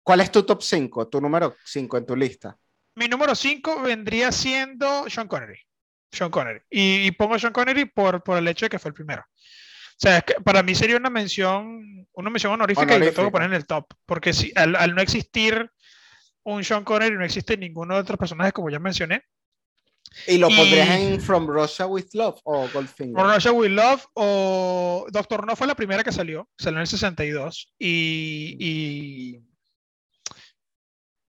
¿Cuál 0.04 0.22
es 0.22 0.32
tu 0.32 0.44
top 0.44 0.62
5? 0.64 1.08
Tu 1.08 1.22
número 1.22 1.56
5 1.66 1.98
en 1.98 2.06
tu 2.06 2.16
lista. 2.16 2.58
Mi 2.96 3.08
número 3.08 3.36
5 3.36 3.82
vendría 3.82 4.32
siendo 4.32 5.10
Sean 5.10 5.28
Connery. 5.28 5.60
Sean 6.12 6.32
Connery. 6.32 6.62
Y, 6.70 7.06
y 7.08 7.12
pongo 7.12 7.38
Sean 7.38 7.54
Connery 7.54 7.86
por, 7.86 8.24
por 8.24 8.38
el 8.38 8.48
hecho 8.48 8.65
de 8.65 8.70
que 8.70 8.80
fue 8.80 8.90
el 8.90 8.96
primero. 8.96 9.24
O 10.00 10.02
sea, 10.02 10.19
es 10.19 10.23
que 10.23 10.33
para 10.35 10.63
mí 10.63 10.75
sería 10.75 10.95
una 10.95 11.10
mención, 11.10 12.08
una 12.13 12.29
mención 12.29 12.54
honorífica, 12.54 12.95
y 12.95 13.00
lo 13.00 13.06
tengo 13.06 13.13
que 13.13 13.19
Honorífica. 13.19 13.31
poner 13.31 13.50
en 13.50 13.56
el 13.56 13.65
top. 13.67 13.85
Porque 14.06 14.31
si, 14.31 14.52
al, 14.56 14.75
al 14.77 14.95
no 14.95 15.02
existir 15.02 15.69
un 16.43 16.63
Sean 16.63 16.85
Connery, 16.85 17.15
no 17.17 17.25
existe 17.25 17.58
ninguno 17.58 17.95
de 17.95 18.02
otros 18.02 18.17
personajes, 18.17 18.54
como 18.54 18.69
ya 18.69 18.79
mencioné. 18.79 19.23
¿Y 20.25 20.37
lo 20.37 20.50
Y- 20.50 20.56
pondrías 20.56 20.89
en 20.89 21.19
From 21.21 21.47
Russia 21.47 21.85
with 21.85 22.08
Love 22.13 22.39
o 22.45 22.67
Goldfinger? 22.69 23.13
Por 23.15 23.33
Russia 23.33 23.52
We 23.52 23.67
Love 23.69 24.06
o 24.13 25.06
Doctor 25.12 25.45
No 25.45 25.56
fue 25.58 25.67
la 25.67 25.75
primera 25.75 26.02
que 26.04 26.12
salió, 26.13 26.50
salió 26.58 26.77
en 26.77 26.81
el 26.81 26.87
62. 26.87 27.73
Y, 27.77 28.56
y 28.58 29.41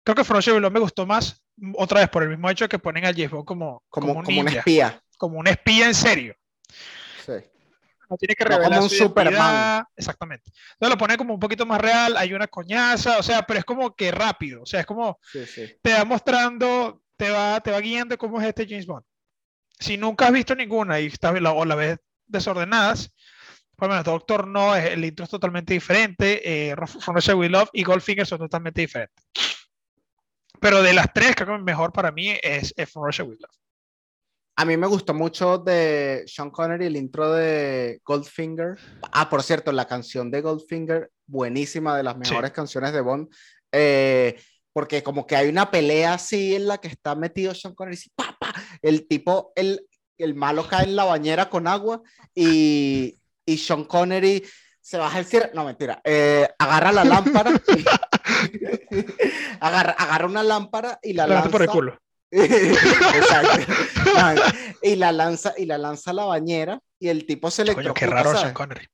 creo 0.04 0.14
que 0.14 0.24
For 0.24 0.36
Russia 0.36 0.52
We 0.52 0.60
Love 0.60 0.72
me 0.72 0.80
gustó 0.80 1.06
más, 1.06 1.42
otra 1.74 2.00
vez 2.00 2.10
por 2.10 2.22
el 2.22 2.28
mismo 2.28 2.48
hecho 2.50 2.68
que 2.68 2.78
ponen 2.78 3.06
a 3.06 3.12
Jeff 3.14 3.32
Bond 3.32 3.46
como, 3.46 3.82
como, 3.88 4.08
como 4.08 4.18
un 4.20 4.24
como 4.26 4.40
un 4.42 4.48
espía. 4.48 5.02
como 5.16 5.38
un 5.38 5.46
espía 5.48 5.86
en 5.86 5.94
serio. 5.94 6.36
Sí. 7.24 7.32
No 8.10 8.16
tiene 8.16 8.34
que 8.34 8.44
No 8.44 8.50
revelar 8.50 8.72
como 8.72 8.82
un 8.84 8.90
su 8.90 8.96
Superman. 8.96 9.32
identidad. 9.32 9.84
Exactamente. 9.96 10.50
Entonces 10.72 10.90
lo 10.90 10.98
pone 10.98 11.16
como 11.16 11.34
un 11.34 11.40
poquito 11.40 11.64
más 11.64 11.80
real, 11.80 12.16
hay 12.16 12.34
una 12.34 12.48
coñaza, 12.48 13.18
o 13.18 13.22
sea, 13.22 13.42
pero 13.42 13.60
es 13.60 13.64
como 13.64 13.94
que 13.94 14.10
rápido, 14.10 14.62
o 14.62 14.66
sea, 14.66 14.80
es 14.80 14.86
como 14.86 15.18
Sí, 15.32 15.46
sí. 15.46 15.76
te 15.80 15.92
va 15.94 16.04
mostrando, 16.04 17.02
te 17.16 17.30
va, 17.30 17.60
te 17.60 17.70
va 17.70 17.80
guiando 17.80 18.18
cómo 18.18 18.40
es 18.40 18.48
este 18.48 18.66
James 18.68 18.86
Bond. 18.86 19.04
si 19.78 19.96
nunca 19.96 20.26
has 20.26 20.32
visto 20.32 20.54
ninguna 20.54 21.00
y 21.00 21.06
estás, 21.06 21.32
o 21.32 21.64
la 21.64 21.74
ves 21.74 21.98
desordenadas, 22.26 23.12
por 23.76 23.88
lo 23.88 23.94
menos 23.94 24.04
Doctor 24.04 24.46
No, 24.46 24.76
el 24.76 25.02
intro 25.04 25.24
es 25.24 25.30
totalmente 25.30 25.72
diferente, 25.72 26.70
eh, 26.70 26.74
From 26.76 27.14
Russia 27.16 27.34
We 27.34 27.48
Love 27.48 27.70
y 27.72 27.82
Goldfinger 27.84 28.26
son 28.26 28.38
totalmente 28.40 28.82
diferentes. 28.82 29.24
Pero 30.60 30.82
de 30.82 30.92
las 30.92 31.10
tres, 31.14 31.34
creo 31.34 31.56
que 31.56 31.62
mejor 31.62 31.90
para 31.92 32.10
mí 32.12 32.34
es, 32.42 32.74
From 32.92 33.06
Russia 33.06 33.24
We 33.24 33.36
Love. 33.40 33.56
A 34.60 34.66
mí 34.66 34.76
me 34.76 34.86
gustó 34.86 35.14
mucho 35.14 35.56
de 35.56 36.22
Sean 36.26 36.50
Connery 36.50 36.84
el 36.84 36.98
intro 36.98 37.32
de 37.32 37.98
Goldfinger. 38.04 38.76
Ah, 39.10 39.30
por 39.30 39.42
cierto, 39.42 39.72
la 39.72 39.86
canción 39.86 40.30
de 40.30 40.42
Goldfinger, 40.42 41.10
buenísima, 41.26 41.96
de 41.96 42.02
las 42.02 42.18
mejores 42.18 42.50
canciones 42.50 42.92
de 42.92 43.00
Bond. 43.00 43.28
Eh, 43.72 44.38
porque 44.74 45.02
como 45.02 45.26
que 45.26 45.34
hay 45.34 45.48
una 45.48 45.70
pelea 45.70 46.12
así 46.12 46.54
en 46.54 46.66
la 46.66 46.76
que 46.76 46.88
está 46.88 47.14
metido 47.14 47.54
Sean 47.54 47.74
Connery, 47.74 47.98
y 48.04 48.10
¡papa! 48.14 48.52
el 48.82 49.08
tipo, 49.08 49.50
el, 49.56 49.80
el 50.18 50.34
malo 50.34 50.68
cae 50.68 50.84
en 50.84 50.96
la 50.96 51.04
bañera 51.04 51.48
con 51.48 51.66
agua 51.66 52.02
y, 52.34 53.18
y 53.46 53.56
Sean 53.56 53.84
Connery 53.84 54.44
se 54.82 54.98
baja 54.98 55.20
el 55.20 55.24
cierre, 55.24 55.52
no 55.54 55.64
mentira, 55.64 56.02
eh, 56.04 56.46
agarra 56.58 56.92
la 56.92 57.04
lámpara, 57.14 57.50
agarra, 59.60 59.92
agarra 59.92 60.26
una 60.26 60.42
lámpara 60.42 60.98
y 61.02 61.14
la, 61.14 61.26
lanza. 61.26 61.48
por 61.48 61.62
el 61.62 61.68
culo. 61.68 61.98
y 64.82 64.96
la 64.96 65.10
lanza 65.10 65.52
y 65.56 65.64
la 65.66 65.78
lanza 65.78 66.12
a 66.12 66.14
la 66.14 66.24
bañera 66.24 66.80
y 66.98 67.08
el 67.08 67.26
tipo 67.26 67.50
se 67.50 67.64
le 67.64 67.74
Coño, 67.74 67.92
qué 67.92 68.06
raro 68.06 68.36
Sean 68.36 68.54
Connery. 68.54 68.86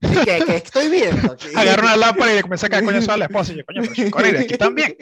¿Qué, 0.00 0.42
¿Qué, 0.46 0.56
estoy 0.56 0.88
viendo? 0.88 1.36
Agarra 1.54 1.82
una 1.82 1.96
lámpara 1.96 2.32
y 2.32 2.36
le 2.36 2.42
comienza 2.42 2.68
a 2.68 2.70
caer 2.70 2.84
coño 2.84 3.00
a 3.06 3.16
la 3.16 3.26
esposa. 3.26 3.52
Y 3.52 3.56
yo, 3.56 3.66
coño, 3.66 3.82
pero 3.82 3.94
Sean 3.94 4.10
Connery, 4.10 4.38
aquí 4.38 4.56
también. 4.56 4.96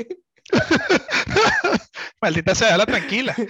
Maldita 2.20 2.54
sea, 2.54 2.76
la 2.76 2.86
tranquila. 2.86 3.34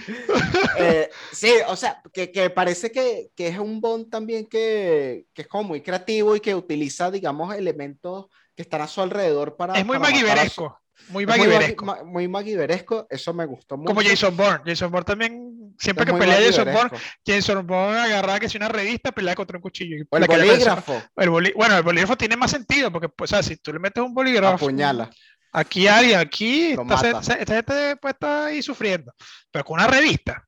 Eh, 0.81 1.09
sí, 1.33 1.51
o 1.67 1.75
sea, 1.75 2.01
que, 2.13 2.31
que 2.31 2.49
parece 2.49 2.89
que, 2.89 3.31
que, 3.35 3.49
es 3.49 3.59
un 3.59 3.81
Bond 3.81 4.09
también 4.09 4.45
que, 4.45 5.25
que, 5.33 5.41
es 5.41 5.47
como 5.49 5.65
muy 5.65 5.81
creativo 5.81 6.37
y 6.37 6.39
que 6.39 6.55
utiliza, 6.55 7.11
digamos, 7.11 7.53
elementos 7.53 8.27
que 8.55 8.61
están 8.61 8.81
a 8.81 8.87
su 8.87 9.01
alrededor 9.01 9.57
para. 9.57 9.73
Es 9.73 9.85
muy 9.85 9.99
maguiberesco. 9.99 10.79
Muy 11.09 11.25
maguiberesco. 11.25 12.05
Muy, 12.05 12.27
maguiberesco, 12.27 13.07
eso 13.09 13.33
me 13.33 13.45
gustó 13.45 13.77
mucho. 13.77 13.87
Como 13.87 14.01
Jason 14.01 14.35
Bourne. 14.35 14.61
Jason 14.65 14.91
Bourne 14.91 15.05
también, 15.05 15.75
siempre 15.79 16.05
que 16.05 16.13
pelea 16.13 16.39
Jason 16.45 16.71
Bourne, 16.71 16.97
Jason 17.25 17.65
Bourne 17.65 17.99
agarraba 17.99 18.39
que 18.39 18.49
si 18.49 18.57
una 18.57 18.69
revista 18.69 19.11
pelea 19.11 19.35
contra 19.35 19.57
un 19.57 19.61
cuchillo. 19.61 19.95
el 19.97 20.27
bolígrafo. 20.27 21.01
El 21.15 21.29
bueno, 21.29 21.77
el 21.77 21.83
bolígrafo 21.83 22.15
tiene 22.15 22.37
más 22.37 22.51
sentido, 22.51 22.91
porque, 22.91 23.09
pues, 23.09 23.31
o 23.31 23.35
sea, 23.35 23.43
si 23.43 23.57
tú 23.57 23.73
le 23.73 23.79
metes 23.79 24.03
un 24.03 24.13
bolígrafo. 24.13 24.65
Apuñala. 24.65 25.09
Aquí 25.51 25.87
alguien, 25.87 26.19
aquí, 26.19 26.73
esta, 26.73 27.23
gente 27.23 27.95
pues, 27.95 28.13
está 28.13 28.45
ahí 28.45 28.61
sufriendo. 28.61 29.11
Pero 29.51 29.65
con 29.65 29.79
una 29.79 29.87
revista. 29.87 30.45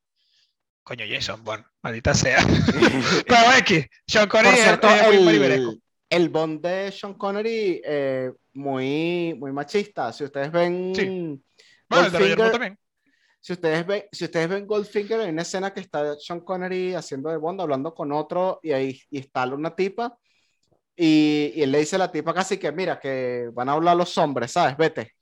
Coño, 0.84 1.04
Jason 1.08 1.42
Bourne, 1.42 1.64
maldita 1.82 2.14
sea. 2.14 2.38
Pero 3.26 3.52
X, 3.58 3.86
Sean 4.06 4.28
Connery 4.28 4.56
cierto, 4.56 4.88
es, 4.88 5.02
el, 5.02 5.80
el 6.10 6.28
Bond 6.28 6.60
de 6.60 6.92
Sean 6.92 7.14
Connery, 7.14 7.80
eh, 7.84 8.32
muy, 8.54 9.34
muy 9.38 9.52
machista. 9.52 10.12
Si 10.12 10.24
ustedes 10.24 10.50
ven. 10.50 10.92
Sí. 10.94 11.42
Goldfinger, 11.88 12.50
también. 12.50 12.78
Si 13.40 13.52
ustedes, 13.52 13.86
ven, 13.86 14.04
si 14.12 14.24
ustedes 14.24 14.48
ven 14.48 14.66
Goldfinger, 14.66 15.20
hay 15.20 15.30
una 15.30 15.42
escena 15.42 15.74
que 15.74 15.80
está 15.80 16.16
Sean 16.18 16.40
Connery 16.40 16.94
haciendo 16.94 17.28
de 17.28 17.36
Bond, 17.36 17.60
hablando 17.60 17.94
con 17.94 18.12
otro, 18.12 18.60
y 18.62 18.72
ahí 18.72 19.00
y 19.10 19.18
está 19.18 19.44
una 19.46 19.74
tipa 19.74 20.16
y, 20.96 21.52
y, 21.56 21.62
él 21.62 21.72
le 21.72 21.78
dice 21.78 21.96
a 21.96 22.00
la 22.00 22.12
tipa 22.12 22.34
casi 22.34 22.58
que, 22.58 22.70
mira, 22.70 23.00
que 23.00 23.50
van 23.52 23.68
a 23.68 23.72
hablar 23.72 23.96
los 23.96 24.16
hombres, 24.18 24.52
¿sabes? 24.52 24.76
Vete. 24.76 25.14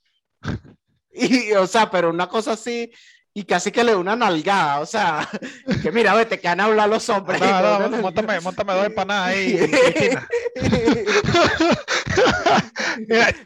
Y, 1.12 1.52
o 1.54 1.66
sea, 1.66 1.90
pero 1.90 2.08
una 2.08 2.28
cosa 2.28 2.52
así, 2.52 2.88
y 3.34 3.42
casi 3.42 3.72
que 3.72 3.82
le 3.82 3.90
da 3.90 3.98
una 3.98 4.14
nalgada, 4.14 4.78
o 4.78 4.86
sea, 4.86 5.28
que 5.82 5.90
mira, 5.90 6.14
vete, 6.14 6.38
que 6.38 6.46
van 6.46 6.60
a 6.60 6.66
hablar 6.66 6.88
los 6.88 7.08
hombres. 7.08 7.40
No, 7.40 7.88
no, 7.88 7.96
montame, 8.00 8.40
montame 8.40 8.74
dos 8.74 8.86
empanadas 8.86 9.34
ahí. 9.34 9.58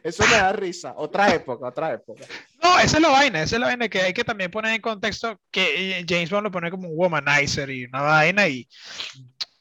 Eso 0.03 0.25
me 0.27 0.37
da 0.37 0.53
risa. 0.53 0.95
Otra 0.97 1.35
época, 1.35 1.69
otra 1.69 1.93
época. 1.93 2.25
No, 2.63 2.79
esa 2.79 2.97
es 2.97 3.03
la 3.03 3.09
vaina, 3.09 3.43
esa 3.43 3.57
es 3.57 3.61
la 3.61 3.67
vaina 3.67 3.89
que 3.89 4.01
hay 4.01 4.13
que 4.13 4.25
también 4.25 4.51
poner 4.51 4.75
en 4.75 4.81
contexto 4.81 5.41
que 5.51 6.05
James 6.09 6.31
Bond 6.31 6.45
lo 6.45 6.51
pone 6.51 6.71
como 6.71 6.89
un 6.89 6.95
womanizer 6.97 7.71
y 7.71 7.85
una 7.85 8.03
vaina 8.03 8.49
y 8.49 8.69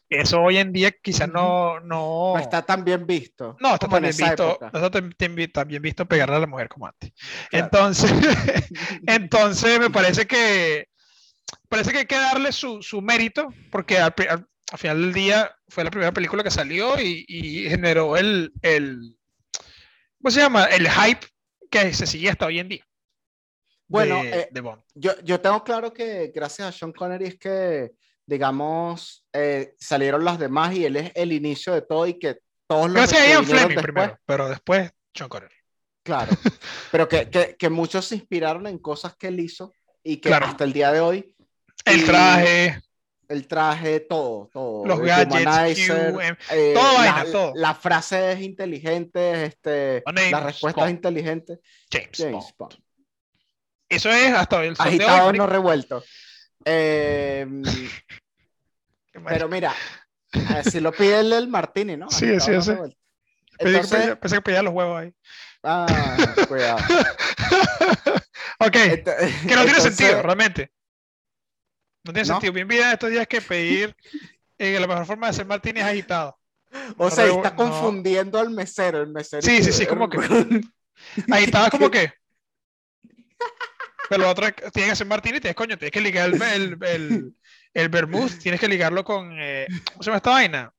eso 0.10 0.42
hoy 0.42 0.58
en 0.58 0.72
día 0.72 0.92
quizás 0.92 1.28
no, 1.28 1.80
no... 1.80 2.38
está 2.38 2.62
tan 2.62 2.84
bien 2.84 3.08
visto. 3.08 3.58
No, 3.60 3.74
está 3.74 3.88
tan 3.88 4.02
bien 4.02 4.16
visto. 4.16 4.60
No 4.72 4.86
está 5.38 5.64
bien 5.64 5.82
visto 5.82 6.06
pegarle 6.06 6.36
a 6.36 6.40
la 6.40 6.48
mujer 6.48 6.70
como 6.70 6.88
antes. 6.88 7.12
Entonces, 7.52 8.12
entonces 9.08 9.80
me 9.80 9.90
parece 9.90 10.28
que 10.28 10.88
parece 11.68 11.92
que 11.92 11.98
hay 12.00 12.06
que 12.06 12.18
darle 12.18 12.52
su, 12.52 12.82
su 12.84 13.02
mérito, 13.02 13.50
porque 13.72 13.98
al, 13.98 14.14
final 14.78 15.02
del 15.02 15.14
día 15.14 15.56
fue 15.68 15.84
la 15.84 15.92
primera 15.92 16.12
película 16.12 16.44
que 16.44 16.52
salió 16.52 17.00
y, 17.00 17.26
y 17.28 17.70
generó 17.70 18.18
el, 18.18 18.52
el, 18.62 19.18
¿cómo 20.22 20.32
se 20.32 20.40
llama? 20.40 20.66
El 20.66 20.90
hype 20.90 21.28
que 21.70 21.94
se 21.94 22.08
sigue 22.08 22.30
hasta 22.30 22.46
hoy 22.46 22.60
en 22.60 22.70
día. 22.70 22.86
Bueno, 23.88 24.24
de, 24.24 24.40
eh, 24.40 24.50
Yo, 24.96 25.12
yo 25.24 25.40
tengo 25.40 25.64
claro 25.64 25.94
que 25.94 26.32
gracias 26.34 26.68
a 26.68 26.72
Sean 26.72 26.94
Connery 26.94 27.26
es 27.26 27.38
que 27.38 27.94
digamos, 28.26 29.26
eh, 29.34 29.76
salieron 29.78 30.24
las 30.24 30.40
demás 30.40 30.74
y 30.74 30.86
él 30.86 30.96
es 30.96 31.12
el 31.16 31.32
inicio 31.34 31.74
de 31.74 31.82
todo 31.82 32.08
y 32.08 32.18
que 32.18 32.40
todos 32.68 32.88
los... 32.88 32.96
Gracias 32.96 33.22
a 33.22 33.28
Ian 33.28 33.46
Fleming 33.46 33.82
primero, 33.82 34.18
pero 34.26 34.50
después 34.50 34.92
Sean 35.14 35.30
Connery. 35.30 35.56
Claro, 36.04 36.32
pero 36.92 37.08
que, 37.08 37.30
que, 37.30 37.56
que, 37.58 37.70
muchos 37.70 38.06
se 38.06 38.16
inspiraron 38.16 38.68
en 38.68 38.78
cosas 38.78 39.16
que 39.16 39.28
él 39.28 39.40
hizo 39.40 39.74
y 40.04 40.18
que 40.18 40.34
hasta 40.34 40.64
el 40.64 40.74
día 40.74 40.92
de 40.92 41.00
hoy... 41.00 41.36
El 41.86 42.06
traje. 42.06 42.82
El 43.28 43.48
traje, 43.48 44.02
todo, 44.02 44.50
todo. 44.52 44.86
Los 44.86 45.00
gadgets, 45.00 45.90
eh, 45.90 46.74
todo 46.74 47.04
la, 47.04 47.26
todo. 47.32 47.54
Las 47.56 47.78
frases 47.78 48.42
inteligentes, 48.42 49.54
este, 49.54 50.04
las 50.06 50.44
respuestas 50.44 50.90
inteligentes. 50.90 51.60
James, 51.92 52.54
Bond. 52.58 52.76
Eso 53.90 54.10
es 54.10 54.34
hasta 54.34 54.64
el 54.64 54.76
Agitado, 54.78 55.34
no 55.34 55.48
revuelto. 55.48 56.04
Eh, 56.66 57.46
pero 59.28 59.50
mira, 59.50 59.74
si 60.64 60.80
lo 60.80 60.94
pide 60.94 61.20
el, 61.20 61.34
el 61.34 61.50
Martini, 61.50 61.98
¿no? 61.98 62.10
Sí, 62.10 62.40
sí, 62.40 62.62
sí. 62.62 62.72
Entonces, 63.60 64.16
pensé 64.16 64.36
que 64.38 64.42
pedía 64.42 64.64
los 64.64 64.74
huevos 64.74 65.02
ahí. 65.02 65.14
Ah, 65.64 65.86
cuidado. 66.48 66.78
ok, 68.60 68.72
que 68.72 69.56
no 69.56 69.64
tiene 69.64 69.80
sentido, 69.82 70.22
realmente. 70.22 70.72
No 72.04 72.14
tiene 72.14 72.26
sentido. 72.26 72.54
Bien, 72.54 72.68
bien, 72.68 72.90
estos 72.90 73.10
días 73.10 73.28
que 73.28 73.42
pedir 73.42 73.96
eh, 74.58 74.80
la 74.80 74.88
mejor 74.88 75.06
forma 75.06 75.28
de 75.28 75.32
hacer 75.32 75.46
Martini 75.46 75.80
es 75.80 75.86
agitado. 75.86 76.38
O 76.98 77.10
sea, 77.10 77.26
está 77.26 77.56
confundiendo 77.56 78.40
al 78.40 78.50
mesero, 78.50 79.02
el 79.02 79.10
mesero. 79.10 79.42
Sí, 79.42 79.64
sí, 79.64 79.72
sí, 79.72 79.86
como 79.86 80.10
que. 80.10 80.18
Agitado 81.32 81.66
es 81.66 81.72
como 81.72 81.92
que. 81.92 82.12
Pero 84.10 84.24
lo 84.24 84.30
otro 84.30 84.48
tiene 84.74 84.90
que 84.90 84.96
ser 84.96 85.08
martini, 85.08 85.40
tienes, 85.40 85.56
coño, 85.56 85.78
tienes 85.78 85.92
que 85.92 86.02
ligar 86.02 86.30
el, 86.30 86.42
el, 86.42 86.78
el, 86.82 87.36
el 87.74 87.90
vermouth, 87.90 88.38
tienes 88.40 88.60
que 88.60 88.68
ligarlo 88.68 89.04
con, 89.04 89.32
eh, 89.40 89.66
¿cómo 89.92 90.04
se 90.04 90.08
llama 90.08 90.18
esta 90.18 90.32
vaina? 90.32 90.74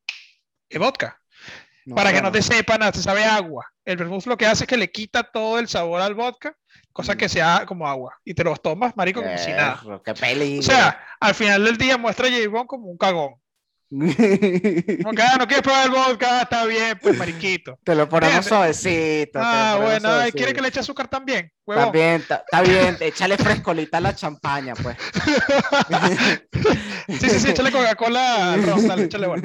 El 0.68 0.78
vodka. 0.78 1.20
para 1.94 2.12
que 2.12 2.22
no 2.22 2.30
te 2.30 2.42
sepa 2.42 2.78
nada, 2.78 2.92
te 2.92 3.02
sabe 3.02 3.24
agua. 3.24 3.66
El 3.84 3.96
vermouth 3.96 4.26
lo 4.26 4.36
que 4.36 4.46
hace 4.46 4.64
es 4.64 4.68
que 4.68 4.76
le 4.76 4.90
quita 4.90 5.22
todo 5.22 5.58
el 5.58 5.68
sabor 5.68 6.00
al 6.00 6.14
vodka, 6.14 6.56
cosa 6.94 7.16
que 7.16 7.28
sea 7.28 7.66
como 7.66 7.86
agua. 7.86 8.18
Y 8.24 8.32
te 8.32 8.44
los 8.44 8.62
tomas, 8.62 8.96
marico, 8.96 9.20
como 9.20 9.36
si 9.36 9.50
nada. 9.50 9.82
o 9.84 10.62
sea, 10.62 10.98
al 11.20 11.34
final 11.34 11.64
del 11.64 11.76
día 11.76 11.98
muestra 11.98 12.28
a 12.28 12.30
J. 12.30 12.66
como 12.66 12.86
un 12.86 12.96
cagón. 12.96 13.34
Como 13.94 15.12
ah, 15.22 15.36
no 15.38 15.46
quieres 15.46 15.62
probar 15.62 15.84
el 15.86 15.90
vodka, 15.92 16.42
está 16.42 16.64
bien, 16.64 16.98
pues 17.00 17.16
mariquito. 17.16 17.78
Te 17.84 17.94
lo 17.94 18.08
ponemos 18.08 18.44
suavecito. 18.44 19.38
Ah, 19.40 19.78
bueno, 19.80 20.08
¿quiere 20.32 20.52
que 20.52 20.60
le 20.60 20.68
eche 20.68 20.80
azúcar 20.80 21.06
también? 21.06 21.52
También, 21.64 22.16
está 22.16 22.62
bien, 22.62 22.96
échale 22.98 23.36
frescolita 23.36 23.98
a 23.98 24.00
la 24.00 24.16
champaña, 24.16 24.74
pues. 24.74 24.96
sí, 27.08 27.28
sí, 27.28 27.40
sí, 27.40 27.50
échale 27.50 27.70
Coca-Cola 27.70 28.56
dale, 28.88 29.04
échale 29.04 29.26
bueno. 29.28 29.42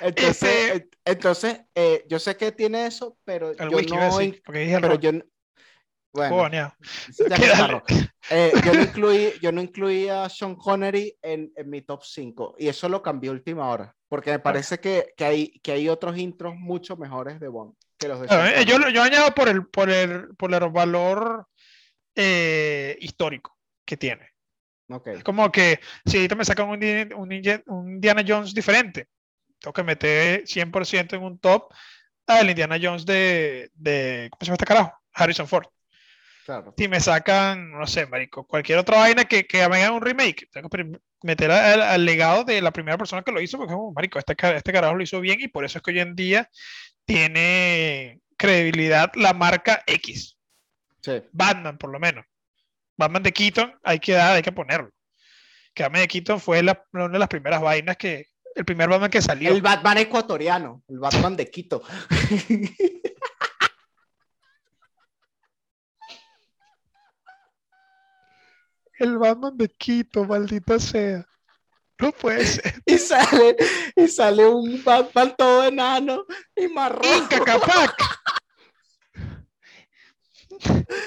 Entonces, 0.00 0.72
este 0.74 0.88
entonces 1.04 1.60
eh, 1.74 2.04
yo 2.08 2.18
sé 2.18 2.36
que 2.36 2.50
tiene 2.50 2.86
eso, 2.86 3.16
pero 3.24 3.52
yo 3.54 3.64
no... 3.64 4.18
porque 4.44 4.60
dije 4.60 4.80
pero 4.80 4.98
yo, 4.98 5.12
bueno, 6.16 6.74
eh, 8.30 8.52
yo, 8.64 8.74
no 8.74 8.82
incluí, 8.82 9.32
yo 9.40 9.52
no 9.52 9.60
incluí 9.60 10.08
a 10.08 10.28
Sean 10.28 10.56
Connery 10.56 11.16
en, 11.22 11.52
en, 11.54 11.70
mi 11.70 11.82
top 11.82 12.02
5 12.04 12.56
y 12.58 12.68
eso 12.68 12.88
lo 12.88 13.02
cambió 13.02 13.32
última 13.32 13.68
hora, 13.68 13.94
porque 14.08 14.30
me 14.30 14.38
parece 14.38 14.78
que, 14.78 15.12
que, 15.16 15.24
hay, 15.24 15.60
que 15.60 15.72
hay 15.72 15.88
otros 15.88 16.16
intros 16.16 16.54
mucho 16.56 16.96
mejores 16.96 17.38
de 17.38 17.48
Bond 17.48 17.74
que 17.98 18.08
los 18.08 18.20
de 18.20 18.26
eh, 18.30 18.64
yo, 18.66 18.88
yo 18.88 19.02
añado 19.02 19.34
por 19.34 19.48
el, 19.48 19.66
por 19.66 19.90
el, 19.90 20.34
por 20.36 20.52
el 20.52 20.70
valor 20.70 21.46
eh, 22.14 22.96
histórico 23.00 23.56
que 23.84 23.96
tiene. 23.96 24.30
Okay. 24.88 25.16
Es 25.16 25.24
como 25.24 25.50
que 25.50 25.80
si 26.04 26.18
ahorita 26.18 26.34
me 26.36 26.44
sacan 26.44 26.68
un, 26.68 26.82
un, 27.14 27.62
un, 27.66 27.92
Indiana 27.94 28.24
Jones 28.26 28.54
diferente, 28.54 29.08
tengo 29.58 29.72
que 29.72 29.82
meter 29.82 30.44
100% 30.44 31.14
en 31.14 31.22
un 31.22 31.38
top 31.38 31.72
al 32.26 32.48
Indiana 32.48 32.78
Jones 32.80 33.04
de, 33.04 33.70
de 33.74 34.28
¿cómo 34.30 34.38
se 34.40 34.46
llama 34.46 34.54
este 34.54 34.66
carajo? 34.66 34.92
Harrison 35.12 35.48
Ford. 35.48 35.66
Claro. 36.46 36.72
Si 36.78 36.86
me 36.86 37.00
sacan, 37.00 37.72
no 37.72 37.88
sé, 37.88 38.06
marico, 38.06 38.46
cualquier 38.46 38.78
otra 38.78 38.98
vaina 38.98 39.24
que, 39.24 39.48
que 39.48 39.68
me 39.68 39.82
hagan 39.82 39.94
un 39.94 40.00
remake, 40.00 40.48
tengo 40.52 40.68
que 40.68 40.96
meter 41.24 41.50
al, 41.50 41.82
al, 41.82 42.04
legado 42.04 42.44
de 42.44 42.62
la 42.62 42.70
primera 42.70 42.96
persona 42.96 43.22
que 43.22 43.32
lo 43.32 43.40
hizo, 43.40 43.58
porque, 43.58 43.74
oh, 43.76 43.92
marico, 43.92 44.20
este, 44.20 44.36
este 44.54 44.72
carajo 44.72 44.94
lo 44.94 45.02
hizo 45.02 45.20
bien 45.20 45.40
y 45.40 45.48
por 45.48 45.64
eso 45.64 45.78
es 45.78 45.82
que 45.82 45.90
hoy 45.90 45.98
en 45.98 46.14
día 46.14 46.48
tiene 47.04 48.20
credibilidad 48.36 49.10
la 49.16 49.32
marca 49.32 49.82
X. 49.88 50.38
Sí. 51.02 51.20
Batman, 51.32 51.78
por 51.78 51.90
lo 51.90 51.98
menos. 51.98 52.24
Batman 52.96 53.24
de 53.24 53.32
Keaton, 53.32 53.74
hay 53.82 53.98
que 53.98 54.12
dar, 54.12 54.36
hay 54.36 54.42
que 54.42 54.52
ponerlo. 54.52 54.90
Que 55.74 55.82
Batman 55.82 56.02
de 56.02 56.08
Keaton 56.08 56.38
fue 56.38 56.62
la, 56.62 56.80
una 56.92 57.08
de 57.08 57.18
las 57.18 57.28
primeras 57.28 57.60
vainas 57.60 57.96
que, 57.96 58.28
el 58.54 58.64
primer 58.64 58.88
Batman 58.88 59.10
que 59.10 59.20
salió. 59.20 59.50
El 59.50 59.62
Batman 59.62 59.98
ecuatoriano, 59.98 60.84
el 60.86 61.00
Batman 61.00 61.36
de 61.36 61.50
Quito. 61.50 61.82
el 68.98 69.18
Batman 69.18 69.56
de 69.56 69.68
Quito, 69.68 70.24
maldita 70.24 70.78
sea. 70.78 71.26
No 71.98 72.12
puede 72.12 72.44
ser. 72.46 72.74
Y 72.86 72.98
sale, 72.98 73.56
y 73.94 74.08
sale 74.08 74.46
un 74.46 74.82
Batman 74.84 75.34
todo 75.36 75.64
enano 75.64 76.24
y 76.54 76.68
marrón. 76.68 77.04
Y 77.04 77.26
Cacapac. 77.28 77.96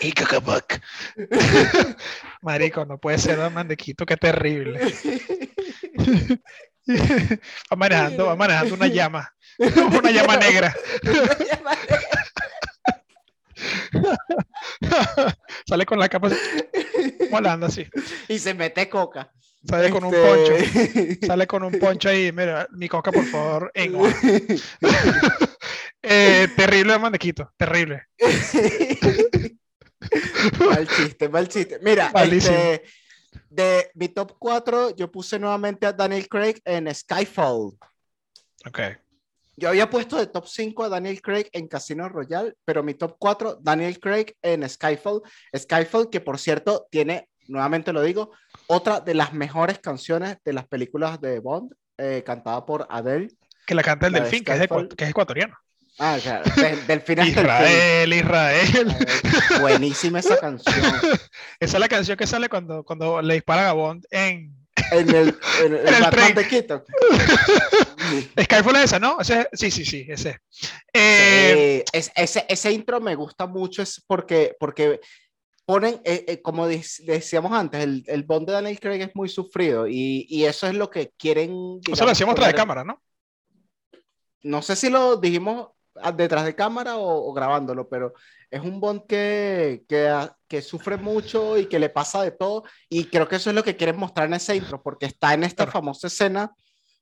y 0.01 0.11
Cacapac. 0.13 0.81
Marico, 2.41 2.85
no 2.85 2.97
puede 2.97 3.17
ser 3.17 3.37
Batman 3.37 3.67
de 3.67 3.77
Quito, 3.77 4.05
qué 4.05 4.17
terrible. 4.17 4.93
va 7.71 7.75
manejando, 7.77 8.25
va 8.25 8.35
manejando 8.35 8.75
una 8.75 8.87
llama. 8.87 9.31
Una 9.59 10.11
llama 10.11 10.37
negra. 10.37 10.75
Sale 15.67 15.85
con 15.85 15.99
la 15.99 16.09
capa 16.09 16.29
volando 17.31 17.67
así. 17.67 17.87
Y 18.27 18.39
se 18.39 18.53
mete 18.53 18.89
coca. 18.89 19.31
Sale 19.67 19.89
con 19.89 20.03
un 20.05 20.11
poncho. 20.11 20.53
Sale 21.25 21.47
con 21.47 21.63
un 21.63 21.79
poncho 21.79 22.09
ahí. 22.09 22.31
Mira, 22.31 22.67
mi 22.71 22.87
coca, 22.87 23.11
por 23.11 23.25
favor. 23.25 23.71
En 23.73 23.95
eh, 26.01 26.47
terrible 26.55 26.93
de 26.93 26.99
mandequito. 26.99 27.51
Terrible. 27.57 28.07
mal 30.69 30.87
chiste, 30.87 31.27
mal 31.29 31.47
chiste. 31.49 31.79
Mira, 31.81 32.11
este, 32.15 32.83
de 33.49 33.91
mi 33.95 34.09
top 34.09 34.35
4, 34.39 34.95
yo 34.95 35.11
puse 35.11 35.37
nuevamente 35.37 35.85
a 35.85 35.93
Daniel 35.93 36.27
Craig 36.29 36.55
en 36.63 36.93
Skyfall. 36.93 37.77
Ok. 38.65 38.79
Yo 39.59 39.67
había 39.67 39.89
puesto 39.89 40.17
de 40.17 40.27
top 40.27 40.47
5 40.47 40.85
a 40.85 40.89
Daniel 40.89 41.21
Craig 41.21 41.49
en 41.51 41.67
Casino 41.67 42.07
Royale, 42.07 42.53
pero 42.63 42.81
mi 42.81 42.93
top 42.93 43.17
4, 43.19 43.59
Daniel 43.61 43.99
Craig 43.99 44.27
en 44.41 44.67
Skyfall. 44.67 45.21
Skyfall, 45.55 46.09
que 46.09 46.21
por 46.21 46.39
cierto 46.39 46.87
tiene, 46.89 47.27
nuevamente 47.49 47.91
lo 47.91 48.01
digo, 48.01 48.31
otra 48.67 49.01
de 49.01 49.15
las 49.15 49.33
mejores 49.33 49.79
canciones 49.79 50.37
de 50.45 50.53
las 50.53 50.65
películas 50.65 51.19
de 51.19 51.39
Bond, 51.39 51.73
eh, 51.97 52.23
cantada 52.25 52.65
por 52.65 52.87
Adele. 52.89 53.27
Que 53.65 53.75
la 53.75 53.83
canta 53.83 54.07
el 54.07 54.13
la 54.13 54.21
Delfín, 54.21 54.45
que 54.45 54.53
es, 54.53 54.59
de, 54.59 54.67
que 54.95 55.03
es, 55.03 55.09
ecuatoriano. 55.09 55.57
Ah, 55.99 56.17
claro, 56.21 56.49
del, 56.55 56.87
Delfín 56.87 57.19
Israel, 57.19 58.13
Israel. 58.13 58.95
Buenísima 59.59 60.19
esa 60.19 60.37
canción. 60.39 60.95
Esa 61.59 61.77
es 61.77 61.79
la 61.79 61.89
canción 61.89 62.15
que 62.15 62.25
sale 62.25 62.47
cuando, 62.47 62.85
cuando 62.85 63.21
le 63.21 63.33
disparan 63.33 63.65
a 63.65 63.73
Bond 63.73 64.05
en, 64.09 64.58
en 64.91 65.15
el, 65.15 65.39
en, 65.63 65.75
en 65.75 65.87
el 65.87 66.01
Batman 66.01 66.33
de 66.33 66.47
Quito. 66.47 66.85
Skyfall 68.43 68.75
es 68.77 68.83
esa, 68.85 68.99
¿no? 68.99 69.19
Ese, 69.19 69.47
sí, 69.53 69.71
sí, 69.71 69.85
sí, 69.85 70.05
ese. 70.07 70.39
Eh, 70.93 71.83
sí, 71.85 71.91
es, 71.97 72.11
ese, 72.15 72.45
ese 72.47 72.71
intro 72.71 72.99
me 72.99 73.15
gusta 73.15 73.45
mucho, 73.45 73.81
es 73.81 74.03
porque, 74.05 74.55
porque 74.59 74.99
ponen, 75.65 76.01
eh, 76.03 76.25
eh, 76.27 76.41
como 76.41 76.67
decíamos 76.67 77.51
antes, 77.51 77.83
el, 77.83 78.03
el, 78.07 78.23
Bond 78.23 78.47
de 78.47 78.53
Daniel 78.53 78.79
Craig 78.79 79.01
es 79.01 79.15
muy 79.15 79.29
sufrido 79.29 79.87
y, 79.87 80.25
y 80.29 80.45
eso 80.45 80.67
es 80.67 80.73
lo 80.73 80.89
que 80.89 81.11
quieren. 81.17 81.79
Digamos, 81.79 81.89
o 81.91 81.95
sea, 81.95 82.05
lo 82.05 82.11
hacíamos 82.11 82.35
tras 82.35 82.47
de 82.47 82.55
cámara, 82.55 82.83
¿no? 82.83 83.01
No 84.41 84.61
sé 84.61 84.75
si 84.75 84.89
lo 84.89 85.17
dijimos 85.17 85.69
detrás 86.15 86.45
de 86.45 86.55
cámara 86.55 86.97
o, 86.97 87.29
o 87.29 87.33
grabándolo, 87.33 87.87
pero 87.89 88.13
es 88.51 88.61
un 88.61 88.79
Bond 88.79 89.05
que, 89.07 89.83
que, 89.87 90.29
que, 90.47 90.61
sufre 90.61 90.97
mucho 90.97 91.57
y 91.57 91.67
que 91.67 91.79
le 91.79 91.89
pasa 91.89 92.23
de 92.23 92.31
todo. 92.31 92.63
Y 92.89 93.05
creo 93.05 93.27
que 93.27 93.35
eso 93.35 93.49
es 93.49 93.55
lo 93.55 93.63
que 93.63 93.75
quieren 93.75 93.97
mostrar 93.97 94.27
en 94.27 94.33
ese 94.33 94.55
intro, 94.55 94.81
porque 94.81 95.05
está 95.05 95.33
en 95.33 95.43
esta 95.43 95.67
famosa 95.67 96.07
escena 96.07 96.51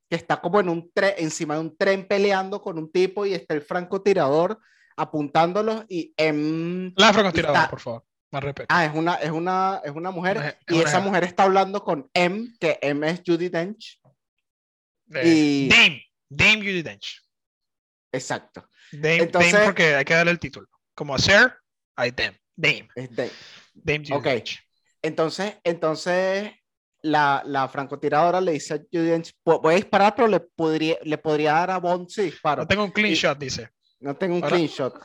que 0.09 0.15
está 0.15 0.41
como 0.41 0.59
en 0.59 0.69
un 0.69 0.91
tren, 0.91 1.13
encima 1.17 1.55
de 1.55 1.61
un 1.61 1.77
tren 1.77 2.07
peleando 2.07 2.61
con 2.61 2.77
un 2.77 2.91
tipo 2.91 3.25
y 3.25 3.33
está 3.33 3.53
el 3.53 3.61
francotirador 3.61 4.59
apuntándolos 4.95 5.85
y 5.87 6.13
en... 6.17 6.93
La 6.97 7.13
francotiradora, 7.13 7.59
está... 7.59 7.69
por 7.69 7.79
favor. 7.79 8.03
Más 8.31 8.43
respeto. 8.43 8.67
Ah, 8.69 8.85
es 8.85 8.93
una, 8.93 9.15
es 9.15 9.31
una, 9.31 9.81
es 9.83 9.91
una 9.91 10.11
mujer 10.11 10.37
es, 10.37 10.73
y 10.73 10.79
una 10.79 10.89
esa 10.89 10.99
mujer 10.99 11.23
está 11.23 11.43
hablando 11.43 11.83
con 11.83 12.09
M, 12.13 12.49
que 12.59 12.77
M 12.81 13.09
es 13.09 13.21
Judy 13.25 13.49
Dench. 13.49 14.01
Eh, 15.13 15.23
y... 15.25 15.69
Dame, 15.69 16.03
Dame 16.29 16.57
Judy 16.57 16.81
Dench. 16.81 17.21
Exacto. 18.11 18.67
Dame, 18.91 19.17
Entonces, 19.17 19.53
Dame 19.53 19.65
porque 19.65 19.95
hay 19.95 20.05
que 20.05 20.13
darle 20.13 20.31
el 20.31 20.39
título. 20.39 20.67
Como 20.95 21.17
Sir, 21.17 21.53
hay 21.95 22.11
Dame. 22.11 22.39
Dame. 22.55 22.89
Es 22.95 23.15
Dame. 23.15 23.31
Dame. 23.73 24.21
Dench. 24.21 24.59
Entonces, 25.01 25.55
entonces 25.63 26.51
la, 27.01 27.43
la, 27.45 27.67
francotiradora 27.67 28.41
le 28.41 28.53
dice 28.53 28.73
a 28.73 28.77
Judy 28.77 29.05
Dench, 29.05 29.33
voy 29.43 29.73
a 29.73 29.75
disparar, 29.75 30.15
pero 30.15 30.27
le 30.27 30.39
podría, 30.39 30.97
le 31.03 31.17
podría 31.17 31.53
dar 31.53 31.71
a 31.71 31.77
Bond 31.77 32.09
si 32.09 32.23
disparo. 32.23 32.63
No 32.63 32.67
tengo 32.67 32.83
un 32.83 32.91
clean 32.91 33.13
y, 33.13 33.15
shot, 33.15 33.37
dice. 33.37 33.69
No 33.99 34.15
tengo 34.15 34.35
un 34.35 34.43
Ahora... 34.43 34.55
clean 34.55 34.69
shot. 34.69 34.99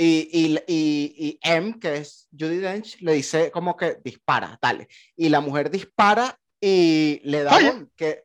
Y, 0.00 0.28
y, 0.32 0.56
y, 0.68 1.14
y, 1.26 1.38
M, 1.42 1.78
que 1.80 1.96
es 1.96 2.28
Judy 2.30 2.58
Dench, 2.58 3.00
le 3.00 3.14
dice 3.14 3.50
como 3.50 3.76
que 3.76 3.98
dispara, 4.02 4.56
dale. 4.62 4.88
Y 5.16 5.28
la 5.28 5.40
mujer 5.40 5.70
dispara 5.70 6.38
y 6.60 7.20
le 7.24 7.42
da 7.42 7.58
Bond, 7.58 7.88
que, 7.96 8.22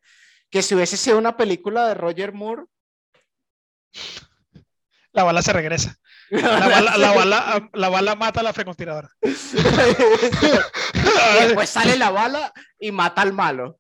que 0.50 0.62
si 0.62 0.76
hubiese 0.76 0.98
sido 0.98 1.18
una 1.18 1.36
película 1.36 1.88
de 1.88 1.96
Roger 1.96 2.32
Moore. 2.32 2.66
La 5.14 5.24
bala 5.24 5.42
se 5.42 5.54
regresa. 5.54 5.98
La 6.30 6.68
bala, 6.68 6.98
la, 6.98 7.12
bala, 7.14 7.70
la 7.74 7.90
bala 7.90 8.16
mata 8.16 8.40
a 8.40 8.44
la 8.44 8.54
francotiradora. 8.54 9.10
y 9.22 9.28
después 11.46 11.70
sale 11.70 11.96
la 11.98 12.10
bala 12.10 12.52
y 12.80 12.92
mata 12.92 13.22
al 13.22 13.32
malo. 13.32 13.80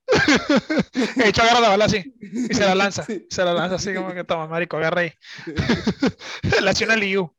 De 1.15 1.29
hecho, 1.29 1.41
agarra 1.41 1.59
la 1.59 1.69
bala 1.69 1.85
así 1.85 2.13
y 2.21 2.53
se 2.53 2.63
la 2.63 2.75
lanza. 2.75 3.03
Se 3.03 3.43
la 3.43 3.53
lanza 3.53 3.77
así 3.77 3.95
como 3.95 4.13
que 4.13 4.23
toma, 4.23 4.47
marico, 4.47 4.77
agarra 4.77 5.01
ahí. 5.01 5.11
la 6.61 6.73
una 6.83 6.95
Liu. 6.95 7.33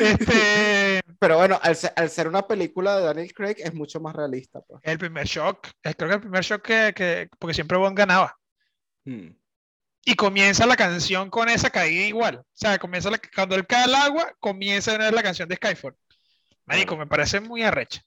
Este... 0.00 1.00
Pero 1.18 1.36
bueno, 1.36 1.58
al 1.60 1.74
ser, 1.74 1.92
al 1.96 2.08
ser, 2.08 2.28
una 2.28 2.46
película 2.46 2.96
de 2.96 3.04
Daniel 3.04 3.34
Craig 3.34 3.56
es 3.58 3.74
mucho 3.74 4.00
más 4.00 4.14
realista. 4.14 4.60
Pues. 4.60 4.80
El 4.84 4.98
primer 4.98 5.26
shock, 5.26 5.66
creo 5.82 6.08
que 6.08 6.14
el 6.14 6.20
primer 6.20 6.44
shock 6.44 6.62
que, 6.62 6.92
que 6.94 7.28
porque 7.38 7.54
siempre 7.54 7.76
Bond 7.76 7.98
ganaba. 7.98 8.38
Hmm. 9.04 9.39
Y 10.10 10.16
comienza 10.16 10.66
la 10.66 10.74
canción 10.74 11.30
con 11.30 11.48
esa 11.48 11.70
caída 11.70 12.04
igual. 12.04 12.38
O 12.38 12.44
sea, 12.52 12.80
comienza 12.80 13.12
la, 13.12 13.20
cuando 13.32 13.54
él 13.54 13.64
cae 13.64 13.84
al 13.84 13.94
agua, 13.94 14.34
comienza 14.40 14.96
a 14.96 15.10
la 15.12 15.22
canción 15.22 15.48
de 15.48 15.54
Skyfall. 15.54 15.96
Marico, 16.66 16.96
me 16.96 17.06
parece 17.06 17.38
muy 17.38 17.62
arrecha. 17.62 18.02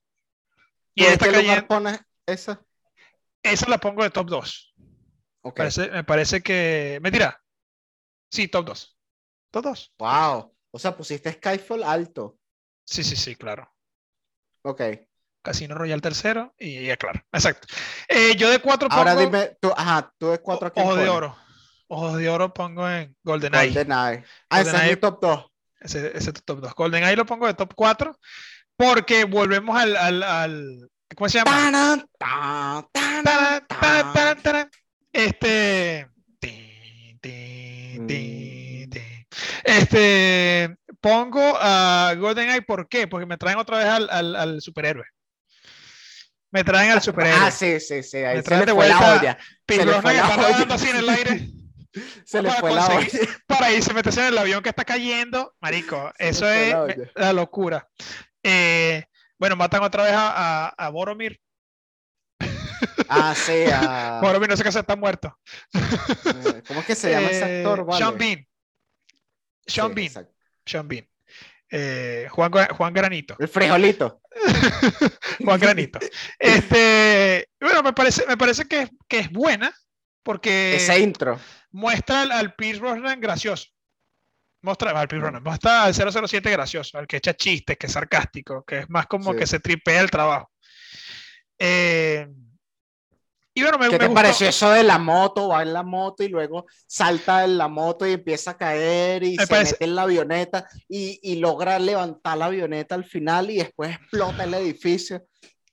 Y 0.93 1.05
esta 1.05 1.31
cayendo, 1.31 1.65
pones 1.65 2.01
esa? 2.25 2.61
Esa 3.41 3.69
la 3.69 3.77
pongo 3.77 4.03
de 4.03 4.09
top 4.09 4.27
2. 4.27 4.75
Okay. 5.43 5.55
Parece, 5.55 5.91
me 5.91 6.03
parece 6.03 6.43
que. 6.43 6.99
Mentira. 7.01 7.41
Sí, 8.29 8.49
top 8.49 8.65
2. 8.65 8.97
Top 9.51 9.63
2. 9.63 9.93
Wow. 9.99 10.53
O 10.71 10.79
sea, 10.79 10.97
pusiste 10.97 11.31
Skyfall 11.31 11.83
alto. 11.83 12.37
Sí, 12.83 13.05
sí, 13.05 13.15
sí, 13.15 13.37
claro. 13.37 13.73
Ok. 14.63 14.81
Casino 15.41 15.75
Royal 15.75 16.01
tercero 16.01 16.53
y 16.59 16.85
ya, 16.85 16.97
claro. 16.97 17.23
Exacto. 17.31 17.65
Eh, 18.09 18.35
yo 18.35 18.49
de 18.49 18.59
4 18.59 18.89
pongo. 18.89 18.99
Ahora 18.99 19.15
dime, 19.15 19.57
tú, 19.61 19.71
ajá, 19.73 20.13
tú 20.17 20.31
de 20.31 20.39
4 20.39 20.67
aquí. 20.67 20.81
Ojo 20.81 20.97
de 20.97 21.07
oro. 21.07 21.37
Ojos 21.88 22.17
de 22.17 22.29
oro 22.29 22.53
pongo 22.53 22.89
en 22.89 23.15
GoldenEye. 23.23 23.67
GoldenEye. 23.67 24.23
Ah, 24.49 24.57
Golden 24.63 24.75
ese 24.75 24.86
es 24.86 24.91
mi 24.91 24.95
top 24.97 25.21
2. 25.21 25.45
Ese, 25.81 26.17
ese 26.17 26.34
top 26.34 26.61
2. 26.61 26.73
GoldenEye 26.75 27.15
lo 27.15 27.25
pongo 27.25 27.47
de 27.47 27.53
top 27.53 27.73
4 27.75 28.17
porque 28.75 29.25
volvemos 29.25 29.77
al, 29.77 29.95
al, 29.95 30.23
al 30.23 30.89
¿cómo 31.15 31.29
se 31.29 31.39
llama? 31.39 32.05
Este 35.11 36.07
este 39.63 40.75
pongo 40.99 41.57
a 41.59 42.13
GoldenEye 42.17 42.61
¿por 42.61 42.88
qué? 42.88 43.07
Porque 43.07 43.25
me 43.25 43.38
traen 43.38 43.57
otra 43.57 43.77
vez 43.77 43.88
al, 43.88 44.09
al, 44.09 44.36
al 44.36 44.61
superhéroe. 44.61 45.05
Me 46.51 46.63
traen 46.63 46.91
al 46.91 47.01
superhéroe. 47.01 47.47
Ah, 47.47 47.51
sí, 47.51 47.79
sí, 47.79 48.03
sí. 48.03 48.17
Ahí 48.17 48.38
me 48.38 48.43
traen 48.43 48.61
se 48.61 48.65
de 48.67 48.71
vuelta. 48.73 48.99
la 48.99 49.13
olla. 49.17 49.38
Se 49.67 49.86
le 49.86 50.01
fue 50.01 50.13
la 50.13 50.36
olla. 50.36 50.73
así 50.75 50.89
en 50.89 50.97
el 50.97 51.09
aire. 51.09 51.49
Se 52.25 52.41
le 52.41 52.51
fue 52.51 52.73
la 52.73 52.87
olla. 52.87 53.07
Para 53.47 53.71
irse 53.71 53.93
meterse 53.93 54.21
en 54.21 54.27
el 54.27 54.37
avión 54.37 54.63
que 54.63 54.69
está 54.69 54.85
cayendo, 54.85 55.55
marico, 55.61 56.11
eso 56.17 56.49
es 56.49 56.71
la, 56.73 56.87
la 57.15 57.33
locura. 57.33 57.87
Eh, 58.41 59.03
bueno, 59.37 59.55
matan 59.55 59.83
otra 59.83 60.03
vez 60.03 60.13
a, 60.13 60.67
a, 60.67 60.69
a 60.69 60.89
Boromir. 60.89 61.39
Ah, 63.07 63.33
sí, 63.35 63.65
a... 63.71 64.19
Boromir 64.23 64.49
no 64.49 64.57
sé 64.57 64.63
qué 64.63 64.71
se 64.71 64.79
está 64.79 64.95
muerto. 64.95 65.37
¿Cómo 66.67 66.79
es 66.81 66.85
que 66.85 66.95
se 66.95 67.11
llama 67.11 67.29
ese 67.29 67.43
actor? 67.59 67.85
Vale. 67.85 67.97
Sean 67.99 68.17
Bean. 68.17 68.47
Sean 69.65 69.89
Sí, 69.89 69.95
Bean. 69.95 70.07
exacto. 70.07 70.33
Sean 70.65 70.87
Bean. 70.87 71.07
Eh, 71.71 72.27
Juan, 72.29 72.51
Juan 72.51 72.93
Granito. 72.93 73.35
El 73.39 73.47
frijolito. 73.47 74.21
Juan 75.43 75.59
Granito. 75.59 75.99
Este, 76.37 77.49
bueno, 77.59 77.81
me 77.81 77.93
parece, 77.93 78.25
me 78.27 78.37
parece 78.37 78.65
que, 78.65 78.89
que 79.07 79.19
es 79.19 79.31
buena 79.31 79.73
porque 80.21 80.75
Ese 80.75 80.99
intro. 80.99 81.39
Muestra 81.74 82.21
al, 82.21 82.32
al 82.32 82.55
Pierce 82.55 82.80
Brosnan 82.80 83.19
gracioso. 83.19 83.67
Muestra 84.61 84.91
al 84.97 85.07
Pierce 85.09 85.21
Brosnan, 85.24 85.43
muestra 85.43 85.84
al 85.84 85.93
007 85.93 86.49
gracioso, 86.49 86.97
al 86.97 87.05
que 87.05 87.17
echa 87.17 87.34
chistes, 87.34 87.78
que 87.78 87.88
es 87.88 87.91
sarcástico, 87.93 88.63
que 88.63 88.80
es 88.80 88.89
más 88.89 89.07
como 89.07 89.34
Sí. 89.34 89.39
que 89.39 89.47
se 89.47 89.59
tripea 89.59 89.99
el 90.01 90.09
trabajo. 90.09 90.49
Eh, 91.59 92.28
y 93.55 93.61
bueno, 93.61 93.78
me, 93.78 93.86
¿Qué 93.86 93.91
me 93.93 93.99
te 93.99 94.05
gustó. 94.07 94.15
pareció 94.15 94.47
eso 94.49 94.71
de 94.71 94.84
la 94.84 94.97
moto? 94.97 95.49
Va 95.49 95.61
en 95.61 95.74
la 95.74 95.84
moto 95.84 96.24
y 96.24 96.28
luego 96.30 96.65
salta 96.88 97.43
en 97.43 97.57
la 97.57 97.67
moto 97.67 98.07
y 98.07 98.13
empieza 98.13 98.51
a 98.51 98.57
caer 98.57 99.24
y 99.24 99.36
Me 99.38 99.45
se 99.45 99.53
parece- 99.53 99.71
mete 99.74 99.86
en 99.86 99.95
la 99.95 100.01
avioneta 100.03 100.67
y, 100.89 101.19
y 101.21 101.36
logra 101.36 101.78
levantar 101.78 102.38
la 102.38 102.45
avioneta 102.45 102.95
al 102.95 103.05
final 103.05 103.51
y 103.51 103.57
después 103.57 103.95
explota 103.95 104.43
el 104.45 104.53
edificio. 104.55 105.24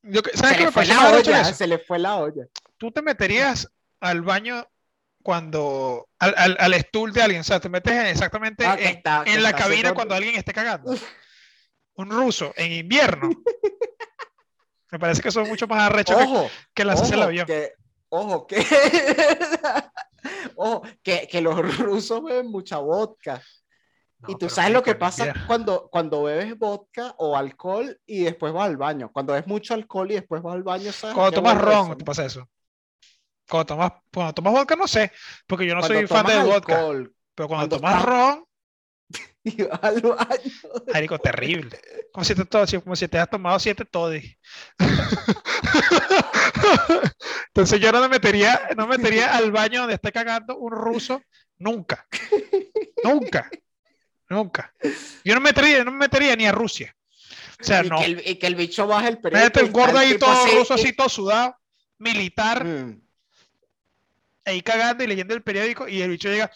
Yo 0.02 0.20
¿Sabes 0.34 0.50
Se 0.50 0.54
qué 0.56 0.58
le 0.60 0.66
me 0.66 0.72
fue 0.72 0.86
la 0.86 1.10
olla, 1.10 1.44
se 1.54 1.66
le 1.66 1.78
fue 1.78 1.98
la 1.98 2.16
olla. 2.16 2.44
Tú 2.76 2.90
te 2.90 3.00
meterías 3.02 3.66
al 4.00 4.20
baño 4.22 4.66
cuando 5.22 6.08
al, 6.18 6.34
al, 6.36 6.56
al 6.58 6.74
stool 6.80 7.12
de 7.12 7.22
alguien, 7.22 7.40
o 7.42 7.44
sea, 7.44 7.60
te 7.60 7.68
metes 7.68 7.92
en- 7.92 8.06
exactamente 8.06 8.64
Ah, 8.66 8.76
en, 8.78 8.96
está- 8.96 9.22
que 9.24 9.32
en 9.34 9.42
la 9.42 9.52
cabina 9.52 9.92
cuando 9.94 10.14
alguien 10.14 10.34
esté 10.36 10.52
cagando. 10.52 10.94
Un 11.94 12.10
ruso 12.10 12.52
en 12.56 12.72
invierno. 12.72 13.30
Me 14.90 14.98
parece 14.98 15.22
que 15.22 15.30
son 15.30 15.46
mucho 15.48 15.66
más 15.68 15.82
arrechos 15.82 16.16
que- 16.16 16.24
Ojo, 16.24 16.50
que 16.74 16.84
lanzarse 16.84 17.14
el 17.14 17.20
ojo, 17.20 17.28
avión. 17.28 17.46
que, 17.46 17.72
ojo, 18.08 18.46
que, 18.46 18.66
ojo, 20.56 20.82
que, 21.02 21.28
que 21.30 21.40
los 21.40 21.78
rusos 21.78 22.22
beben 22.22 22.48
mucha 22.50 22.78
vodka. 22.78 23.42
No, 24.18 24.30
y 24.32 24.34
tú 24.36 24.50
sabes 24.50 24.72
lo 24.72 24.82
que 24.82 24.94
pasa 24.94 25.32
cuando, 25.46 25.88
cuando 25.90 26.22
bebes 26.24 26.58
vodka 26.58 27.14
o 27.18 27.36
alcohol 27.38 27.98
y 28.04 28.24
después 28.24 28.52
vas 28.52 28.66
al 28.66 28.76
baño. 28.76 29.10
Cuando 29.12 29.32
bebes 29.32 29.46
mucho 29.48 29.72
alcohol 29.74 30.10
y 30.10 30.14
después 30.16 30.42
vas 30.42 30.54
al 30.54 30.62
baño, 30.62 30.92
¿sabes? 30.92 31.14
Cuando 31.14 31.32
tomas 31.32 31.56
ron, 31.58 31.96
te 31.96 32.04
pasa 32.04 32.24
eso. 32.26 32.46
Cuando 33.50 33.66
tomas, 33.66 33.92
cuando 34.12 34.32
tomas 34.32 34.52
vodka, 34.52 34.76
no 34.76 34.86
sé, 34.86 35.10
porque 35.46 35.66
yo 35.66 35.74
no 35.74 35.80
Cuando 35.80 35.98
soy 35.98 36.06
fan 36.06 36.26
del 36.26 36.44
vodka. 36.44 36.76
alcohol 36.76 37.12
Pero 37.34 37.48
cuando, 37.48 37.78
cuando 37.78 37.78
tomas 37.78 38.04
ron, 38.04 38.44
al 39.82 40.00
baño. 40.02 40.16
marico, 40.92 41.18
terrible. 41.18 41.80
Como 42.12 42.24
si 42.24 42.34
te, 42.34 42.80
como 42.80 42.96
si 42.96 43.08
te 43.08 43.18
has 43.18 43.28
tomado 43.28 43.58
siete 43.58 43.84
toddy. 43.84 44.36
Entonces 47.48 47.80
yo 47.80 47.90
no 47.90 48.00
me 48.00 48.08
metería, 48.08 48.68
no 48.76 48.86
me 48.86 48.98
metería 48.98 49.36
al 49.36 49.50
baño 49.50 49.80
donde 49.80 49.94
esté 49.94 50.12
cagando 50.12 50.56
un 50.56 50.72
ruso 50.72 51.22
nunca. 51.58 52.06
Nunca. 53.02 53.50
Nunca. 54.28 54.72
Yo 55.24 55.34
no 55.34 55.40
me 55.40 55.50
metería, 55.50 55.84
no 55.84 55.90
me 55.90 55.98
metería 55.98 56.36
ni 56.36 56.46
a 56.46 56.52
Rusia. 56.52 56.94
O 57.60 57.64
sea, 57.64 57.84
y, 57.84 57.88
no. 57.88 57.98
que 57.98 58.04
el, 58.04 58.28
y 58.28 58.36
que 58.36 58.46
el 58.46 58.54
bicho 58.54 58.86
baje 58.86 59.08
el 59.08 59.18
periódico. 59.18 59.46
Métete 59.46 59.66
un 59.66 59.72
gordo 59.72 59.98
ahí 59.98 60.18
todo 60.18 60.30
así, 60.30 60.56
ruso, 60.56 60.74
así 60.74 60.92
todo 60.92 61.08
sudado, 61.08 61.56
militar, 61.98 62.64
Mm. 62.64 63.02
Ahí 64.50 64.62
cagando 64.62 65.02
y 65.04 65.06
leyendo 65.06 65.34
el 65.34 65.42
periódico, 65.42 65.88
y 65.88 66.02
el 66.02 66.10
bicho 66.10 66.28
llega. 66.28 66.50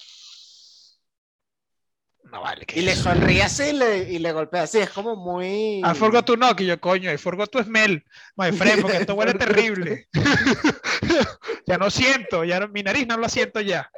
No 2.30 2.40
vale, 2.40 2.66
Y 2.74 2.80
le 2.80 2.96
sonríe 2.96 3.42
así 3.42 3.64
y 3.64 3.72
le, 3.74 3.98
y 4.10 4.18
le 4.18 4.32
golpea 4.32 4.62
así. 4.62 4.78
Es 4.78 4.90
como 4.90 5.14
muy. 5.14 5.78
I 5.80 5.94
forgot 5.94 6.24
to 6.26 6.34
knock, 6.36 6.60
y 6.60 6.66
yo, 6.66 6.80
coño, 6.80 7.12
I 7.12 7.16
forgot 7.18 7.50
to 7.50 7.62
smell, 7.62 8.02
my 8.36 8.50
friend, 8.50 8.82
porque 8.82 8.96
esto 8.98 9.14
huele 9.14 9.34
terrible. 9.34 10.08
ya 11.66 11.78
no 11.78 11.90
siento, 11.90 12.42
ya 12.44 12.60
no- 12.60 12.68
mi 12.68 12.82
nariz 12.82 13.06
no 13.06 13.16
lo 13.16 13.28
siento 13.28 13.60
ya. 13.60 13.88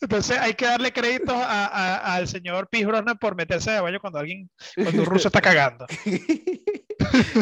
Entonces 0.00 0.36
hay 0.38 0.54
que 0.54 0.64
darle 0.64 0.92
créditos 0.92 1.36
a- 1.36 1.66
a- 1.66 2.14
al 2.16 2.26
señor 2.26 2.68
Brosnan 2.72 3.18
por 3.18 3.36
meterse 3.36 3.70
de 3.70 3.80
baño 3.80 4.00
cuando 4.00 4.18
alguien, 4.18 4.50
cuando 4.74 5.02
un 5.02 5.06
ruso 5.06 5.28
está 5.28 5.40
cagando. 5.40 5.86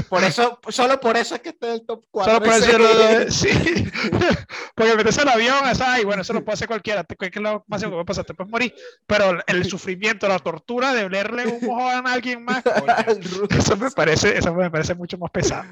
por 0.08 0.24
eso, 0.24 0.60
solo 0.68 0.98
por 1.00 1.16
eso 1.16 1.34
es 1.34 1.40
que 1.40 1.50
está 1.50 1.68
en 1.68 1.72
el 1.74 1.86
top 1.86 2.04
4. 2.10 2.32
Solo 2.34 2.44
por 2.44 2.54
eso 2.54 2.78
lo- 2.78 3.30
sí. 3.30 3.48
Porque 4.74 4.96
meterse 4.96 5.20
al 5.22 5.28
avión, 5.28 5.68
es, 5.70 5.80
ay, 5.80 6.04
bueno, 6.04 6.22
eso 6.22 6.32
lo 6.32 6.44
puede 6.44 6.54
hacer 6.54 6.68
cualquiera. 6.68 7.04
Te, 7.04 7.16
¿Qué 7.16 7.26
es 7.26 7.36
lo 7.36 7.64
más 7.68 7.82
que 7.82 7.88
puede 7.88 8.04
pasar? 8.04 8.24
Te 8.24 8.34
puedes 8.34 8.50
morir. 8.50 8.74
Pero 9.06 9.38
el 9.46 9.64
sufrimiento, 9.64 10.26
la 10.28 10.38
tortura 10.38 10.94
de 10.94 11.04
olerle 11.04 11.46
un 11.46 11.66
mojón 11.66 12.06
a 12.06 12.12
alguien 12.12 12.44
más, 12.44 12.62
coño, 13.06 13.48
eso 13.50 13.76
me 13.76 13.90
parece, 13.90 14.36
eso 14.38 14.54
me 14.54 14.70
parece 14.70 14.94
mucho 14.94 15.18
más 15.18 15.30
pesado. 15.30 15.64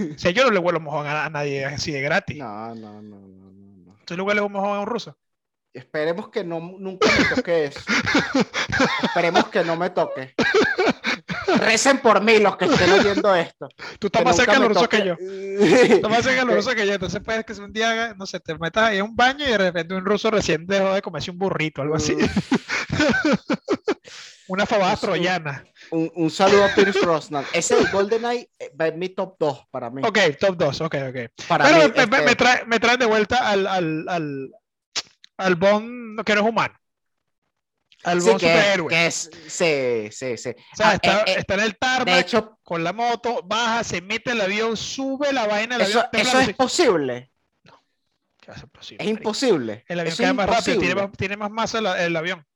O 0.00 0.18
sea, 0.18 0.30
yo 0.30 0.44
no 0.44 0.50
le 0.50 0.58
huelo 0.58 0.80
mojón 0.80 1.06
a, 1.06 1.24
a 1.26 1.30
nadie 1.30 1.64
así 1.64 1.92
de 1.92 2.00
gratis. 2.00 2.38
No, 2.38 2.74
no, 2.74 3.00
no, 3.02 3.18
no, 3.20 3.50
no, 3.52 3.76
no. 3.86 3.96
¿Tú 4.04 4.16
le 4.16 4.22
hueles 4.22 4.42
un 4.44 4.52
mojón 4.52 4.76
a 4.76 4.80
un 4.80 4.86
ruso? 4.86 5.16
Esperemos 5.72 6.30
que 6.30 6.42
no, 6.42 6.58
nunca 6.60 7.06
me 7.16 7.36
toque 7.36 7.66
eso. 7.66 7.80
Esperemos 9.02 9.48
que 9.48 9.62
no 9.62 9.76
me 9.76 9.90
toque. 9.90 10.34
Recen 11.56 11.98
por 11.98 12.20
mí 12.22 12.38
los 12.38 12.56
que 12.56 12.66
estén 12.66 12.92
oyendo 12.92 13.34
esto. 13.34 13.68
Tú 13.98 14.08
estás 14.08 14.24
más 14.24 14.36
cerca 14.36 14.52
de 14.54 14.58
los 14.60 14.68
rusos 14.68 14.88
que 14.88 15.04
yo. 15.04 15.14
Estás 15.18 16.10
más 16.10 16.22
cerca 16.22 16.40
de 16.40 16.46
los 16.46 16.54
rusos 16.56 16.74
que 16.74 16.86
yo. 16.86 16.92
Entonces 16.94 17.20
puedes 17.24 17.44
que 17.44 17.52
un 17.54 17.72
día, 17.72 18.14
no 18.14 18.26
sé, 18.26 18.40
te 18.40 18.56
metas 18.58 18.84
ahí 18.84 18.98
en 18.98 19.04
un 19.04 19.16
baño 19.16 19.44
y 19.46 19.48
de 19.50 19.58
repente 19.58 19.94
un 19.94 20.04
ruso 20.04 20.30
recién 20.30 20.66
dejó 20.66 20.92
de 20.94 21.02
comerse 21.02 21.30
un 21.30 21.38
burrito, 21.38 21.82
algo 21.82 21.96
así. 21.96 22.16
Una 24.48 24.64
fabada 24.64 24.96
troyana. 24.96 25.62
Un, 25.90 26.10
un 26.14 26.30
saludo 26.30 26.64
a 26.64 26.68
Pierce 26.74 26.98
Brosnan. 27.00 27.44
Ese 27.52 27.76
de 27.76 27.84
GoldenEye 27.90 28.48
eh, 28.58 28.72
va 28.80 28.86
en 28.88 28.98
mi 28.98 29.10
top 29.10 29.36
2 29.38 29.64
para 29.70 29.90
mí. 29.90 30.00
Ok, 30.04 30.18
top 30.40 30.56
2, 30.56 30.80
ok, 30.80 30.94
ok. 31.10 31.16
Para 31.46 31.64
Pero 31.66 31.76
mí, 31.76 31.82
me, 31.94 32.06
me- 32.06 32.16
este, 32.16 32.22
me 32.24 32.36
trae- 32.36 32.64
me 32.66 32.80
traen 32.80 32.98
de 32.98 33.06
vuelta 33.06 33.46
al, 33.50 33.66
al, 33.66 34.06
al, 34.08 34.50
al 35.36 35.54
Bond 35.56 36.22
que 36.24 36.34
no 36.34 36.40
es 36.40 36.46
humano. 36.48 36.74
Al 38.04 38.22
sí, 38.22 38.30
que, 38.36 39.06
es, 39.06 39.30
sí, 39.48 40.08
sí, 40.12 40.36
sí. 40.36 40.50
o 40.50 40.76
sea, 40.76 40.90
Ah, 40.90 40.94
está, 40.94 41.20
eh, 41.20 41.24
eh, 41.26 41.34
está 41.38 41.54
en 41.54 41.60
el 41.60 41.70
de 41.70 41.76
tarmac 41.80 42.20
hecho, 42.20 42.58
con 42.62 42.84
la 42.84 42.92
moto, 42.92 43.42
baja, 43.44 43.82
se 43.82 44.00
mete 44.00 44.30
el 44.32 44.40
avión, 44.40 44.76
sube 44.76 45.32
la 45.32 45.46
vaina 45.46 45.76
del 45.78 45.88
eso, 45.88 46.00
avión. 46.00 46.26
eso 46.26 46.40
es 46.40 46.54
posible. 46.54 47.32
¿Qué 48.40 48.50
va 48.52 48.54
a 48.54 48.60
ser 48.60 48.68
posible, 48.68 49.04
Es 49.04 49.10
imposible. 49.10 49.84
El 49.88 50.00
avión 50.00 50.14
es 50.16 50.34
más 50.34 50.48
rápido, 50.48 50.78
tiene 50.78 50.94
más, 50.94 51.10
tiene 51.16 51.36
más 51.36 51.50
masa 51.50 51.78
el, 51.78 51.86
el 51.86 52.16
avión. 52.16 52.46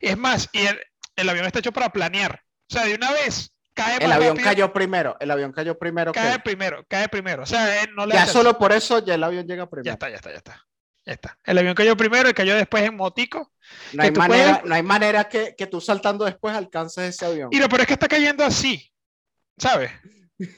Y 0.00 0.08
es 0.08 0.16
más, 0.16 0.48
y 0.52 0.66
el, 0.66 0.80
el 1.16 1.28
avión 1.28 1.44
está 1.46 1.58
hecho 1.58 1.72
para 1.72 1.90
planear. 1.90 2.40
O 2.70 2.74
sea, 2.74 2.84
de 2.84 2.94
una 2.94 3.10
vez 3.12 3.52
cae 3.74 3.96
El 3.96 4.12
avión 4.12 4.36
rápido, 4.36 4.44
cayó 4.44 4.72
primero. 4.72 5.16
El 5.18 5.30
avión 5.30 5.52
cayó 5.52 5.78
primero. 5.78 6.12
cae 6.12 6.38
primero, 6.38 6.84
cae 6.88 7.08
primero. 7.08 7.42
O 7.42 7.46
sea, 7.46 7.82
él 7.82 7.90
no 7.96 8.06
le 8.06 8.14
Ya 8.14 8.26
solo 8.26 8.56
por 8.56 8.72
eso 8.72 9.04
ya 9.04 9.14
el 9.14 9.24
avión 9.24 9.46
llega 9.46 9.64
Ya 9.64 9.70
primero. 9.70 9.92
está, 9.94 10.10
ya 10.10 10.16
está, 10.16 10.30
ya 10.30 10.36
está. 10.36 10.67
Ya 11.08 11.14
está. 11.14 11.38
El 11.46 11.56
avión 11.56 11.74
cayó 11.74 11.96
primero 11.96 12.28
y 12.28 12.34
cayó 12.34 12.54
después 12.54 12.82
en 12.84 12.94
motico. 12.94 13.50
No 13.94 14.02
hay 14.02 14.10
manera, 14.10 14.26
puedes- 14.58 14.64
no 14.68 14.74
hay 14.74 14.82
manera 14.82 15.26
que, 15.26 15.54
que 15.56 15.66
tú 15.66 15.80
saltando 15.80 16.26
después 16.26 16.54
alcances 16.54 17.14
ese 17.14 17.24
avión. 17.24 17.48
Lo 17.50 17.66
peor 17.68 17.80
es 17.80 17.86
que 17.86 17.92
está 17.94 18.08
cayendo 18.08 18.44
así, 18.44 18.92
¿sabes? 19.56 19.90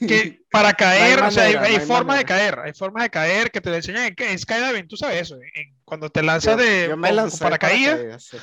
Que 0.09 0.41
para 0.51 0.73
caer, 0.75 1.23
o 1.23 1.31
sea, 1.31 1.45
hay, 1.45 1.55
manera, 1.55 1.69
hay 1.69 1.75
no 1.77 1.81
hay 1.83 1.87
formas 1.87 2.19
de 2.19 2.25
caer, 2.25 2.59
hay 2.59 2.73
formas 2.75 3.05
de 3.05 3.11
caer 3.11 3.51
que 3.53 3.61
te 3.61 3.73
enseñan 3.77 4.13
en, 4.17 4.39
Skydiving, 4.41 4.89
tú 4.89 4.97
sabes 4.97 5.21
eso, 5.23 5.37
en- 5.37 5.77
cuando 5.85 6.11
te 6.11 6.21
lanzas 6.23 6.57
Yo- 6.57 6.63
de 6.65 6.89
yo 6.89 6.97
me 6.97 7.09
con- 7.11 7.17
lancé 7.17 7.39
con 7.39 7.47
paracaídas, 7.47 8.25
sí. 8.25 8.37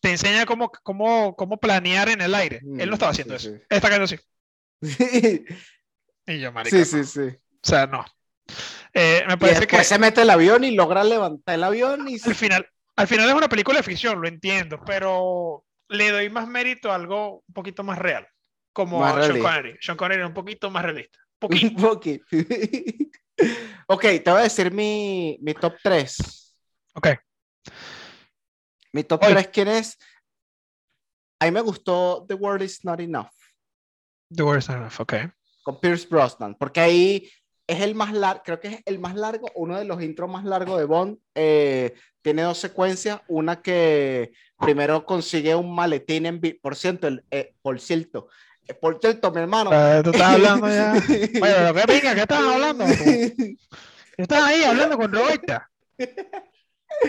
te 0.00 0.10
enseña 0.10 0.44
cómo, 0.44 0.68
cómo, 0.82 1.36
cómo 1.36 1.60
planear 1.60 2.08
en 2.08 2.22
el 2.22 2.34
aire. 2.34 2.56
Él 2.78 2.88
no 2.88 2.94
estaba 2.94 3.12
Mm, 3.12 3.14
haciendo 3.14 3.38
sí, 3.38 3.46
eso, 3.48 3.56
sí. 3.56 3.62
está 3.70 3.88
cayendo 3.88 4.04
así. 4.06 4.18
Sí, 4.82 5.44
Y 6.26 6.40
yo, 6.40 6.50
marica, 6.50 6.84
sí, 6.84 6.96
no. 6.96 7.04
sí, 7.04 7.10
sí. 7.30 7.36
o 7.36 7.58
sea, 7.68 7.86
no. 7.86 8.04
Eh, 8.94 9.24
me 9.26 9.34
Y 9.34 9.36
parece 9.36 9.60
que 9.66 9.76
después 9.76 9.86
se 9.86 9.98
mete 9.98 10.22
el 10.22 10.30
avión 10.30 10.64
y 10.64 10.72
logra 10.74 11.02
levantar 11.04 11.54
el 11.54 11.64
avión 11.64 12.08
y 12.08 12.14
al 12.22 12.34
final, 12.34 12.68
al 12.96 13.06
final 13.06 13.28
es 13.28 13.34
una 13.34 13.48
película 13.48 13.78
de 13.78 13.82
ficción, 13.82 14.20
lo 14.20 14.28
entiendo, 14.28 14.80
pero 14.84 15.64
le 15.88 16.10
doy 16.10 16.28
más 16.30 16.46
mérito 16.46 16.90
a 16.92 16.96
algo 16.96 17.42
un 17.46 17.54
poquito 17.54 17.82
más 17.84 17.98
real, 17.98 18.26
como 18.72 19.00
Más 19.00 19.12
Sean 19.14 19.22
realista. 19.26 19.48
Connery. 19.48 19.78
Sean 19.80 19.96
Connery 19.96 20.18
era 20.20 20.26
un 20.26 20.34
poquito 20.34 20.70
más 20.70 20.82
realista. 20.84 21.18
Poquito. 21.38 21.66
un 21.66 21.82
poquito. 21.82 22.24
ok, 23.88 24.00
te 24.02 24.30
voy 24.30 24.40
a 24.40 24.44
decir 24.44 24.70
mi, 24.72 25.38
mi 25.40 25.54
top 25.54 25.74
3. 25.82 26.54
Ok. 26.94 27.08
Mi 28.92 29.04
top 29.04 29.22
Oye. 29.24 29.32
3, 29.32 29.48
¿quién 29.48 29.68
es? 29.68 29.98
A 31.40 31.46
mí 31.46 31.50
me 31.50 31.60
gustó 31.62 32.24
The 32.28 32.34
World 32.34 32.62
Is 32.62 32.84
Not 32.84 33.00
Enough 33.00 33.30
The 34.34 34.42
Worst 34.42 34.70
Enough, 34.70 35.00
ok. 35.00 35.14
con 35.62 35.80
Pierce 35.80 36.06
Brosnan, 36.08 36.54
porque 36.54 36.80
ahí 36.80 37.30
es 37.72 37.80
el 37.80 37.94
más 37.94 38.12
largo, 38.12 38.42
creo 38.44 38.60
que 38.60 38.68
es 38.68 38.82
el 38.86 38.98
más 38.98 39.14
largo, 39.14 39.50
uno 39.54 39.78
de 39.78 39.84
los 39.84 40.02
intros 40.02 40.30
más 40.30 40.44
largos 40.44 40.78
de 40.78 40.84
Bond. 40.84 41.18
eh, 41.34 41.94
tiene 42.22 42.42
dos 42.42 42.58
secuencias, 42.58 43.20
una 43.26 43.60
que 43.60 44.32
primero 44.56 45.04
consigue 45.04 45.54
un 45.56 45.74
maletín 45.74 46.26
en... 46.26 46.40
Por 46.62 46.76
cierto, 46.76 47.08
el, 47.08 47.24
eh, 47.30 47.54
por 47.62 47.80
cierto, 47.80 48.28
eh, 48.68 48.74
por 48.74 48.98
cierto, 49.00 49.32
mi 49.32 49.40
hermano. 49.40 49.70
Tú 50.02 50.10
estás 50.10 50.34
hablando 50.34 50.68
ya. 50.68 50.92
Oye, 51.08 51.30
pero 51.40 51.74
qué 51.74 51.82
pinga, 51.92 52.14
¿qué 52.14 52.20
estás 52.20 52.38
hablando? 52.42 52.84
Estás 54.16 54.44
ahí 54.44 54.62
hablando 54.62 54.96
con 54.98 55.12
Roberta. 55.12 55.70
¿Qué 55.96 56.14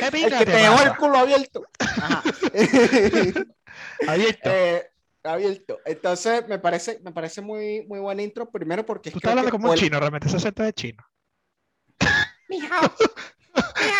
El 0.05 0.11
pinga 0.11 0.39
que 0.39 0.45
te 0.45 0.51
te 0.51 0.57
dejó 0.57 0.83
el 0.83 0.95
culo 0.95 1.17
abierto. 1.17 1.63
Ajá. 1.79 2.23
Abierto. 4.07 4.49
Eh, 4.49 4.89
abierto. 5.23 5.79
Entonces, 5.85 6.47
me 6.47 6.59
parece, 6.59 6.99
me 7.03 7.11
parece 7.11 7.41
muy, 7.41 7.85
muy 7.87 7.99
buen 7.99 8.19
intro. 8.19 8.49
Primero 8.49 8.85
porque 8.85 9.11
Tú 9.11 9.17
estás 9.17 9.31
hablando 9.31 9.51
como 9.51 9.69
un 9.69 9.75
chino, 9.75 9.99
realmente. 9.99 10.27
Ese 10.27 10.37
acento 10.37 10.63
de 10.63 10.73
chino. 10.73 11.03
Ni 12.49 12.59
hao. 12.61 12.91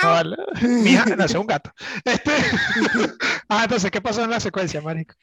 No, 0.01 0.09
vale. 0.09 0.36
Mi 0.61 0.91
hija 0.91 1.15
nació 1.15 1.39
un 1.39 1.47
gato. 1.47 1.71
Este... 2.03 2.32
ah, 3.49 3.63
entonces, 3.63 3.91
¿qué 3.91 4.01
pasó 4.01 4.24
en 4.24 4.32
la 4.32 4.39
secuencia, 4.39 4.82
marico? 4.82 5.13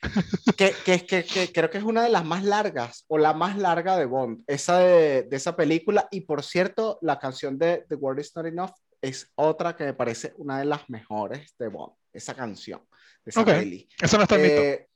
que, 0.57 0.73
que, 0.85 1.05
que, 1.05 1.25
que, 1.25 1.53
creo 1.53 1.69
que 1.69 1.79
es 1.79 1.85
una 1.85 2.05
de 2.05 2.11
las 2.11 2.25
más 2.25 2.45
largas, 2.45 3.05
o 3.09 3.19
la 3.19 3.33
más 3.35 3.59
larga 3.59 3.97
de 3.97 4.07
Bond, 4.07 4.45
esa 4.47 4.79
de, 4.79 5.25
de 5.25 5.37
esa 5.37 5.57
película. 5.57 6.07
Y 6.13 6.23
por 6.23 6.45
cierto, 6.45 6.99
la 7.03 7.19
canción 7.19 7.59
de 7.59 7.85
The 7.89 7.97
World 7.97 8.21
Is 8.21 8.37
Not 8.37 8.47
Enough 8.47 8.71
es 9.03 9.33
otra 9.35 9.75
que 9.75 9.85
me 9.85 9.95
parece 9.95 10.33
una 10.37 10.59
de 10.59 10.65
las 10.65 10.89
mejores 10.89 11.55
de 11.59 11.69
Bond, 11.69 11.95
esa 12.13 12.35
canción, 12.35 12.81
de 13.25 13.31
esa 13.31 13.45
peli. 13.45 13.89
Eso 14.01 14.17
no 14.17 14.23
está 14.23 14.37
en 14.37 14.45
eh, 14.45 14.90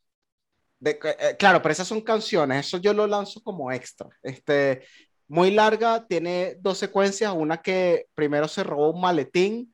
de, 0.85 0.99
eh, 1.03 1.37
claro, 1.39 1.63
pero 1.63 1.73
esas 1.73 1.89
son 1.89 2.03
canciones, 2.03 2.67
eso 2.67 2.79
yo 2.79 2.93
lo 2.93 3.07
lanzo 3.07 3.43
como 3.43 3.73
extra. 3.73 4.09
Este, 4.23 4.83
muy 5.27 5.51
larga, 5.51 6.07
tiene 6.07 6.57
dos 6.61 6.79
secuencias, 6.79 7.33
una 7.35 7.63
que 7.63 8.07
primero 8.15 8.47
se 8.47 8.63
robó 8.63 8.91
un 8.91 9.01
maletín, 9.01 9.73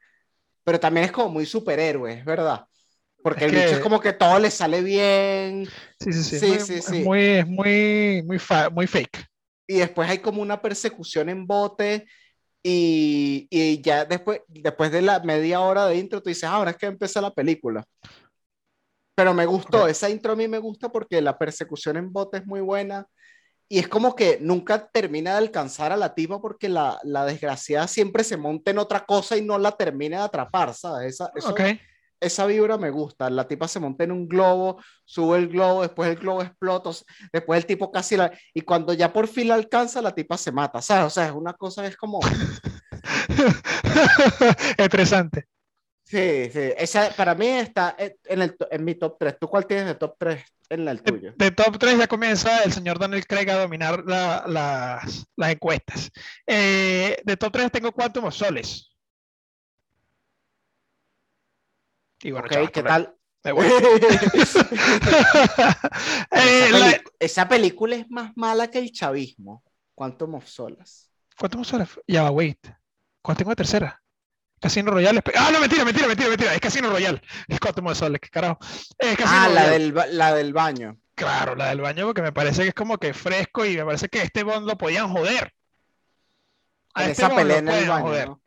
pero 0.63 0.79
también 0.79 1.07
es 1.07 1.13
como 1.13 1.31
muy 1.31 1.47
superhéroe, 1.47 2.13
es 2.13 2.25
verdad. 2.25 2.65
Porque 3.23 3.47
el 3.47 3.51
bicho 3.51 3.75
es 3.75 3.81
como 3.81 4.01
que 4.01 4.15
todo 4.15 4.39
le 4.39 4.51
sale 4.51 4.83
bien. 4.83 5.67
Sí, 5.99 6.13
sí, 6.13 6.23
sí. 6.23 6.39
sí, 6.39 6.47
muy, 6.47 6.61
sí, 6.61 6.81
sí. 6.81 6.99
Es 6.99 7.05
muy, 7.05 7.21
es 7.21 7.47
muy, 7.47 8.23
muy, 8.23 8.39
muy 8.73 8.87
fake. 8.87 9.27
Y 9.67 9.75
después 9.75 10.09
hay 10.09 10.19
como 10.19 10.41
una 10.41 10.63
persecución 10.63 11.29
en 11.29 11.47
bote 11.47 12.07
y, 12.63 13.47
y, 13.51 13.83
ya 13.83 14.05
después, 14.05 14.41
después 14.49 14.91
de 14.93 15.03
la 15.03 15.21
media 15.21 15.61
hora 15.61 15.87
de 15.87 15.97
intro, 15.97 16.23
tú 16.23 16.29
dices, 16.31 16.45
ah, 16.45 16.55
ahora 16.55 16.71
es 16.71 16.77
que 16.77 16.87
empieza 16.87 17.21
la 17.21 17.35
película. 17.35 17.85
Pero 19.21 19.35
me 19.35 19.45
gustó, 19.45 19.87
esa 19.87 20.09
intro 20.09 20.33
a 20.33 20.37
mí 20.37 20.49
me 20.49 20.57
gusta 20.57 20.89
porque 20.89 21.21
la 21.21 21.37
persecución 21.37 21.99
en 21.99 22.11
bote 22.11 22.39
es 22.39 22.47
muy 22.47 22.63
buena 22.63 23.07
y 23.69 23.79
es 23.79 23.87
como 23.87 24.15
que 24.15 24.39
nunca 24.41 24.89
termina 24.89 25.33
de 25.33 25.37
alcanzar 25.37 25.93
a 25.93 25.99
la 25.99 26.15
tipa 26.15 26.41
porque 26.41 26.71
la, 26.71 26.99
la 27.05 27.27
desgraciada 27.27 27.87
siempre 27.87 28.25
se 28.25 28.39
monta 28.39 28.71
en 28.71 28.79
otra 28.79 29.05
cosa 29.05 29.37
y 29.37 29.43
no 29.43 29.59
la 29.59 29.73
termina 29.73 30.17
de 30.17 30.23
atrapar, 30.23 30.73
¿sabes? 30.73 31.17
Esa, 31.17 31.31
eso, 31.37 31.55
esa 32.19 32.47
vibra 32.47 32.79
me 32.79 32.89
gusta. 32.89 33.29
La 33.29 33.47
tipa 33.47 33.69
se 33.69 33.79
monta 33.79 34.05
en 34.05 34.13
un 34.13 34.27
globo, 34.27 34.83
sube 35.05 35.37
el 35.37 35.49
globo, 35.49 35.83
después 35.83 36.09
el 36.09 36.17
globo 36.17 36.41
explota, 36.41 36.89
después 37.31 37.59
el 37.59 37.67
tipo 37.67 37.93
casi 37.93 38.17
la... 38.17 38.33
Y 38.55 38.63
cuando 38.63 38.95
ya 38.95 39.13
por 39.13 39.29
fin 39.29 39.49
la 39.49 39.55
alcanza, 39.55 40.01
la 40.01 40.15
tipa 40.15 40.39
se 40.39 40.51
mata, 40.51 40.81
¿sabes? 40.81 41.05
O 41.05 41.11
sea, 41.11 41.27
es 41.27 41.33
una 41.33 41.53
cosa, 41.53 41.87
es 41.87 41.95
como... 41.95 42.21
Estresante. 44.79 45.50
Sí, 46.11 46.51
sí. 46.51 46.73
Esa 46.77 47.11
para 47.11 47.37
mí 47.37 47.47
está 47.47 47.95
en, 47.97 48.43
el, 48.43 48.57
en 48.69 48.85
mi 48.85 48.97
top 48.97 49.17
3. 49.17 49.39
¿Tú 49.39 49.47
cuál 49.47 49.65
tienes 49.65 49.87
de 49.87 49.95
top 49.95 50.17
3 50.19 50.45
en 50.71 50.89
el 50.89 51.01
tuyo? 51.03 51.33
De, 51.37 51.53
top 51.53 51.79
3 51.79 51.99
ya 51.99 52.09
comienza 52.09 52.65
el 52.65 52.73
señor 52.73 52.99
Daniel 52.99 53.25
Craig 53.25 53.49
a 53.49 53.61
dominar 53.61 54.03
la, 54.05 54.43
las 54.49 55.51
encuestas. 55.53 56.11
Eh, 56.49 57.17
de 57.25 57.37
top 57.37 57.53
3 57.53 57.71
tengo 57.71 57.93
Quantum 57.93 58.25
of 58.25 58.35
Soles. 58.35 58.91
Y 62.23 62.33
bueno, 62.33 62.49
¿qué 62.49 62.83
tal? 62.83 63.15
Eh, 66.33 67.01
esa, 67.19 67.49
película 67.49 67.97
es 67.97 68.11
más 68.11 68.37
mala 68.37 68.69
que 68.69 68.79
el 68.79 68.93
chavismo. 68.93 69.63
Quantum 69.95 70.35
of 70.35 70.47
Solace. 70.47 71.07
Quantum 71.39 71.63
of 71.63 71.67
Solace. 71.67 72.01
Ya 72.07 72.25
va, 72.25 72.31
wait. 72.31 72.59
¿Cuál 73.23 73.37
tengo 73.37 73.51
de 73.51 73.57
tercera? 73.57 74.03
Casino 74.61 74.91
Royale. 74.91 75.23
Ah, 75.37 75.51
no, 75.53 75.61
mentira, 75.61 75.85
mentira, 75.85 76.07
mentira, 76.07 76.29
mentira. 76.29 76.55
Es 76.55 76.61
Casino 76.61 76.91
Royale. 76.91 77.23
Es 77.49 77.59
Quantum 77.59 77.87
of 77.87 77.99
Solace, 77.99 78.21
qué 78.21 78.29
carajo. 78.29 78.59
ah, 79.25 79.49
la 79.49 79.71
del, 79.71 79.95
la 80.11 80.35
del 80.35 80.53
baño. 80.53 80.99
Claro, 81.15 81.55
la 81.55 81.69
del 81.69 81.81
baño, 81.81 82.07
porque 82.07 82.23
me 82.23 82.33
parece 82.33 82.63
que 82.63 82.69
es 82.69 82.75
como 82.75 82.99
que 82.99 83.13
fresco 83.13 83.65
y 83.65 83.77
me 83.77 83.85
parece 83.85 84.09
que 84.09 84.23
este 84.23 84.43
Bond 84.43 84.67
lo 84.67 84.77
podían 84.79 85.11
joder. 85.11 85.53
A 86.95 87.03
este 87.05 87.25
esa 87.25 87.35
pelea 87.35 87.59
en 87.59 87.69
el 87.69 87.89
baño. 87.89 88.41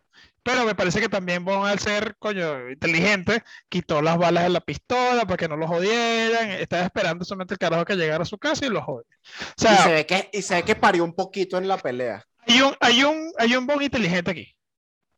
Pero 0.43 0.65
me 0.65 0.75
parece 0.75 0.99
que 0.99 1.07
también 1.07 1.45
Bond, 1.45 1.67
al 1.67 1.79
ser, 1.79 2.15
coño, 2.19 2.69
inteligente, 2.69 3.43
quitó 3.69 4.01
las 4.01 4.17
balas 4.17 4.43
de 4.43 4.49
la 4.49 4.59
pistola 4.59 5.25
para 5.25 5.37
que 5.37 5.47
no 5.47 5.55
lo 5.55 5.67
jodieran. 5.67 6.51
Estaba 6.51 6.83
esperando 6.83 7.23
solamente 7.23 7.53
el 7.53 7.59
carajo 7.59 7.85
que 7.85 7.95
llegara 7.95 8.23
a 8.23 8.25
su 8.25 8.37
casa 8.37 8.65
y 8.65 8.69
lo 8.69 8.81
jode. 8.81 9.05
O 9.05 9.53
sea, 9.55 9.73
y, 9.73 9.77
se 9.77 9.93
ve 9.93 10.05
que, 10.05 10.29
y 10.33 10.41
se 10.41 10.55
ve 10.55 10.63
que 10.63 10.75
parió 10.75 11.03
un 11.03 11.13
poquito 11.13 11.57
en 11.57 11.67
la 11.67 11.77
pelea. 11.77 12.25
Hay 12.45 12.61
un, 12.61 12.75
hay 12.81 13.03
un, 13.03 13.31
hay 13.37 13.55
un 13.55 13.65
Bond 13.65 13.83
inteligente 13.83 14.31
aquí. 14.31 14.55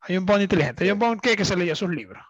Hay 0.08 0.16
un 0.16 0.26
Bond 0.26 0.42
inteligente. 0.42 0.84
Hay 0.84 0.90
un 0.90 0.98
Bond 0.98 1.20
que, 1.20 1.36
que 1.36 1.44
se 1.44 1.56
leyó 1.56 1.74
sus 1.74 1.90
libros. 1.90 2.22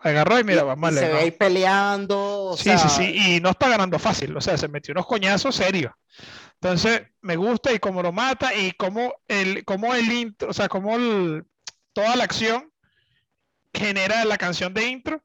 Agarró 0.00 0.38
y 0.38 0.44
mira, 0.44 0.62
vamos 0.62 0.88
a 0.88 0.92
leer. 0.92 1.06
Se 1.06 1.12
ve 1.12 1.18
ahí 1.18 1.30
peleando. 1.32 2.54
sí, 2.56 2.70
sí, 2.78 2.88
sí. 2.88 3.36
Y 3.36 3.40
no 3.40 3.50
está 3.50 3.68
ganando 3.68 3.98
fácil. 3.98 4.36
O 4.36 4.40
sea, 4.40 4.56
se 4.56 4.68
metió 4.68 4.92
unos 4.92 5.06
coñazos 5.06 5.56
serios. 5.56 5.92
Entonces, 6.60 7.02
me 7.20 7.36
gusta 7.36 7.72
y 7.72 7.78
cómo 7.78 8.02
lo 8.02 8.12
mata 8.12 8.54
y 8.54 8.72
cómo 8.72 9.14
el, 9.28 9.64
cómo 9.64 9.94
el 9.94 10.10
intro, 10.10 10.50
o 10.50 10.52
sea, 10.52 10.68
cómo 10.68 10.96
el, 10.96 11.44
toda 11.92 12.16
la 12.16 12.24
acción 12.24 12.72
genera 13.72 14.24
la 14.24 14.38
canción 14.38 14.74
de 14.74 14.88
intro. 14.88 15.22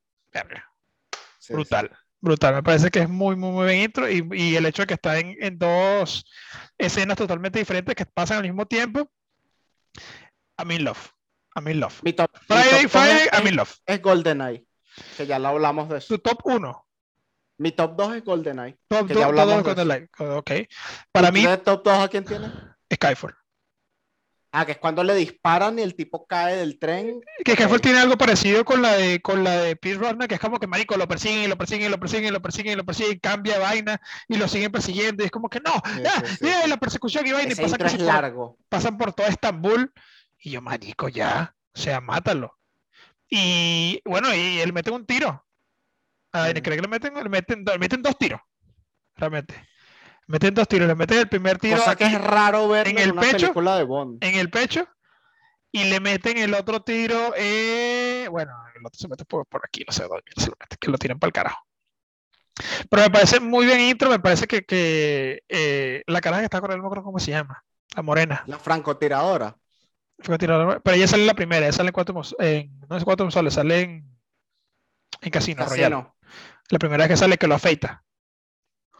brutal, 1.49 1.91
brutal. 2.21 2.55
Me 2.55 2.63
parece 2.63 2.91
que 2.91 2.99
es 2.99 3.09
muy, 3.09 3.35
muy, 3.35 3.51
muy 3.51 3.65
bien 3.67 3.81
intro 3.81 4.09
y, 4.09 4.27
y 4.31 4.55
el 4.55 4.65
hecho 4.67 4.83
de 4.83 4.87
que 4.87 4.93
está 4.93 5.19
en, 5.19 5.35
en, 5.39 5.57
dos 5.57 6.25
escenas 6.77 7.17
totalmente 7.17 7.57
diferentes 7.57 7.95
que 7.95 8.05
pasan 8.05 8.37
al 8.37 8.43
mismo 8.43 8.67
tiempo. 8.67 9.09
I'm 10.57 10.71
in 10.71 10.83
love. 10.83 11.13
I'm 11.55 11.67
in 11.67 11.79
love. 11.79 11.99
Mi 12.03 12.13
top, 12.13 12.31
Friday, 12.47 12.87
Friday, 12.87 13.29
I'm 13.31 13.47
in 13.47 13.55
love. 13.55 13.71
Es 13.85 14.01
GoldenEye, 14.01 14.65
que 15.17 15.25
ya 15.27 15.39
lo 15.39 15.49
hablamos 15.49 15.89
de 15.89 15.97
eso. 15.97 16.15
Tu 16.15 16.21
top 16.21 16.39
1. 16.45 16.85
Mi 17.57 17.71
top 17.71 17.95
2 17.95 18.15
es 18.15 18.23
GoldenEye. 18.23 18.77
Top 18.87 19.07
2 19.07 19.17
es 19.17 19.63
GoldenEye. 19.63 20.09
Ok. 20.17 20.51
Para 21.11 21.31
mí. 21.31 21.45
top 21.63 21.83
2 21.83 21.93
a 21.99 22.07
quién 22.07 22.25
tiene? 22.25 22.51
Skyfall. 22.91 23.35
Ah, 24.55 24.67
que 24.67 24.73
es 24.73 24.77
cuando 24.77 25.03
le 25.03 25.15
disparan 25.15 25.79
y 25.79 25.81
el 25.81 25.95
tipo 25.95 26.27
cae 26.27 26.57
del 26.57 26.77
tren. 26.77 27.21
Que 27.43 27.53
Skyfall 27.53 27.81
tiene 27.81 27.97
algo 27.97 28.19
parecido 28.19 28.63
con 28.63 28.83
la 28.83 28.93
de 28.93 29.19
con 29.19 29.43
la 29.43 29.57
de 29.57 29.75
Pierce 29.75 29.99
Brosnan, 29.99 30.27
que 30.27 30.35
es 30.35 30.41
como 30.41 30.59
que 30.59 30.67
marico 30.67 30.95
lo 30.95 31.07
persiguen 31.07 31.43
y 31.43 31.47
lo 31.47 31.57
persiguen 31.57 31.87
y 31.87 31.89
lo 31.89 31.99
persiguen 31.99 32.27
y 32.27 32.31
lo 32.31 32.39
persiguen 32.39 32.73
y 32.73 32.75
lo 32.75 32.85
persiguen, 32.85 33.19
cambia 33.19 33.57
vaina 33.57 33.99
y 34.27 34.37
lo 34.37 34.47
siguen 34.47 34.71
persiguiendo 34.71 35.23
y 35.23 35.25
es 35.25 35.31
como 35.31 35.49
que 35.49 35.59
no, 35.59 35.73
ya, 36.03 36.67
la 36.67 36.77
persecución 36.77 37.25
y 37.25 37.31
vaina 37.31 37.51
y 37.51 37.55
pasa 37.55 37.77
es 37.83 37.99
largo. 37.99 38.57
pasan 38.69 38.95
por 38.95 39.13
todo 39.13 39.25
Estambul 39.25 39.91
y 40.43 40.51
yo 40.51 40.61
marico 40.61 41.07
ya, 41.07 41.55
o 41.73 41.79
sea, 41.79 42.01
mátalo. 42.01 42.59
Y 43.29 44.01
bueno, 44.05 44.33
y 44.35 44.59
él 44.59 44.73
mete 44.73 44.91
un 44.91 45.05
tiro. 45.05 45.43
A 46.33 46.43
ver, 46.43 46.61
creo 46.61 46.75
que 46.75 46.81
le 46.81 46.87
meten, 46.87 47.13
le 47.13 47.29
meten, 47.29 47.63
le 47.63 47.79
meten 47.79 48.01
dos 48.01 48.17
tiros. 48.17 48.41
Realmente. 49.15 49.67
Meten 50.27 50.53
dos 50.53 50.67
tiros, 50.67 50.87
le 50.87 50.95
meten 50.95 51.19
el 51.19 51.29
primer 51.29 51.57
tiro. 51.57 51.77
Cosa 51.77 51.95
que 51.95 52.05
es 52.05 52.21
raro 52.21 52.67
ver 52.67 52.89
en, 52.89 52.97
el 52.97 53.15
pecho, 53.15 53.37
película 53.37 53.77
de 53.77 53.83
Bond. 53.83 54.23
En 54.23 54.35
el 54.35 54.49
pecho. 54.49 54.87
Y 55.71 55.85
le 55.85 55.99
meten 55.99 56.37
el 56.37 56.53
otro 56.53 56.81
tiro. 56.81 57.33
Eh, 57.37 58.27
bueno, 58.29 58.51
el 58.75 58.85
otro 58.85 58.99
se 58.99 59.07
mete 59.07 59.25
por, 59.25 59.47
aquí, 59.63 59.83
no 59.87 59.93
sé 59.93 60.03
dónde 60.03 60.23
se 60.35 60.47
lo 60.47 60.57
mete, 60.59 60.77
que 60.77 60.91
lo 60.91 60.97
tiran 60.97 61.19
para 61.19 61.29
el 61.29 61.33
carajo. 61.33 61.65
Pero 62.89 63.03
me 63.03 63.09
parece 63.09 63.39
muy 63.39 63.65
bien 63.65 63.79
intro, 63.79 64.09
me 64.09 64.19
parece 64.19 64.45
que, 64.45 64.63
que 64.63 65.41
eh, 65.47 66.03
la 66.05 66.21
cara 66.21 66.39
que 66.39 66.43
está 66.43 66.61
con 66.61 66.71
él, 66.71 66.81
no 66.81 66.89
creo 66.89 67.03
cómo 67.03 67.19
se 67.19 67.31
llama. 67.31 67.63
La 67.95 68.03
morena. 68.03 68.43
La 68.47 68.59
francotiradora. 68.59 69.57
Pero 70.17 70.95
ella 70.95 71.07
sale 71.07 71.23
en 71.23 71.27
la 71.27 71.33
primera, 71.33 71.65
ella 71.65 71.73
sale 71.73 71.89
en 71.89 71.93
cuatro, 71.93 72.21
en, 72.39 72.79
no 72.89 72.97
es 72.97 73.03
cuatro 73.03 73.29
soles, 73.31 73.53
sale 73.53 73.81
en, 73.81 74.17
en 75.21 75.31
Casino, 75.31 75.65
Casino. 75.65 76.15
La 76.69 76.79
primera 76.79 77.03
vez 77.03 77.09
que 77.09 77.17
sale 77.17 77.37
que 77.37 77.47
lo 77.47 77.55
afeita 77.55 78.03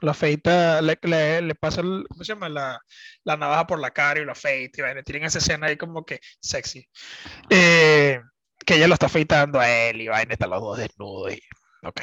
lo 0.04 0.12
afeita, 0.12 0.82
le, 0.82 1.00
le, 1.42 1.56
pasa, 1.56 1.82
el, 1.82 2.06
¿cómo 2.10 2.24
se 2.24 2.34
llama? 2.34 2.50
La, 2.50 2.80
la, 3.24 3.38
navaja 3.38 3.66
por 3.66 3.80
la 3.80 3.92
cara 3.92 4.20
y 4.20 4.26
lo 4.26 4.34
afeita, 4.34 4.92
y 5.00 5.04
tienen 5.04 5.24
esa 5.24 5.38
escena 5.38 5.68
ahí 5.68 5.78
como 5.78 6.06
que 6.06 6.20
sexy. 6.42 6.86
Eh, 7.50 8.20
que 8.66 8.76
ella 8.76 8.88
lo 8.88 8.96
está 8.96 9.06
afeitando 9.06 9.60
a 9.60 9.70
él 9.70 10.02
y 10.02 10.10
vaina, 10.10 10.34
están 10.34 10.50
los 10.50 10.62
dos 10.62 10.78
desnudos. 10.78 11.34
Y, 11.34 11.42
ok. 11.84 12.02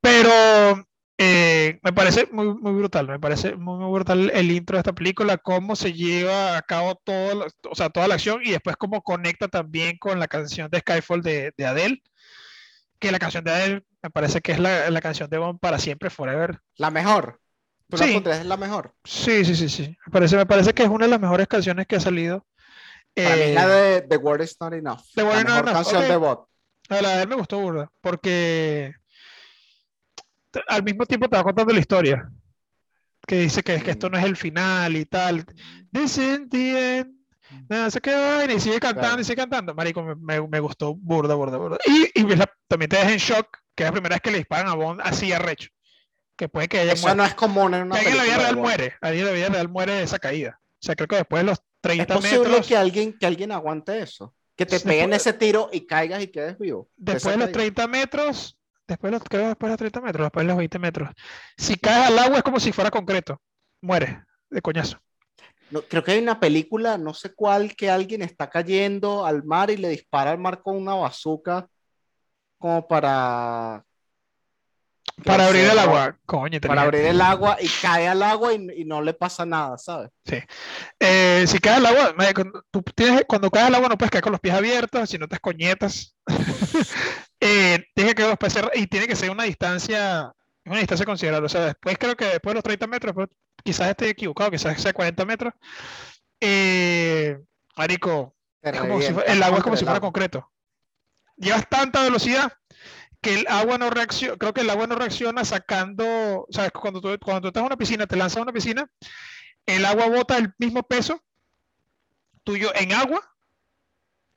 Pero 0.00 0.84
eh, 1.22 1.78
me 1.82 1.92
parece 1.92 2.28
muy, 2.32 2.54
muy 2.54 2.72
brutal, 2.72 3.06
me 3.06 3.20
parece 3.20 3.54
muy, 3.54 3.78
muy, 3.78 3.92
brutal 3.92 4.30
el 4.32 4.50
intro 4.50 4.76
de 4.76 4.80
esta 4.80 4.94
película, 4.94 5.36
cómo 5.36 5.76
se 5.76 5.92
lleva 5.92 6.56
a 6.56 6.62
cabo 6.62 6.94
todo, 6.94 7.46
o 7.70 7.74
sea, 7.74 7.90
toda 7.90 8.08
la 8.08 8.14
acción 8.14 8.40
y 8.42 8.52
después 8.52 8.76
cómo 8.76 9.02
conecta 9.02 9.46
también 9.48 9.98
con 9.98 10.18
la 10.18 10.28
canción 10.28 10.70
de 10.70 10.78
Skyfall 10.78 11.20
de, 11.20 11.52
de 11.58 11.66
Adele 11.66 12.02
que 12.98 13.12
la 13.12 13.18
canción 13.18 13.44
de 13.44 13.64
él 13.64 13.86
me 14.02 14.08
parece 14.08 14.40
que 14.40 14.52
es 14.52 14.58
la, 14.58 15.00
canción 15.02 15.28
de 15.28 15.36
Bond 15.36 15.60
para 15.60 15.78
siempre, 15.78 16.08
forever. 16.08 16.60
La 16.76 16.90
mejor. 16.90 17.38
¿Tú 17.90 17.98
sí. 17.98 18.18
la 18.24 18.38
es 18.38 18.46
la 18.46 18.56
mejor? 18.56 18.94
Sí, 19.04 19.44
sí, 19.44 19.54
sí, 19.54 19.68
sí. 19.68 19.94
Me 20.06 20.12
parece, 20.12 20.36
me 20.36 20.46
parece 20.46 20.72
que 20.72 20.84
es 20.84 20.88
una 20.88 21.04
de 21.04 21.10
las 21.10 21.20
mejores 21.20 21.48
canciones 21.48 21.86
que 21.86 21.96
ha 21.96 22.00
salido. 22.00 22.46
Para 23.14 23.36
mí 23.36 23.52
la 23.52 23.68
de 23.68 24.02
The 24.02 24.16
Word 24.16 24.42
Is 24.42 24.56
Not 24.58 24.72
Enough. 24.72 25.00
The 25.14 25.22
Word 25.22 25.34
la 25.34 25.44
mejor 25.44 25.64
canción 25.66 26.08
de 26.08 26.16
Bond. 26.16 26.38
La 26.88 27.16
de 27.16 27.22
él 27.22 27.28
me 27.28 27.34
gustó 27.34 27.58
burda, 27.58 27.90
porque 28.00 28.94
al 30.68 30.82
mismo 30.82 31.06
tiempo 31.06 31.28
te 31.28 31.36
va 31.36 31.44
contando 31.44 31.72
la 31.72 31.80
historia. 31.80 32.30
Que 33.26 33.40
dice 33.40 33.62
que, 33.62 33.82
que 33.82 33.90
esto 33.90 34.08
no 34.08 34.18
es 34.18 34.24
el 34.24 34.36
final 34.36 34.96
y 34.96 35.04
tal. 35.04 35.44
This 35.92 36.18
is 36.18 36.40
the 36.50 36.98
end 36.98 37.20
no, 37.68 37.90
se 37.90 38.00
quedó 38.00 38.44
y 38.44 38.60
sigue 38.60 38.80
cantando 38.80 39.20
y 39.20 39.24
sigue 39.24 39.36
cantando. 39.36 39.74
Marico, 39.74 40.02
me, 40.02 40.40
me, 40.40 40.60
gustó 40.60 40.94
burda, 40.94 41.34
burda, 41.34 41.58
burda. 41.58 41.78
Y, 41.86 42.20
y 42.20 42.26
también 42.68 42.88
te 42.88 42.96
deja 42.96 43.12
en 43.12 43.18
shock 43.18 43.58
que 43.74 43.84
es 43.84 43.88
la 43.88 43.92
primera 43.92 44.16
vez 44.16 44.22
que 44.22 44.30
le 44.30 44.38
disparan 44.38 44.68
a 44.68 44.74
Bond 44.74 45.00
así 45.02 45.32
arrecho. 45.32 45.70
Que 46.36 46.48
puede 46.48 46.68
que 46.68 46.82
ella 46.82 46.92
Eso 46.92 47.14
no 47.14 47.24
es 47.24 47.34
común 47.34 47.74
en 47.74 47.82
una 47.82 47.98
que 47.98 48.08
alguien 48.08 48.12
en 48.12 48.18
la 48.18 48.24
vida 48.24 48.38
real 48.38 48.56
muere. 48.56 48.94
Alguien 49.00 49.26
en 49.26 49.32
la 49.32 49.36
vida 49.36 49.48
real 49.48 49.68
muere 49.68 49.92
de 49.94 50.02
esa 50.02 50.18
caída. 50.18 50.60
O 50.60 50.78
sea, 50.80 50.94
creo 50.94 51.08
que 51.08 51.16
después 51.16 51.42
de 51.42 51.46
los 51.50 51.62
30 51.80 52.14
¿Es 52.14 52.20
posible 52.20 52.60
que 52.66 52.76
alguien, 52.76 53.18
que 53.18 53.26
alguien 53.26 53.52
aguante 53.52 54.00
eso? 54.00 54.34
Que 54.56 54.66
te 54.66 54.76
Después- 54.76 54.94
peguen 54.94 55.12
ese 55.12 55.32
tiro 55.32 55.70
y 55.72 55.86
caigas 55.86 56.22
y 56.22 56.28
quedes 56.28 56.58
vivo. 56.58 56.88
Después 56.96 57.34
de 57.34 57.38
los 57.38 57.46
caída. 57.46 57.58
30 57.58 57.88
metros, 57.88 58.58
después 58.90 59.10
de 59.12 59.18
los, 59.18 59.48
después 59.48 59.68
de 59.68 59.68
los 59.68 59.78
30 59.78 60.00
metros, 60.00 60.24
después 60.26 60.44
de 60.44 60.48
los 60.48 60.58
20 60.58 60.78
metros, 60.78 61.10
si 61.56 61.76
caes 61.76 62.08
al 62.08 62.18
agua 62.18 62.38
es 62.38 62.42
como 62.42 62.60
si 62.60 62.72
fuera 62.72 62.90
concreto. 62.90 63.40
Mueres 63.80 64.16
de 64.50 64.60
coñazo. 64.60 64.98
Creo 65.88 66.02
que 66.02 66.12
hay 66.12 66.18
una 66.18 66.40
película, 66.40 66.98
no 66.98 67.14
sé 67.14 67.32
cuál, 67.32 67.76
que 67.76 67.88
alguien 67.88 68.22
está 68.22 68.50
cayendo 68.50 69.24
al 69.24 69.44
mar 69.44 69.70
y 69.70 69.76
le 69.76 69.88
dispara 69.88 70.32
al 70.32 70.38
mar 70.38 70.62
con 70.62 70.76
una 70.76 70.94
bazooka 70.94 71.68
como 72.58 72.86
para... 72.88 73.84
Para 75.24 75.46
abrir 75.46 75.64
el 75.64 75.78
agua. 75.78 76.16
Coño, 76.26 76.60
Para 76.60 76.82
abrir 76.82 77.02
el 77.02 77.20
agua 77.20 77.56
y 77.60 77.68
cae 77.82 78.08
al 78.08 78.22
agua 78.22 78.52
y, 78.54 78.68
y 78.76 78.84
no 78.84 79.02
le 79.02 79.12
pasa 79.12 79.44
nada, 79.44 79.76
¿sabes? 79.78 80.10
Eh, 80.98 81.44
si 81.46 81.58
caes 81.58 81.78
al 81.78 81.86
agua, 81.86 82.14
tú 82.70 82.82
tienes, 82.94 83.24
cuando 83.26 83.50
caes 83.50 83.66
al 83.66 83.74
agua 83.74 83.88
no 83.88 83.98
puedes 83.98 84.10
caer 84.10 84.22
con 84.22 84.32
los 84.32 84.40
pies 84.40 84.54
abiertos, 84.54 85.10
si 85.10 85.18
no 85.18 85.28
te 85.28 85.36
escoñetas. 85.36 86.16
Eh, 87.42 87.86
tiene 87.94 88.14
que 88.14 88.36
y 88.74 88.86
tiene 88.86 89.06
que 89.06 89.16
ser 89.16 89.30
una 89.30 89.44
distancia, 89.44 90.30
una 90.66 90.76
distancia 90.76 91.06
considerable. 91.06 91.46
O 91.46 91.48
sea, 91.48 91.64
después 91.64 91.96
creo 91.96 92.14
que 92.14 92.26
después 92.26 92.50
de 92.50 92.56
los 92.56 92.62
30 92.62 92.86
metros, 92.86 93.14
pues, 93.14 93.28
quizás 93.64 93.88
esté 93.88 94.10
equivocado, 94.10 94.50
quizás 94.50 94.78
sea 94.78 94.92
40 94.92 95.24
metros. 95.24 95.54
Eh, 96.38 97.38
marico, 97.78 98.36
es 98.60 98.78
como 98.78 99.00
si 99.00 99.06
el 99.26 99.42
agua 99.42 99.56
es 99.56 99.64
como 99.64 99.74
si 99.78 99.86
fuera 99.86 100.00
concreto. 100.00 100.50
Llevas 101.38 101.66
tanta 101.66 102.02
velocidad 102.02 102.52
que 103.20 103.34
el 103.34 103.46
agua 103.48 103.78
no 103.78 103.90
reacciona, 103.90 104.36
creo 104.36 104.52
que 104.54 104.62
el 104.62 104.70
agua 104.70 104.86
no 104.86 104.94
reacciona 104.94 105.44
sacando, 105.44 106.46
sabes, 106.50 106.72
cuando 106.72 107.00
tú, 107.00 107.08
cuando 107.22 107.42
tú 107.42 107.48
estás 107.48 107.60
en 107.60 107.66
una 107.66 107.76
piscina, 107.76 108.06
te 108.06 108.16
lanzas 108.16 108.38
a 108.38 108.42
una 108.42 108.52
piscina, 108.52 108.90
el 109.66 109.84
agua 109.84 110.08
bota 110.08 110.36
el 110.38 110.54
mismo 110.58 110.82
peso 110.82 111.22
tuyo 112.44 112.72
en 112.74 112.92
agua 112.92 113.22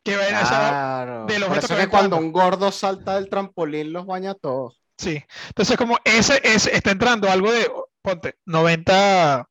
que 0.04 0.18
va 0.18 0.28
en 0.28 0.36
esa, 0.36 0.48
Claro. 0.48 1.26
del 1.26 1.42
Por 1.44 1.50
objeto 1.52 1.66
eso 1.66 1.68
que 1.68 1.74
es 1.74 1.80
va 1.80 1.84
que 1.86 1.90
cuando 1.90 2.18
un 2.18 2.32
gordo 2.34 2.72
salta 2.72 3.16
del 3.16 3.30
trampolín 3.30 3.94
los 3.94 4.06
baña 4.06 4.32
a 4.32 4.36
todos. 4.36 4.82
sí. 4.98 5.24
Entonces 5.48 5.78
como 5.78 5.98
ese, 6.04 6.42
ese 6.44 6.76
está 6.76 6.92
entrando 6.92 7.30
algo 7.30 7.52
de, 7.52 7.72
ponte, 8.02 8.36
90, 8.46 9.48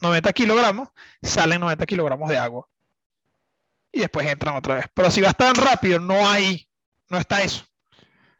90 0.00 0.32
kilogramos, 0.32 0.88
salen 1.22 1.60
90 1.60 1.84
kilogramos 1.86 2.28
de 2.28 2.38
agua. 2.38 2.68
Y 3.90 4.00
después 4.00 4.26
entran 4.28 4.54
otra 4.54 4.76
vez. 4.76 4.86
Pero 4.94 5.10
si 5.10 5.20
vas 5.20 5.36
tan 5.36 5.54
rápido, 5.56 5.98
no 5.98 6.28
hay, 6.28 6.68
no 7.08 7.18
está 7.18 7.42
eso. 7.42 7.64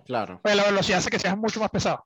Claro. 0.08 0.40
Pues 0.42 0.56
la 0.56 0.64
velocidad 0.64 0.98
hace 0.98 1.10
que 1.10 1.18
seas 1.18 1.36
mucho 1.36 1.60
más 1.60 1.68
pesado. 1.70 2.04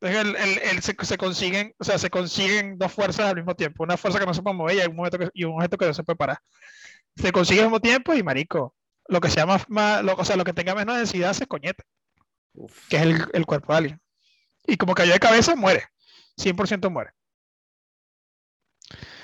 Entonces 0.00 0.20
el, 0.20 0.36
el- 0.36 0.58
el- 0.76 0.82
se, 0.82 0.94
se 1.02 1.16
consiguen, 1.18 1.74
o 1.78 1.84
sea, 1.84 1.98
se 1.98 2.10
consiguen 2.10 2.78
dos 2.78 2.92
fuerzas 2.92 3.26
al 3.30 3.36
mismo 3.36 3.54
tiempo. 3.56 3.82
Una 3.82 3.96
fuerza 3.96 4.18
que 4.20 4.26
no 4.26 4.34
se 4.34 4.42
puede 4.42 4.56
mover 4.56 4.76
y 4.76 4.86
un 4.90 4.98
objeto 5.00 5.18
que, 5.18 5.30
y 5.34 5.44
un 5.44 5.54
objeto 5.56 5.76
que 5.78 5.86
no 5.86 5.94
se 5.94 6.04
puede 6.04 6.16
parar. 6.16 6.38
Se 7.16 7.32
consigue 7.32 7.60
al 7.60 7.66
mismo 7.66 7.80
tiempo 7.80 8.14
y 8.14 8.22
marico, 8.22 8.74
lo 9.08 9.20
que 9.20 9.30
sea 9.30 9.46
más, 9.46 9.68
más- 9.68 10.02
lo- 10.04 10.14
o 10.14 10.24
sea, 10.24 10.36
lo 10.36 10.44
que 10.44 10.52
tenga 10.52 10.74
menos 10.74 10.96
densidad 10.96 11.32
se 11.32 11.46
coñeta, 11.46 11.82
Uf. 12.54 12.88
que 12.88 12.96
es 12.96 13.02
el, 13.02 13.24
el 13.32 13.46
cuerpo 13.46 13.72
de 13.72 13.78
alguien. 13.78 14.00
Y 14.66 14.76
como 14.76 14.94
cayó 14.94 15.12
de 15.14 15.18
cabeza, 15.18 15.56
muere. 15.56 15.84
100% 16.36 16.90
muere. 16.90 17.10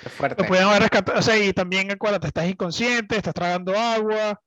Qué 0.03 0.09
fuerte. 0.09 0.43
Lo 0.43 0.49
pueden 0.49 0.67
haber 0.69 0.83
rescatado, 0.83 1.19
o 1.19 1.23
sea, 1.23 1.39
y 1.39 1.53
también 1.53 1.91
acuérdate, 1.91 2.29
estás 2.29 2.49
inconsciente, 2.49 3.17
estás 3.17 3.35
tragando 3.35 3.77
agua, 3.79 4.41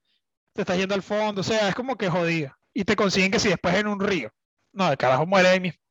te 0.53 0.61
estás 0.61 0.77
yendo 0.77 0.95
al 0.95 1.03
fondo, 1.03 1.41
o 1.41 1.43
sea, 1.43 1.69
es 1.69 1.75
como 1.75 1.97
que 1.97 2.09
jodido. 2.09 2.55
Y 2.79 2.85
te 2.85 2.95
consiguen 2.95 3.29
que 3.29 3.39
si 3.39 3.49
después 3.49 3.75
en 3.75 3.87
un 3.87 3.99
río. 3.99 4.31
No, 4.71 4.89
el 4.89 4.97
carajo 4.97 5.25
muere 5.25 5.49
ahí 5.49 5.59
mismo. 5.59 5.81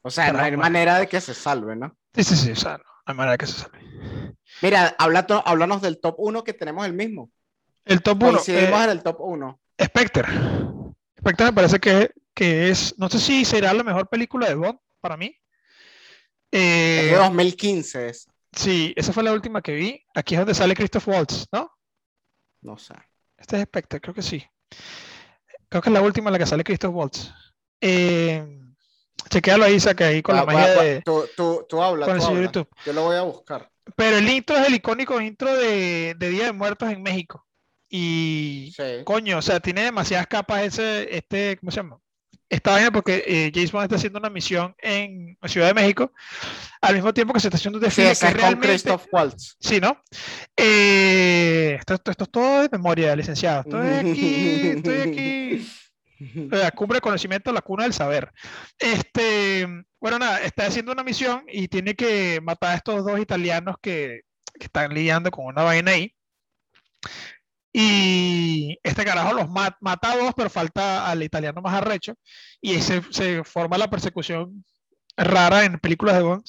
O 0.00 0.08
sea, 0.08 0.32
no 0.32 0.38
hay 0.38 0.56
manera 0.56 0.98
de 0.98 1.06
que 1.06 1.20
se 1.20 1.34
salve, 1.34 1.76
¿no? 1.76 1.94
Sí, 2.14 2.24
sí, 2.24 2.34
sí, 2.34 2.50
o 2.52 2.56
sea, 2.56 2.78
no 2.78 2.84
hay 3.04 3.14
manera 3.14 3.36
que 3.36 3.46
se 3.46 3.60
salve. 3.60 3.78
Mira, 4.62 4.96
habla 4.98 5.26
háblanos 5.44 5.82
del 5.82 6.00
top 6.00 6.14
1 6.16 6.44
que 6.44 6.54
tenemos 6.54 6.86
el 6.86 6.94
mismo. 6.94 7.30
El 7.84 8.00
top 8.00 8.22
1, 8.22 8.32
Coincidimos 8.32 8.84
en 8.84 8.88
el 8.90 9.02
top 9.02 9.16
1. 9.20 9.60
Spectre. 9.84 10.24
Spectre 11.18 11.44
me 11.44 11.52
parece 11.52 11.78
que, 11.78 12.10
que 12.32 12.70
es, 12.70 12.98
no 12.98 13.10
sé 13.10 13.18
si 13.18 13.44
será 13.44 13.74
la 13.74 13.82
mejor 13.84 14.08
película 14.08 14.48
de 14.48 14.54
Bond 14.54 14.78
para 15.02 15.18
mí. 15.18 15.36
Es 16.50 16.58
Eh, 16.62 17.08
de 17.10 17.16
2015 17.16 18.08
es. 18.08 18.30
sí, 18.52 18.94
esa 18.96 19.12
fue 19.12 19.24
la 19.24 19.34
última 19.34 19.60
que 19.60 19.74
vi. 19.74 20.02
Aquí 20.14 20.36
es 20.36 20.40
donde 20.40 20.54
sale 20.54 20.74
Christoph 20.74 21.06
Waltz, 21.08 21.46
¿no? 21.52 21.70
No 22.62 22.78
sé. 22.78 22.94
Este 23.36 23.56
es 23.56 23.64
Spectre, 23.64 24.00
creo 24.00 24.14
que 24.14 24.22
sí. 24.22 24.42
Creo 25.68 25.82
que 25.82 25.88
es 25.88 25.92
la 25.92 26.02
última 26.02 26.28
en 26.28 26.32
la 26.34 26.38
que 26.38 26.46
sale 26.46 26.64
Christoph 26.64 26.94
Waltz. 26.94 27.32
Eh, 27.80 28.44
chequéalo 29.30 29.64
ahí, 29.64 29.78
saca 29.80 30.06
ahí 30.06 30.22
con 30.22 30.36
la 30.36 30.44
magia 30.46 30.68
va- 30.68 30.74
va- 30.76 30.82
de, 30.84 31.02
Tú, 31.02 31.24
tú, 31.36 31.66
tú 31.68 31.82
habla, 31.82 32.06
con 32.06 32.14
el 32.16 32.20
señor 32.22 32.36
habla. 32.36 32.46
YouTube. 32.46 32.68
Yo 32.84 32.92
lo 32.92 33.04
voy 33.04 33.16
a 33.16 33.22
buscar. 33.22 33.70
Pero 33.96 34.16
el 34.18 34.28
intro 34.28 34.56
es 34.56 34.66
el 34.68 34.74
icónico 34.74 35.20
intro 35.20 35.54
de, 35.56 36.14
de 36.18 36.28
Día 36.30 36.46
de 36.46 36.52
Muertos 36.52 36.90
en 36.90 37.02
México. 37.02 37.46
Y 37.88 38.72
Sí. 38.76 39.04
coño, 39.04 39.38
o 39.38 39.42
sea, 39.42 39.60
tiene 39.60 39.82
demasiadas 39.82 40.26
capas 40.26 40.62
ese, 40.64 41.14
este, 41.16 41.56
¿cómo 41.58 41.70
se 41.70 41.76
llama? 41.76 41.98
Esta 42.48 42.70
vaina 42.72 42.92
porque 42.92 43.24
eh, 43.26 43.50
James 43.52 43.72
Bond 43.72 43.84
está 43.84 43.96
haciendo 43.96 44.18
una 44.20 44.30
misión 44.30 44.74
en 44.78 45.36
Ciudad 45.46 45.66
de 45.66 45.74
México 45.74 46.12
al 46.80 46.94
mismo 46.94 47.12
tiempo 47.12 47.32
que 47.32 47.40
se 47.40 47.48
está 47.48 47.56
haciendo 47.56 47.78
un 47.78 47.82
Sí, 47.84 47.86
desfile 47.86 48.10
ese 48.12 48.26
que 48.28 48.34
realmente- 48.34 48.68
Christoph 48.68 49.06
Waltz. 49.10 49.56
Sí, 49.58 49.80
¿no? 49.80 50.00
Eh, 50.56 51.76
esto, 51.78 51.94
esto- 51.94 52.10
esto 52.12 52.24
es 52.24 52.30
todo 52.30 52.62
de 52.62 52.68
memoria, 52.70 53.16
licenciado. 53.16 53.60
Estoy 53.62 53.88
aquí, 54.10 54.66
estoy 54.76 55.00
aquí. 55.00 55.68
La 56.50 56.70
cumbre 56.70 56.96
de 56.96 57.00
conocimiento, 57.02 57.52
la 57.52 57.60
cuna 57.60 57.82
del 57.82 57.92
saber. 57.92 58.32
Este, 58.78 59.66
bueno, 60.00 60.18
nada, 60.18 60.40
está 60.42 60.66
haciendo 60.66 60.92
una 60.92 61.02
misión 61.04 61.44
y 61.48 61.68
tiene 61.68 61.94
que 61.94 62.40
matar 62.42 62.72
a 62.72 62.76
estos 62.76 63.04
dos 63.04 63.18
italianos 63.20 63.76
que, 63.82 64.20
que 64.58 64.64
están 64.66 64.94
lidiando 64.94 65.30
con 65.30 65.46
una 65.46 65.62
vaina 65.62 65.90
ahí. 65.90 66.14
Y 67.78 68.78
este 68.82 69.04
carajo 69.04 69.34
los 69.34 69.50
ma- 69.50 69.76
mata 69.82 70.12
a 70.12 70.16
dos, 70.16 70.32
pero 70.34 70.48
falta 70.48 71.10
al 71.10 71.22
italiano 71.22 71.60
más 71.60 71.74
arrecho. 71.74 72.14
Y 72.58 72.80
se, 72.80 73.02
se 73.10 73.44
forma 73.44 73.76
la 73.76 73.90
persecución 73.90 74.64
rara 75.14 75.62
en 75.66 75.78
películas 75.78 76.16
de 76.16 76.22
Bond. 76.22 76.44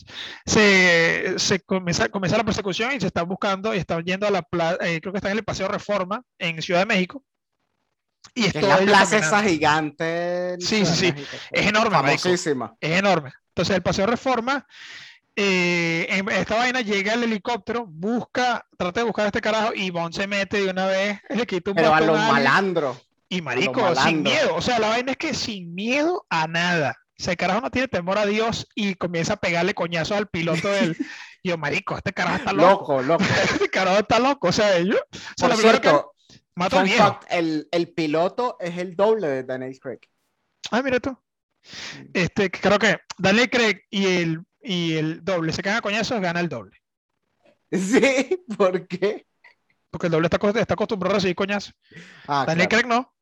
Se, 0.46 1.38
se 1.38 1.60
comienza, 1.60 2.08
comienza 2.08 2.38
la 2.38 2.46
persecución 2.46 2.94
y 2.94 3.02
se 3.02 3.08
están 3.08 3.28
buscando 3.28 3.76
y 3.76 3.80
están 3.80 4.06
yendo 4.06 4.26
a 4.26 4.32
la 4.32 4.42
plaza, 4.42 4.78
creo 4.78 5.12
que 5.12 5.18
están 5.18 5.34
en 5.34 5.40
el 5.40 5.44
Paseo 5.44 5.68
Reforma 5.68 6.22
en 6.40 6.62
Ciudad 6.62 6.80
de 6.80 6.86
México. 6.86 7.22
Y 8.34 8.46
es 8.46 8.56
la 8.62 8.78
plaza 8.78 9.18
esa 9.18 9.44
gigante. 9.44 10.56
Sí, 10.62 10.86
sí, 10.86 10.96
sí. 11.12 11.14
Es 11.52 11.66
enorme. 11.68 11.98
Famosísima. 11.98 12.74
Es 12.80 13.00
enorme. 13.00 13.34
Entonces, 13.50 13.76
el 13.76 13.82
Paseo 13.82 14.06
Reforma, 14.06 14.66
eh, 15.40 16.08
en 16.10 16.28
esta 16.30 16.56
vaina 16.56 16.82
llega 16.82 17.14
el 17.14 17.22
helicóptero, 17.24 17.86
busca, 17.88 18.66
trata 18.76 19.02
de 19.02 19.06
buscar 19.06 19.26
a 19.26 19.28
este 19.28 19.40
carajo 19.40 19.72
y 19.76 19.92
Bond 19.92 20.14
se 20.16 20.26
mete 20.26 20.62
de 20.64 20.70
una 20.72 20.88
vez, 20.88 21.20
le 21.30 21.46
quita 21.46 21.72
un 21.72 21.76
Pero 21.76 21.94
a 21.94 22.02
los 22.02 22.18
malandros. 22.18 22.98
y 23.30 23.42
marico, 23.44 23.96
sin 23.96 24.24
miedo. 24.24 24.56
O 24.56 24.62
sea, 24.62 24.80
la 24.80 24.90
vaina 24.90 25.12
es 25.12 25.18
que 25.18 25.36
sin 25.36 25.76
miedo 25.76 26.26
a 26.32 26.48
nada. 26.48 26.96
O 27.20 27.24
sea, 27.24 27.32
el 27.34 27.38
carajo 27.38 27.62
no 27.62 27.70
tiene 27.72 27.88
temor 27.88 28.18
a 28.18 28.26
Dios 28.26 28.68
y 28.74 28.96
comienza 28.96 29.34
a 29.34 29.38
pegarle 29.38 29.74
coñazos 29.76 30.18
al 30.18 30.28
piloto 30.28 30.70
del. 30.70 30.98
Y 31.44 31.50
yo, 31.50 31.58
marico, 31.60 31.96
este 31.96 32.14
carajo 32.14 32.38
está 32.38 32.54
loco. 32.54 33.02
Loco, 33.02 33.04
loco. 33.04 33.24
Este 33.44 33.70
carajo 33.70 34.00
está 34.00 34.20
loco. 34.20 34.48
O 34.48 34.52
sea, 34.52 34.76
ellos. 34.78 35.00
O 35.12 35.18
sea, 35.38 35.50
Por 35.50 35.50
la 35.50 35.56
que 35.56 35.62
cierto, 35.62 36.14
fun 36.72 36.84
viejo. 36.84 37.04
fact, 37.04 37.24
el, 37.30 37.68
el 37.72 37.94
piloto 37.94 38.58
es 38.60 38.78
el 38.80 38.96
doble 38.96 39.28
de 39.28 39.44
Daniel 39.44 39.80
Craig. 39.80 40.00
Ah, 40.72 40.82
mira 40.82 41.00
tú. 41.00 41.16
Este, 42.14 42.50
creo 42.50 42.80
que 42.80 42.98
Daniel 43.18 43.50
Craig 43.50 43.82
y 43.90 44.06
el, 44.06 44.42
y 44.68 44.96
el 44.98 45.24
doble 45.24 45.54
se 45.54 45.62
caen 45.64 45.78
a 45.78 45.82
coñazos, 45.82 46.20
gana 46.22 46.40
el 46.40 46.50
doble. 46.50 46.78
Sí, 47.72 48.46
¿por 48.58 48.88
qué? 48.88 49.26
Porque 49.90 50.08
el 50.08 50.12
doble 50.12 50.28
está, 50.28 50.38
acos- 50.40 50.56
está 50.58 50.74
acostumbrado 50.76 51.16
a 51.16 51.18
recibir 51.18 51.36
coñazos. 51.36 51.74
Ah, 52.28 52.46
Daniel 52.48 52.68
claro. 52.68 52.88
Craig 52.88 52.96
no. 52.96 53.14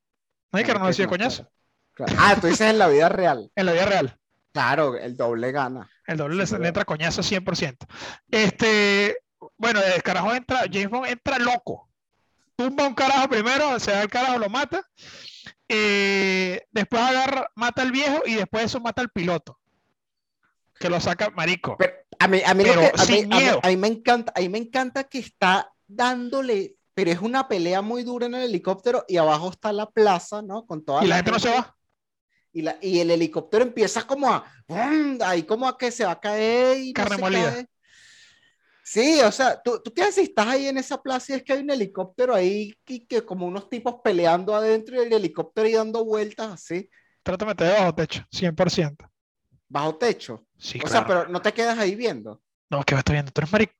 Daniel 0.51 0.67
Craig 0.69 0.79
no 0.81 0.87
recibe 0.87 1.05
no, 1.05 1.09
coñazos. 1.11 1.47
claro, 1.93 2.13
claro. 2.13 2.27
Ah, 2.31 2.39
tú 2.39 2.47
dices 2.47 2.69
en 2.69 2.77
la 2.77 2.87
vida 2.87 3.09
real. 3.09 3.51
En 3.55 3.65
la 3.65 3.71
vida 3.73 3.85
real. 3.85 4.17
Claro, 4.53 4.95
el 4.97 5.17
doble 5.17 5.51
gana. 5.51 5.89
El 6.07 6.17
doble 6.17 6.33
Sí, 6.35 6.37
le, 6.39 6.43
verdad. 6.45 6.59
le 6.61 6.67
entra 6.69 6.85
coñazo 6.85 7.21
100%. 7.23 7.75
Este, 8.29 9.17
bueno, 9.57 9.81
el 9.81 10.01
carajo 10.03 10.33
entra, 10.33 10.59
James 10.71 10.89
Bond 10.89 11.07
entra 11.07 11.39
loco. 11.39 11.89
Tumba 12.55 12.87
un 12.87 12.93
carajo 12.93 13.27
primero, 13.27 13.79
se 13.79 13.91
da 13.91 14.01
el 14.03 14.09
carajo, 14.09 14.37
lo 14.37 14.49
mata. 14.49 14.81
eh, 15.67 16.61
después 16.71 17.01
agarra, 17.01 17.49
mata 17.55 17.81
al 17.81 17.91
viejo 17.91 18.21
y 18.25 18.35
después 18.35 18.65
eso 18.65 18.79
mata 18.79 19.01
al 19.01 19.09
piloto. 19.09 19.59
Que 20.79 20.89
lo 20.89 20.99
saca 20.99 21.29
marico. 21.29 21.75
Pero 21.77 21.93
a 22.19 22.27
mí, 22.27 22.41
a 22.45 22.53
mí, 22.53 22.63
lo 22.63 22.73
Pero 22.73 22.81
que- 22.81 23.01
a 23.01 23.05
mí- 23.05 23.21
a 23.23 23.25
mí- 23.53 23.59
a 23.63 23.67
mí 23.69 23.77
me 23.77 23.87
encanta, 23.87 24.33
a 24.35 24.39
mí 24.39 24.49
me 24.49 24.57
encanta 24.57 25.03
que 25.05 25.19
está 25.19 25.71
dándole, 25.87 26.75
pero 26.93 27.11
es 27.11 27.19
una 27.21 27.47
pelea 27.47 27.81
muy 27.81 28.03
dura 28.03 28.25
en 28.25 28.35
el 28.35 28.43
helicóptero 28.43 29.05
y 29.07 29.17
abajo 29.17 29.49
está 29.51 29.71
la 29.73 29.89
plaza, 29.89 30.41
¿no? 30.41 30.65
Con 30.65 30.83
toda 30.83 31.03
Y 31.03 31.07
la 31.07 31.15
gente 31.17 31.31
no 31.31 31.39
se 31.39 31.49
va. 31.49 31.75
Y, 32.53 32.61
la- 32.61 32.77
y 32.81 32.99
el 32.99 33.11
helicóptero 33.11 33.63
empieza 33.63 34.07
como 34.07 34.31
a, 34.31 34.45
ahí 35.25 35.43
como 35.43 35.67
a 35.67 35.77
que 35.77 35.91
se 35.91 36.05
va 36.05 36.11
a 36.11 36.19
caer 36.19 36.77
y 36.79 36.87
no 36.89 36.93
Carne 36.93 37.15
se 37.17 37.21
cae. 37.21 37.67
Sí, 38.83 39.19
o 39.21 39.31
sea, 39.31 39.59
¿tú, 39.63 39.81
tú 39.83 39.91
qué 39.93 40.03
haces? 40.03 40.29
Estás 40.29 40.47
ahí 40.47 40.67
en 40.67 40.77
esa 40.77 41.01
plaza 41.01 41.33
y 41.33 41.35
es 41.37 41.43
que 41.43 41.53
hay 41.53 41.61
un 41.61 41.71
helicóptero 41.71 42.35
ahí 42.35 42.71
que, 42.85 43.05
que 43.07 43.25
como 43.25 43.47
unos 43.47 43.67
tipos 43.67 43.95
peleando 44.03 44.55
adentro 44.55 44.95
y 44.95 45.05
el 45.05 45.11
helicóptero 45.13 45.67
y 45.67 45.73
dando 45.73 46.05
vueltas 46.05 46.51
así, 46.53 46.89
Trata 47.23 47.51
de 47.55 47.65
debajo 47.65 47.95
techo, 47.95 48.23
100%. 48.31 49.09
Bajo 49.69 49.97
techo. 49.97 50.45
Sí, 50.57 50.81
o 50.83 50.87
claro. 50.87 50.89
sea, 50.89 51.05
pero 51.05 51.27
no 51.29 51.41
te 51.41 51.53
quedas 51.53 51.77
ahí 51.79 51.95
viendo. 51.95 52.41
No, 52.69 52.83
que 52.83 52.95
me 52.95 52.99
estoy 52.99 53.13
viendo, 53.13 53.31
tú 53.31 53.41
eres 53.41 53.51
marico. 53.51 53.75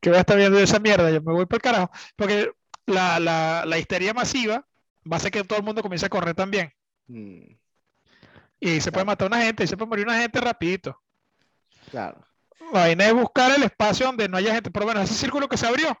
que 0.00 0.10
voy 0.10 0.16
a 0.18 0.20
estar 0.20 0.36
viendo 0.36 0.58
esa 0.58 0.78
mierda, 0.78 1.10
yo 1.10 1.22
me 1.22 1.32
voy 1.32 1.46
por 1.46 1.56
el 1.56 1.62
carajo. 1.62 1.90
Porque 2.16 2.52
la, 2.86 3.18
la, 3.20 3.64
la 3.66 3.78
histeria 3.78 4.14
masiva 4.14 4.66
va 5.10 5.16
a 5.16 5.18
hacer 5.18 5.30
que 5.30 5.44
todo 5.44 5.58
el 5.58 5.64
mundo 5.64 5.82
comience 5.82 6.06
a 6.06 6.08
correr 6.10 6.34
también. 6.34 6.72
Mm, 7.08 7.58
Y 8.60 8.80
se 8.80 8.92
puede 8.92 9.04
matar 9.06 9.26
una 9.28 9.42
gente, 9.42 9.64
y 9.64 9.66
se 9.66 9.76
puede 9.76 9.88
morir 9.88 10.06
una 10.06 10.18
gente 10.20 10.40
rapidito. 10.40 11.02
claro. 11.90 12.26
La 12.72 12.80
vaina 12.80 13.06
es 13.06 13.14
buscar 13.14 13.52
el 13.54 13.62
espacio 13.62 14.06
donde 14.06 14.28
no 14.28 14.36
haya 14.36 14.54
gente. 14.54 14.70
Pero 14.70 14.84
bueno, 14.86 15.00
ese 15.00 15.14
círculo 15.14 15.48
que 15.48 15.56
se 15.56 15.66
abrió, 15.66 15.98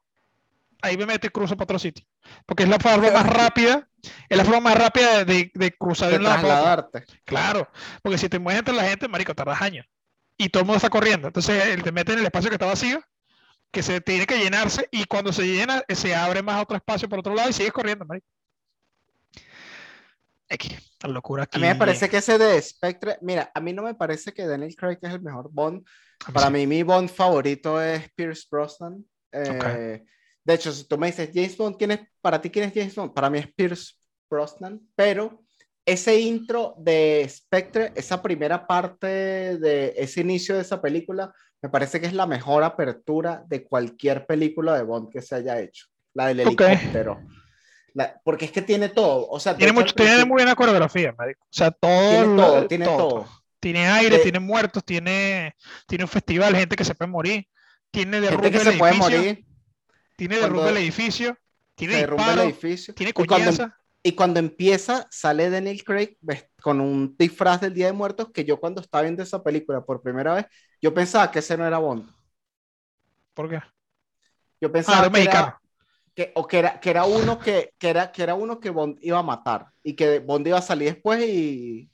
ahí 0.82 0.96
me 0.96 1.06
meto 1.06 1.26
y 1.26 1.30
cruzo 1.30 1.56
para 1.56 1.64
otro 1.64 1.78
sitio. 1.78 2.04
Porque 2.46 2.64
es 2.64 2.68
la 2.68 2.78
forma 2.78 3.10
más 3.10 3.26
rápida, 3.26 3.88
es 4.28 4.36
la 4.36 4.44
forma 4.44 4.60
más 4.60 4.78
rápida 4.78 5.24
de, 5.24 5.50
de- 5.54 5.76
cruzar 5.76 6.10
de 6.10 6.16
un 6.16 6.24
lado. 6.24 6.90
Claro, 7.24 7.68
porque 8.02 8.18
si 8.18 8.28
te 8.28 8.38
mueves 8.38 8.60
entre 8.60 8.74
la 8.74 8.84
gente, 8.84 9.08
marico, 9.08 9.34
tardas 9.34 9.60
años. 9.62 9.86
Y 10.36 10.48
todo 10.50 10.60
el 10.60 10.66
mundo 10.66 10.76
está 10.76 10.90
corriendo. 10.90 11.26
Entonces, 11.28 11.66
él 11.66 11.82
te 11.82 11.92
mete 11.92 12.12
en 12.12 12.20
el 12.20 12.24
espacio 12.24 12.48
que 12.48 12.54
está 12.54 12.66
vacío, 12.66 13.00
que 13.70 13.82
se 13.82 14.00
tiene 14.00 14.26
que 14.26 14.38
llenarse, 14.38 14.88
y 14.92 15.04
cuando 15.04 15.32
se 15.32 15.46
llena, 15.46 15.82
se 15.88 16.14
abre 16.14 16.42
más 16.42 16.62
otro 16.62 16.76
espacio 16.76 17.08
por 17.08 17.18
otro 17.18 17.34
lado 17.34 17.50
y 17.50 17.52
sigues 17.52 17.72
corriendo, 17.72 18.04
marico. 18.04 18.26
X, 20.50 20.96
la 21.02 21.10
locura 21.10 21.42
aquí. 21.42 21.58
A 21.58 21.60
mí 21.60 21.66
me 21.66 21.74
parece 21.74 22.08
que 22.08 22.18
ese 22.18 22.38
de 22.38 22.62
Spectre, 22.62 23.18
mira, 23.20 23.52
a 23.54 23.60
mí 23.60 23.72
no 23.74 23.82
me 23.82 23.94
parece 23.94 24.32
que 24.32 24.46
Daniel 24.46 24.74
Craig 24.76 24.98
es 25.02 25.12
el 25.12 25.20
mejor 25.20 25.50
Bond. 25.52 25.84
Para 26.32 26.46
sí. 26.46 26.52
mí, 26.52 26.66
mi 26.66 26.82
Bond 26.82 27.10
favorito 27.10 27.82
es 27.82 28.10
Pierce 28.14 28.46
Brosnan. 28.50 29.04
Eh, 29.30 30.04
De 30.48 30.54
hecho, 30.54 30.72
si 30.72 30.84
tú 30.84 30.96
me 30.96 31.08
dices 31.08 31.28
James 31.34 31.58
Bond, 31.58 31.76
¿quién 31.76 31.90
es, 31.90 32.00
para 32.22 32.40
ti 32.40 32.48
quién 32.48 32.64
es 32.64 32.72
James 32.74 32.94
Bond? 32.94 33.12
Para 33.12 33.28
mí 33.28 33.38
es 33.38 33.52
Pierce 33.52 33.96
Brosnan, 34.30 34.80
pero 34.96 35.42
ese 35.84 36.18
intro 36.18 36.74
de 36.78 37.26
Spectre, 37.28 37.92
esa 37.94 38.22
primera 38.22 38.66
parte 38.66 39.06
de 39.58 39.92
ese 39.98 40.22
inicio 40.22 40.54
de 40.54 40.62
esa 40.62 40.80
película, 40.80 41.34
me 41.60 41.68
parece 41.68 42.00
que 42.00 42.06
es 42.06 42.14
la 42.14 42.26
mejor 42.26 42.64
apertura 42.64 43.44
de 43.46 43.62
cualquier 43.62 44.24
película 44.24 44.74
de 44.74 44.84
Bond 44.84 45.10
que 45.12 45.20
se 45.20 45.34
haya 45.34 45.60
hecho. 45.60 45.84
La 46.14 46.28
del 46.28 46.40
helicóptero. 46.40 47.20
La- 47.92 48.18
porque 48.24 48.46
es 48.46 48.50
que 48.50 48.62
tiene 48.62 48.88
todo. 48.88 49.28
O 49.28 49.38
sea, 49.38 49.52
de 49.52 49.58
Tiene, 49.58 49.72
mucho, 49.74 49.94
tiene 49.94 50.24
muy 50.24 50.36
buena 50.36 50.54
coreografía, 50.54 51.14
marico. 51.18 51.44
O 51.44 51.48
sea, 51.50 51.70
todo. 51.70 52.08
tiene 52.10 52.26
lo- 52.26 52.36
todo, 52.36 52.66
tiene 52.68 52.84
todo. 52.86 53.28
Tiene 53.60 53.86
aire, 53.86 54.16
De- 54.16 54.22
tiene 54.22 54.38
muertos, 54.40 54.82
tiene, 54.82 55.54
tiene 55.86 56.04
un 56.04 56.08
festival, 56.08 56.56
gente 56.56 56.74
que 56.74 56.84
se 56.86 56.94
puede 56.94 57.10
morir, 57.10 57.46
tiene 57.90 58.22
derrumbe 58.22 58.50
Gente 58.50 58.64
que 58.64 58.72
se 58.72 58.78
puede 58.78 58.92
edificio, 58.94 59.18
morir, 59.18 59.44
tiene 60.18 60.36
derrumbe 60.38 60.64
del 60.66 60.76
edificio, 60.78 61.38
tiene 61.76 61.94
derrumba 61.96 62.32
el 62.32 62.40
edificio. 62.40 62.94
tiene 62.94 63.12
cuando, 63.12 63.50
em- 63.50 63.56
y 64.02 64.12
cuando 64.12 64.40
empieza, 64.40 65.06
sale 65.10 65.50
Daniel 65.50 65.82
Craig 65.84 66.16
con 66.60 66.80
un 66.80 67.16
disfraz 67.16 67.60
del 67.60 67.74
Día 67.74 67.86
de 67.86 67.92
Muertos 67.92 68.30
que 68.32 68.44
yo 68.44 68.58
cuando 68.58 68.80
estaba 68.80 69.02
viendo 69.02 69.22
esa 69.22 69.42
película 69.42 69.84
por 69.84 70.02
primera 70.02 70.34
vez, 70.34 70.46
yo 70.82 70.92
pensaba 70.94 71.30
que 71.30 71.38
ese 71.40 71.56
no 71.56 71.66
era 71.66 71.78
Bond. 71.78 72.08
¿Por 73.34 73.48
qué? 73.48 73.60
Yo 74.60 74.68
Ah, 74.68 74.72
pensaba 74.72 75.10
que 75.10 75.22
era, 75.22 75.60
que, 76.14 76.32
o 76.34 76.46
que 76.46 76.58
era, 76.58 76.80
que 76.80 76.90
era 76.90 77.04
uno 77.04 77.38
que, 77.38 77.72
que 77.78 77.90
era, 77.90 78.10
que 78.10 78.22
era 78.22 78.34
uno 78.34 78.58
que 78.58 78.70
Bond 78.70 78.98
iba 79.02 79.18
a 79.18 79.22
matar 79.22 79.66
y 79.82 79.94
que 79.94 80.18
Bond 80.18 80.46
iba 80.48 80.58
a 80.58 80.62
salir 80.62 80.94
después 80.94 81.22
y... 81.24 81.88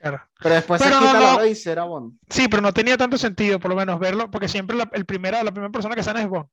Claro. 0.00 0.20
Pero 0.42 0.54
después 0.56 0.82
Pero 0.82 0.96
se 0.96 1.04
quita 1.06 1.20
no, 1.20 1.36
la 1.38 1.46
y 1.46 1.56
era 1.66 1.84
Bond. 1.84 2.18
Sí, 2.28 2.48
pero 2.48 2.60
no 2.62 2.72
tenía 2.72 2.96
tanto 2.96 3.16
sentido, 3.18 3.60
por 3.60 3.70
lo 3.70 3.76
menos 3.76 4.00
verlo, 4.00 4.30
porque 4.30 4.48
siempre 4.48 4.76
la, 4.76 4.88
el 4.92 5.06
primera, 5.06 5.44
la 5.44 5.52
primera 5.52 5.70
persona 5.70 5.94
que 5.94 6.02
sale 6.02 6.20
es 6.22 6.28
Bond. 6.28 6.48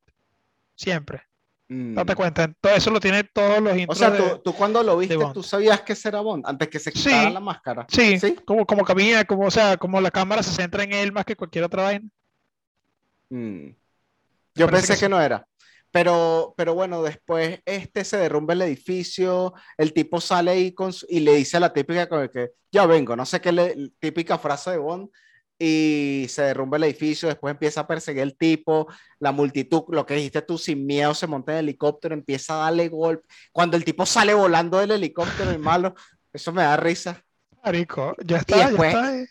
Siempre. 0.79 1.23
Mm. 1.67 1.93
Date 1.93 2.15
cuenta. 2.15 2.51
Todo 2.61 2.73
eso 2.73 2.89
lo 2.89 2.99
tiene 3.01 3.25
todos 3.25 3.59
los 3.61 3.73
O 3.73 3.75
intros 3.75 3.97
sea, 3.99 4.09
de- 4.09 4.17
tú, 4.17 4.37
tú 4.45 4.53
cuando 4.55 4.81
lo 4.81 4.97
viste, 4.97 5.17
tú 5.33 5.43
sabías 5.43 5.81
que 5.81 5.93
era 6.05 6.21
Bond 6.21 6.45
antes 6.47 6.69
que 6.69 6.79
se 6.79 6.89
Sí. 6.91 7.03
quitara 7.09 7.29
la 7.29 7.39
máscara. 7.41 7.85
Sí, 7.89 8.17
¿Sí? 8.17 8.33
Como, 8.45 8.65
como 8.65 8.85
camina, 8.85 9.25
como, 9.25 9.45
o 9.45 9.51
sea, 9.51 9.75
como 9.77 9.99
la 9.99 10.09
cámara 10.09 10.41
se 10.41 10.51
centra 10.53 10.83
en 10.83 10.93
él 10.93 11.11
más 11.11 11.25
que 11.25 11.35
cualquier 11.35 11.65
otra 11.65 11.83
vaina. 11.83 12.07
Mm. 13.29 13.67
Yo 14.55 14.67
pensé 14.69 14.97
que 14.97 15.09
no 15.09 15.21
era. 15.21 15.45
Pero, 15.91 16.53
pero 16.55 16.73
bueno, 16.75 17.03
después 17.03 17.59
este 17.65 18.03
se 18.05 18.17
derrumba 18.17 18.53
el 18.53 18.61
edificio, 18.61 19.53
el 19.77 19.91
tipo 19.91 20.21
sale 20.21 20.51
ahí 20.51 20.71
con 20.71 20.93
su- 20.93 21.05
y 21.09 21.19
le 21.19 21.35
dice 21.35 21.59
la 21.59 21.73
típica 21.73 22.07
que 22.29 22.51
ya 22.71 22.85
vengo, 22.85 23.15
no 23.15 23.25
sé 23.25 23.41
qué, 23.41 23.51
le- 23.51 23.91
típica 23.99 24.37
frase 24.37 24.71
de 24.71 24.77
Bond, 24.77 25.09
y 25.61 26.25
se 26.29 26.41
derrumba 26.43 26.77
el 26.77 26.85
edificio, 26.85 27.27
después 27.27 27.51
empieza 27.51 27.81
a 27.81 27.87
perseguir 27.87 28.23
el 28.23 28.37
tipo, 28.37 28.87
la 29.19 29.33
multitud, 29.33 29.83
lo 29.89 30.05
que 30.05 30.13
dijiste 30.15 30.41
tú, 30.41 30.57
sin 30.57 30.85
miedo 30.85 31.13
se 31.13 31.27
monta 31.27 31.51
en 31.51 31.57
el 31.59 31.65
helicóptero, 31.65 32.13
empieza 32.15 32.53
a 32.55 32.63
darle 32.65 32.87
golpe. 32.87 33.27
Cuando 33.51 33.75
el 33.75 33.83
tipo 33.83 34.05
sale 34.05 34.33
volando 34.33 34.79
del 34.79 34.91
helicóptero, 34.91 35.51
el 35.51 35.59
malo, 35.59 35.95
eso 36.31 36.53
me 36.53 36.63
da 36.63 36.77
risa. 36.77 37.21
Marico, 37.63 38.15
ya 38.23 38.37
está, 38.37 38.69
después- 38.69 38.93
ya 38.93 38.99
está. 38.99 39.17
eh. 39.19 39.27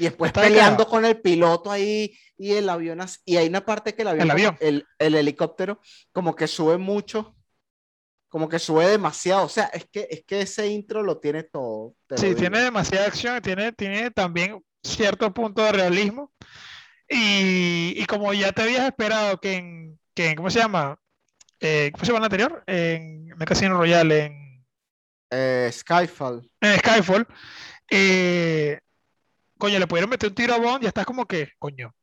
Y 0.00 0.04
después 0.04 0.30
Está 0.30 0.40
peleando 0.40 0.86
con 0.88 1.04
el 1.04 1.20
piloto 1.20 1.70
ahí 1.70 2.18
y 2.38 2.52
el 2.52 2.68
avión. 2.70 3.00
Y 3.26 3.36
hay 3.36 3.46
una 3.48 3.64
parte 3.64 3.94
que 3.94 4.00
el 4.02 4.08
avión, 4.08 4.24
El 4.24 4.30
avión. 4.30 4.56
el, 4.60 4.86
el 4.98 5.14
helicóptero, 5.14 5.78
como 6.10 6.34
que 6.34 6.46
sube 6.48 6.78
mucho, 6.78 7.36
como 8.30 8.48
que 8.48 8.58
sube 8.58 8.88
demasiado. 8.88 9.44
O 9.44 9.48
sea, 9.50 9.66
es 9.66 9.84
que, 9.92 10.08
es 10.10 10.24
que 10.24 10.40
ese 10.40 10.68
intro 10.68 11.02
lo 11.02 11.18
tiene 11.18 11.42
todo. 11.42 11.94
te 12.06 12.16
Sí, 12.16 12.34
tiene 12.34 12.60
demasiada 12.60 13.06
acción, 13.08 13.42
tiene, 13.42 13.72
tiene 13.72 14.10
también 14.10 14.64
cierto 14.82 15.32
punto 15.32 15.62
de 15.64 15.72
realismo. 15.72 16.32
Y, 17.08 17.94
y 18.00 18.04
como 18.06 18.32
ya 18.32 18.52
te 18.52 18.62
habías 18.62 18.84
esperado 18.86 19.40
que 19.40 19.54
en, 19.56 19.98
que 20.14 20.30
en- 20.30 20.36
¿cómo 20.36 20.50
se 20.50 20.60
llama? 20.60 20.98
Eh, 21.60 21.90
¿cómo 21.92 22.04
se 22.04 22.12
llama 22.12 22.18
el 22.18 22.24
anterior? 22.24 22.62
En 22.66 23.30
el 23.38 23.44
Casino 23.46 23.76
Royale, 23.76 24.24
en, 24.26 24.64
Eh, 25.30 25.70
Skyfall. 25.72 26.48
en 26.60 26.78
Skyfall. 26.78 27.26
eh, 27.90 28.78
coño, 29.58 29.78
le 29.78 29.86
pudieron 29.86 30.10
meter 30.10 30.28
un 30.28 30.34
tiro 30.34 30.54
a 30.54 30.58
Bond, 30.58 30.82
ya 30.82 30.88
estás 30.88 31.04
como 31.04 31.26
que, 31.26 31.50
coño, 31.58 31.94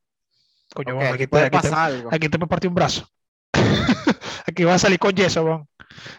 coño, 0.74 0.94
Ok, 0.96 1.02
Bond, 1.02 1.08
aquí 1.14 1.18
te, 1.24 1.28
puede 1.30 1.46
aquí 1.46 1.58
te- 1.58 1.70
pasar 1.70 1.92
algo. 1.94 2.10
aquí 2.14 2.30
te 2.30 2.40
partir 2.40 2.68
un 2.70 2.76
brazo. 2.76 3.10
Aquí 4.46 4.64
vas 4.64 4.76
a 4.76 4.80
salir 4.80 4.98
con 5.00 5.14
yeso, 5.14 5.44
Bond. 5.44 5.66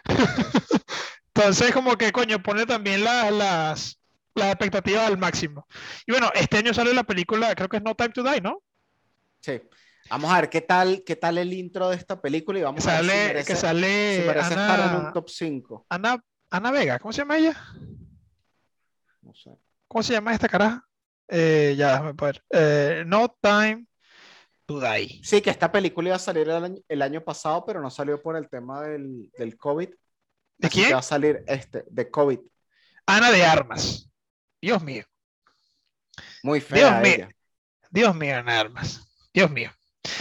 Entonces, 1.35 1.73
como 1.73 1.97
que, 1.97 2.13
coño, 2.13 2.43
pone 2.43 2.67
también 2.67 3.05
las, 3.05 3.33
las, 3.33 4.01
las 4.39 4.49
expectativas 4.49 5.07
al 5.07 5.19
máximo. 5.19 5.67
Y 6.07 6.13
bueno, 6.13 6.31
este 6.35 6.59
año 6.59 6.73
sale 6.73 6.95
la 6.95 7.05
película, 7.05 7.55
creo 7.55 7.69
que 7.69 7.79
es 7.79 7.83
No 7.83 7.95
Time 7.95 8.11
to 8.11 8.23
Die, 8.23 8.41
¿no? 8.41 8.63
Sí. 9.41 9.61
Vamos 10.11 10.31
a 10.31 10.41
ver 10.41 10.51
qué 10.51 10.61
tal, 10.61 11.03
qué 11.05 11.17
tal 11.17 11.39
el 11.39 11.53
intro 11.53 11.91
de 11.91 11.97
esta 11.97 12.21
película 12.21 12.59
y 12.59 12.63
Que 12.63 12.65
vamos 12.65 12.87
a 12.87 12.93
ver 12.93 13.01
si 13.03 13.09
sale, 13.09 13.27
merece, 13.27 13.53
que 13.53 13.57
sale 13.57 14.17
si 14.21 14.27
merece 14.27 14.51
estar 14.51 14.81
en 14.81 14.97
un 14.97 15.01
Ana, 15.03 15.13
top 15.13 15.29
5. 15.29 15.87
Ana, 15.89 16.25
Ana 16.51 16.71
Vega, 16.71 16.99
¿cómo 16.99 17.13
se 17.13 17.19
llama 17.19 17.37
ella? 17.37 17.57
No 19.23 19.35
sé. 19.35 19.51
¿Cómo 19.87 20.03
se 20.03 20.15
llama 20.15 20.33
esta 20.33 20.49
caraja? 20.49 20.87
Eh, 21.29 21.75
ya, 21.77 21.93
déjame 21.93 22.15
poder. 22.15 22.43
Eh, 22.51 23.05
no 23.07 23.37
Time 23.41 23.87
to 24.65 24.81
Die. 24.81 25.21
Sí, 25.23 25.43
que 25.43 25.51
esta 25.51 25.71
película 25.71 26.09
iba 26.09 26.17
a 26.17 26.21
salir 26.21 26.49
el 26.49 26.65
año, 26.65 26.79
el 26.89 27.03
año 27.03 27.23
pasado, 27.23 27.65
pero 27.67 27.83
no 27.83 27.91
salió 27.91 28.23
por 28.23 28.37
el 28.37 28.49
tema 28.49 28.83
del, 28.83 29.31
del 29.37 29.57
COVID. 29.57 29.91
¿De 30.59 30.69
quién? 30.69 30.93
va 30.93 30.99
a 30.99 31.03
salir 31.03 31.45
este, 31.47 31.85
de 31.89 32.11
COVID. 32.11 32.41
Ana 33.07 33.31
de 33.31 33.45
Armas. 33.45 34.08
Dios 34.61 34.83
mío. 34.83 35.05
Muy 36.43 36.61
Dios 36.61 36.69
fea 36.69 37.01
mío. 37.01 37.13
ella. 37.15 37.29
Dios 37.91 38.15
mío, 38.15 38.43
de 38.45 38.53
Armas. 38.53 39.07
Dios 39.33 39.51
mío. 39.51 39.73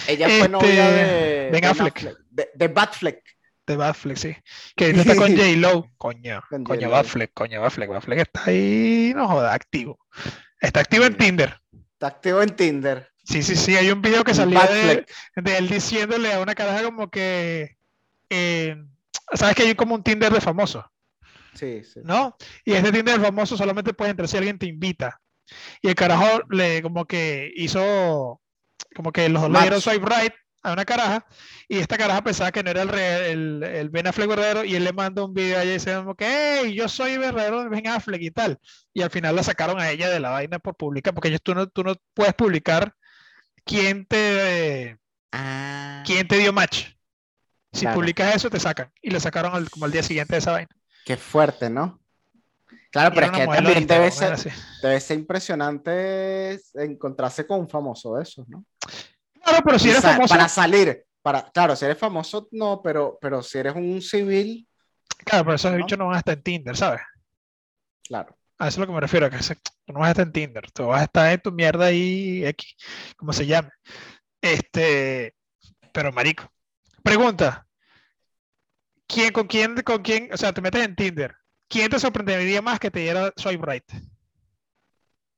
Ella 0.07 0.27
fue 0.27 0.37
Este, 0.37 0.49
novia 0.49 0.89
de 0.91 1.49
Ben 1.51 1.65
Affleck. 1.65 2.01
de, 2.29 2.49
de 2.53 2.67
Batfleck. 2.67 3.23
De 3.65 3.75
Batfleck, 3.75 4.17
sí. 4.17 4.35
Que 4.75 4.91
está 4.91 5.15
con 5.15 5.35
J-Lo. 5.35 5.89
Coño, 5.97 6.41
Con 6.49 6.63
coño, 6.63 6.87
J-Lo. 6.87 6.89
Batfleck, 6.89 7.33
coño, 7.33 7.61
Batfleck. 7.61 7.89
Batfleck 7.89 8.19
está 8.19 8.43
ahí, 8.45 9.13
no 9.15 9.27
joda, 9.27 9.53
activo. 9.53 9.99
Está 10.61 10.79
activo 10.81 11.05
en. 11.05 11.17
Tinder. 11.17 11.59
Está 11.93 12.07
activo 12.07 12.41
en 12.41 12.55
Tinder. 12.55 13.09
Sí, 13.23 13.43
sí, 13.43 13.55
sí. 13.55 13.75
Hay 13.75 13.91
un 13.91 14.01
video 14.01 14.23
que 14.23 14.33
salió 14.33 14.59
de 14.61 15.57
él 15.57 15.67
diciéndole 15.67 16.31
a 16.33 16.39
una 16.39 16.55
caraja 16.55 16.83
como 16.83 17.09
que. 17.09 17.75
eh, 18.29 18.75
¿Sabes 19.33 19.55
que 19.55 19.63
hay 19.63 19.75
como 19.75 19.95
un 19.95 20.03
Tinder 20.03 20.31
de 20.31 20.39
famosos? 20.39 20.85
Sí, 21.57 21.83
sí. 21.83 21.99
¿no? 22.03 22.35
Y 22.63 22.73
este 22.73 22.91
Tinder 22.91 23.19
famoso 23.19 23.57
solamente 23.57 23.93
puede 23.93 24.11
entrar 24.11 24.27
si 24.27 24.37
alguien 24.37 24.59
te 24.59 24.65
invita. 24.67 25.19
Y 25.81 25.87
el 25.89 25.95
carajo 25.95 26.41
le 26.49 26.81
como 26.81 27.05
que 27.05 27.51
hizo, 27.55 28.41
como 28.95 29.11
que 29.11 29.29
los 29.29 29.41
dos 29.41 29.51
le 29.51 29.81
swipe 29.81 30.05
right 30.05 30.33
a 30.63 30.73
una 30.73 30.83
caraja 30.83 31.25
y 31.69 31.77
esta 31.77 31.97
caraja 31.97 32.21
pensaba 32.23 32.51
que 32.51 32.61
no 32.63 32.71
era 32.71 32.81
el, 32.81 32.89
re- 32.89 33.31
el, 33.31 33.63
el 33.63 33.89
Ben 33.89 34.07
Affleck 34.07 34.27
verdadero 34.27 34.65
y 34.65 34.75
él 34.75 34.83
le 34.83 34.91
manda 34.91 35.23
un 35.23 35.33
video 35.33 35.57
a 35.59 35.63
ella 35.63 35.73
diciendo 35.73 36.01
como 36.01 36.15
que, 36.15 36.25
hey, 36.27 36.73
yo 36.73 36.89
soy 36.89 37.17
verdadero 37.17 37.63
de 37.63 37.69
Ben 37.69 37.87
Affleck 37.87 38.21
y 38.21 38.31
tal. 38.31 38.59
Y 38.93 39.01
al 39.01 39.09
final 39.09 39.35
la 39.35 39.43
sacaron 39.43 39.79
a 39.79 39.89
ella 39.91 40.09
de 40.09 40.19
la 40.19 40.31
vaina 40.31 40.59
por 40.59 40.75
publicar, 40.75 41.13
porque 41.13 41.29
ellos, 41.29 41.41
tú, 41.41 41.55
no, 41.55 41.67
tú 41.67 41.83
no 41.83 41.95
puedes 42.13 42.33
publicar 42.33 42.93
quién 43.63 44.05
te, 44.05 44.97
Ah, 45.31 46.03
quién 46.05 46.27
te 46.27 46.37
dio 46.37 46.51
match. 46.51 46.87
Si 47.71 47.81
Claro. 47.81 47.95
publicas 47.99 48.35
eso, 48.35 48.49
te 48.49 48.59
sacan. 48.59 48.91
Y 49.01 49.11
le 49.11 49.19
sacaron 49.19 49.53
al- 49.55 49.69
como 49.69 49.85
al 49.85 49.91
día 49.91 50.03
siguiente 50.03 50.35
de 50.35 50.39
esa 50.39 50.51
vaina. 50.53 50.69
Qué 51.07 51.15
fuerte, 51.15 51.69
¿no? 51.69 52.01
Claro, 52.91 53.15
pero 53.15 53.27
es 53.27 53.31
que 53.31 53.45
también 53.47 53.87
debe 53.87 54.11
ser, 54.11 54.27
era 54.27 54.35
así. 54.35 54.49
debe 54.81 54.99
ser 54.99 55.17
impresionante 55.17 56.59
encontrarse 56.73 57.47
con 57.47 57.61
un 57.61 57.69
famoso 57.69 58.15
de 58.15 58.23
esos, 58.23 58.45
¿no? 58.49 58.65
Claro, 59.41 59.63
pero 59.63 59.79
si 59.79 59.89
eres 59.89 60.01
famoso, 60.01 60.33
Para 60.33 60.49
salir, 60.49 61.05
para, 61.21 61.49
claro, 61.49 61.77
si 61.77 61.85
eres 61.85 61.97
famoso, 61.97 62.49
no, 62.51 62.81
pero, 62.81 63.17
pero 63.21 63.41
si 63.41 63.57
eres 63.57 63.73
un 63.73 64.01
civil, 64.01 64.67
claro, 65.19 65.45
pero 65.45 65.55
esos 65.55 65.71
¿no? 65.71 65.77
bichos 65.77 65.97
no 65.97 66.07
van 66.07 66.15
a 66.15 66.19
estar 66.19 66.33
en 66.33 66.43
Tinder, 66.43 66.75
¿sabes? 66.75 67.01
claro. 68.05 68.37
A 68.59 68.67
eso 68.67 68.75
es 68.75 68.79
lo 68.79 68.87
que 68.87 68.93
me 68.93 68.99
refiero, 68.99 69.29
que 69.29 69.37
tú 69.37 69.93
no 69.93 69.99
vas 69.99 70.07
a 70.07 70.11
estar 70.11 70.25
en 70.25 70.33
Tinder, 70.33 70.71
tú 70.71 70.87
vas 70.87 71.01
a 71.01 71.05
estar 71.05 71.31
en 71.31 71.39
tu 71.39 71.51
mierda 71.53 71.85
ahí, 71.85 72.43
X, 72.43 72.75
como 73.15 73.31
se 73.31 73.45
llame. 73.45 73.69
Este, 74.41 75.35
pero 75.93 76.11
marico. 76.11 76.51
Pregunta. 77.03 77.66
¿Quién, 79.07 79.31
con 79.31 79.47
quién, 79.47 79.81
con 79.81 80.01
quién, 80.01 80.29
o 80.33 80.37
sea, 80.37 80.53
te 80.53 80.61
metes 80.61 80.83
en 80.83 80.95
Tinder? 80.95 81.35
¿Quién 81.69 81.89
te 81.89 81.99
sorprendería 81.99 82.61
más 82.61 82.79
que 82.79 82.91
te 82.91 82.99
diera 82.99 83.31
swipe 83.35 83.65
right? 83.65 83.83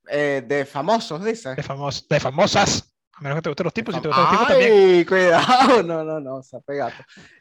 Eh, 0.09 0.43
de 0.45 0.65
famosos, 0.65 1.23
dice. 1.23 1.55
De, 1.55 1.63
famos, 1.63 2.07
de 2.07 2.19
famosas. 2.19 2.95
A 3.13 3.21
menos 3.21 3.37
que 3.37 3.41
te 3.43 3.49
gusten 3.49 3.63
los 3.65 3.73
tipos. 3.73 3.95
Si 3.95 4.01
te 4.01 4.07
gustan 4.07 4.23
los 4.23 4.31
tipos 4.33 4.47
también. 4.47 5.05
Cuidado. 5.05 5.83
No, 5.83 6.03
no, 6.03 6.19
no, 6.19 6.41
se 6.41 6.57
ha 6.57 6.59
pegado. 6.61 6.93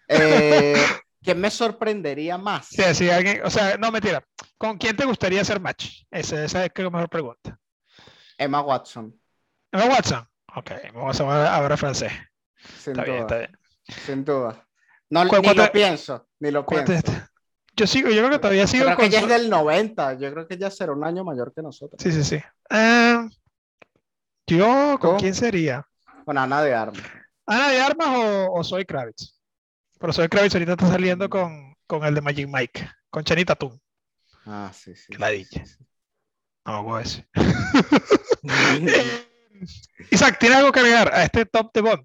Eh, 0.06 0.74
¿Quién 1.22 1.40
me 1.40 1.50
sorprendería 1.50 2.38
más? 2.38 2.68
Sí, 2.68 2.82
sí, 2.94 3.10
alguien, 3.10 3.42
o 3.44 3.50
sea, 3.50 3.76
no, 3.76 3.90
mentira. 3.90 4.22
¿Con 4.56 4.78
quién 4.78 4.96
te 4.96 5.04
gustaría 5.04 5.40
hacer 5.40 5.60
match? 5.60 6.02
Esa, 6.10 6.44
esa 6.44 6.64
es 6.64 6.72
la 6.76 6.90
mejor 6.90 7.08
pregunta. 7.08 7.58
Emma 8.36 8.60
Watson. 8.60 9.18
Emma 9.72 9.86
Watson. 9.86 10.28
Ok, 10.54 10.70
vamos 10.94 11.20
a 11.20 11.56
hablar 11.56 11.78
francés. 11.78 12.12
Sin 12.78 12.92
Está 12.92 13.04
duda. 13.04 13.04
bien, 13.04 13.20
está 13.20 13.38
bien. 13.38 13.58
Sin 14.06 14.24
duda. 14.24 14.67
No, 15.10 15.26
¿Cu- 15.28 15.36
ni 15.36 15.42
cuánto- 15.42 15.62
lo 15.64 15.72
pienso, 15.72 16.28
ni 16.40 16.50
lo 16.50 16.64
¿Cuánto 16.66 16.92
pienso. 16.92 17.12
es? 17.12 17.18
Yo 17.76 17.86
sigo, 17.86 18.08
yo 18.10 18.16
creo 18.18 18.30
que 18.30 18.38
todavía 18.38 18.66
sigo 18.66 18.84
creo 18.86 18.96
que 18.96 19.06
ella 19.06 19.20
es 19.20 19.28
del 19.28 19.48
90. 19.48 20.14
Yo 20.14 20.32
creo 20.32 20.48
que 20.48 20.54
ella 20.54 20.70
será 20.70 20.92
un 20.92 21.04
año 21.04 21.22
mayor 21.24 21.52
que 21.54 21.62
nosotros. 21.62 22.02
Sí, 22.02 22.10
sí, 22.12 22.24
sí. 22.24 22.40
Ah, 22.68 23.28
yo, 24.46 24.98
¿con 25.00 25.16
quién 25.18 25.34
sería? 25.34 25.86
Con 26.24 26.36
Ana 26.38 26.60
de 26.62 26.74
Armas. 26.74 27.02
¿Ana 27.46 27.68
de 27.70 27.80
Armas 27.80 28.08
o, 28.08 28.52
o 28.52 28.64
Soy 28.64 28.84
Kravitz? 28.84 29.38
Pero 29.98 30.12
Soy 30.12 30.28
Kravitz 30.28 30.54
ahorita 30.54 30.72
está 30.72 30.88
saliendo 30.88 31.28
con, 31.30 31.74
con 31.86 32.04
el 32.04 32.14
de 32.14 32.20
Magic 32.20 32.48
Mike, 32.52 32.90
con 33.10 33.22
Chanita 33.24 33.54
Tatum. 33.54 33.78
Ah, 34.46 34.70
sí, 34.74 34.94
sí. 34.96 35.12
La 35.16 35.28
sí, 35.30 35.36
dicha. 35.36 35.64
sí, 35.64 35.76
No, 36.66 37.04
sí. 37.04 37.24
Isaac, 40.10 40.38
¿tienes 40.38 40.58
algo 40.58 40.70
que 40.72 40.80
agregar 40.80 41.12
a 41.14 41.22
este 41.24 41.46
top 41.46 41.72
de 41.72 41.80
Bond? 41.80 42.04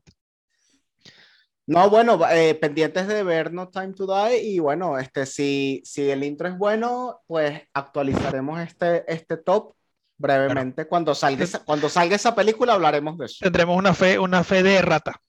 No, 1.66 1.90
bueno, 1.90 2.20
eh, 2.30 2.56
pendientes 2.56 3.08
de 3.08 3.24
ver 3.24 3.54
No 3.54 3.70
Time 3.70 3.94
to 3.94 4.06
Die 4.06 4.42
y 4.44 4.60
bueno, 4.60 5.00
este, 5.00 5.26
si, 5.26 5.82
si 5.86 6.10
el 6.10 6.24
intro 6.24 6.48
es 6.50 6.58
bueno, 6.58 7.22
pues 7.26 7.62
actualizaremos 7.74 8.60
este, 8.60 9.06
este 9.12 9.38
top 9.38 9.74
brevemente. 10.18 10.88
Cuando, 10.88 11.16
salga 11.16 11.44
esa, 11.44 11.64
cuando 11.64 11.88
salga 11.88 12.16
esa 12.18 12.36
película 12.36 12.74
hablaremos 12.74 13.18
de 13.18 13.26
eso. 13.28 13.38
Tendremos 13.42 13.78
una 13.78 13.94
fe, 13.94 14.20
una 14.20 14.44
fe 14.44 14.62
de 14.62 14.82
rata. 14.82 15.22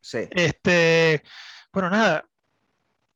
Sí. 0.00 0.28
Este, 0.30 1.22
bueno, 1.72 1.90
nada. 1.90 2.24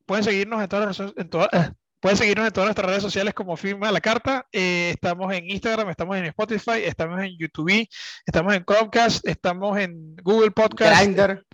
Pueden 0.05 0.25
seguirnos 0.25 0.61
en 0.63 0.69
todas 0.69 0.99
las 0.99 1.13
en 1.17 1.29
todas- 1.29 1.51
eh, 1.53 1.71
pueden 2.01 2.17
seguirnos 2.17 2.47
en 2.47 2.53
todas 2.53 2.67
nuestras 2.69 2.89
redes 2.89 3.03
sociales 3.03 3.35
como 3.35 3.57
Firma 3.57 3.93
la 3.93 4.01
Carta. 4.01 4.47
Eh, 4.51 4.91
estamos 4.95 5.33
en 5.35 5.51
Instagram, 5.51 5.91
estamos 5.91 6.17
en 6.17 6.25
Spotify, 6.25 6.83
estamos 6.85 7.21
en 7.21 7.37
YouTube, 7.39 7.87
estamos 8.27 8.55
en 8.55 8.65
Chromecast, 8.65 9.27
estamos 9.29 9.79
en 9.79 10.17
Google 10.17 10.51
Podcast. 10.51 11.03
Grindr. 11.03 11.45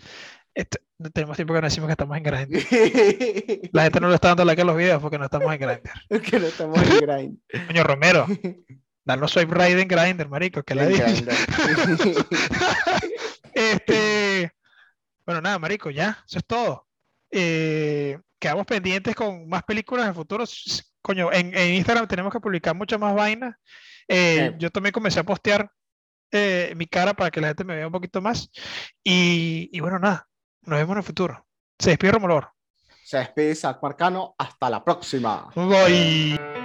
Este- 0.55 0.78
no 0.98 1.11
tenemos 1.11 1.36
tiempo 1.36 1.52
que 1.52 1.61
no 1.61 1.66
decimos 1.66 1.88
que 1.88 1.92
estamos 1.92 2.16
en 2.16 2.22
Grindr. 2.22 2.59
La 3.72 3.82
gente 3.82 4.00
no 4.00 4.09
le 4.09 4.14
está 4.14 4.28
dando 4.28 4.44
like 4.44 4.62
a 4.62 4.64
los 4.64 4.76
videos 4.76 5.02
porque 5.02 5.18
no 5.18 5.24
estamos 5.24 5.52
en 5.52 5.61
Grindr. 5.61 6.22
que 6.22 6.38
no 6.38 6.46
estamos 6.46 6.78
en 6.82 6.98
Grindr. 7.00 7.66
Coño, 7.66 7.82
Romero, 7.84 8.26
danos 9.05 9.32
swipe 9.32 9.52
right 9.55 9.78
en 9.78 9.88
Grindr, 9.88 10.28
marico, 10.28 10.62
que 10.62 10.74
la 10.74 10.86
dije. 10.86 11.05
Este, 13.52 14.52
bueno, 15.26 15.40
nada, 15.40 15.59
marico, 15.59 15.90
ya, 15.90 16.22
eso 16.26 16.38
es 16.38 16.46
todo. 16.46 16.86
Eh, 17.30 18.18
quedamos 18.38 18.66
pendientes 18.66 19.14
con 19.14 19.48
más 19.48 19.62
películas 19.64 20.05
en 20.05 20.09
el 20.11 20.14
futuro. 20.14 20.44
Coño, 21.02 21.32
en, 21.32 21.57
en 21.57 21.74
Instagram 21.74 22.07
tenemos 22.09 22.32
que 22.32 22.40
publicar 22.40 22.74
muchas 22.74 22.98
más 23.00 23.14
vainas. 23.14 23.57
Eh, 24.09 24.50
Sí. 24.52 24.57
Yo 24.59 24.70
también 24.70 24.92
comencé 24.92 25.20
a 25.20 25.24
postear 25.24 25.70
eh, 26.30 26.72
mi 26.76 26.86
cara 26.86 27.14
para 27.14 27.30
que 27.30 27.40
la 27.40 27.48
gente 27.48 27.64
me 27.64 27.76
vea 27.76 27.86
un 27.86 27.92
poquito 27.92 28.20
más. 28.20 28.50
Y, 29.02 29.68
y 29.72 29.80
bueno, 29.80 29.98
nada, 29.98 30.26
nos 30.66 30.78
vemos 30.78 30.92
en 30.92 30.98
el 30.98 31.04
futuro. 31.04 31.46
Se 31.78 31.90
despide 31.90 32.12
Romolor. 32.12 32.48
Se 33.04 33.18
despide 33.18 33.50
Isaac 33.50 33.78
Marcano. 33.82 34.34
Hasta 34.38 34.70
la 34.70 34.82
próxima. 34.82 35.50
Bye. 35.54 36.63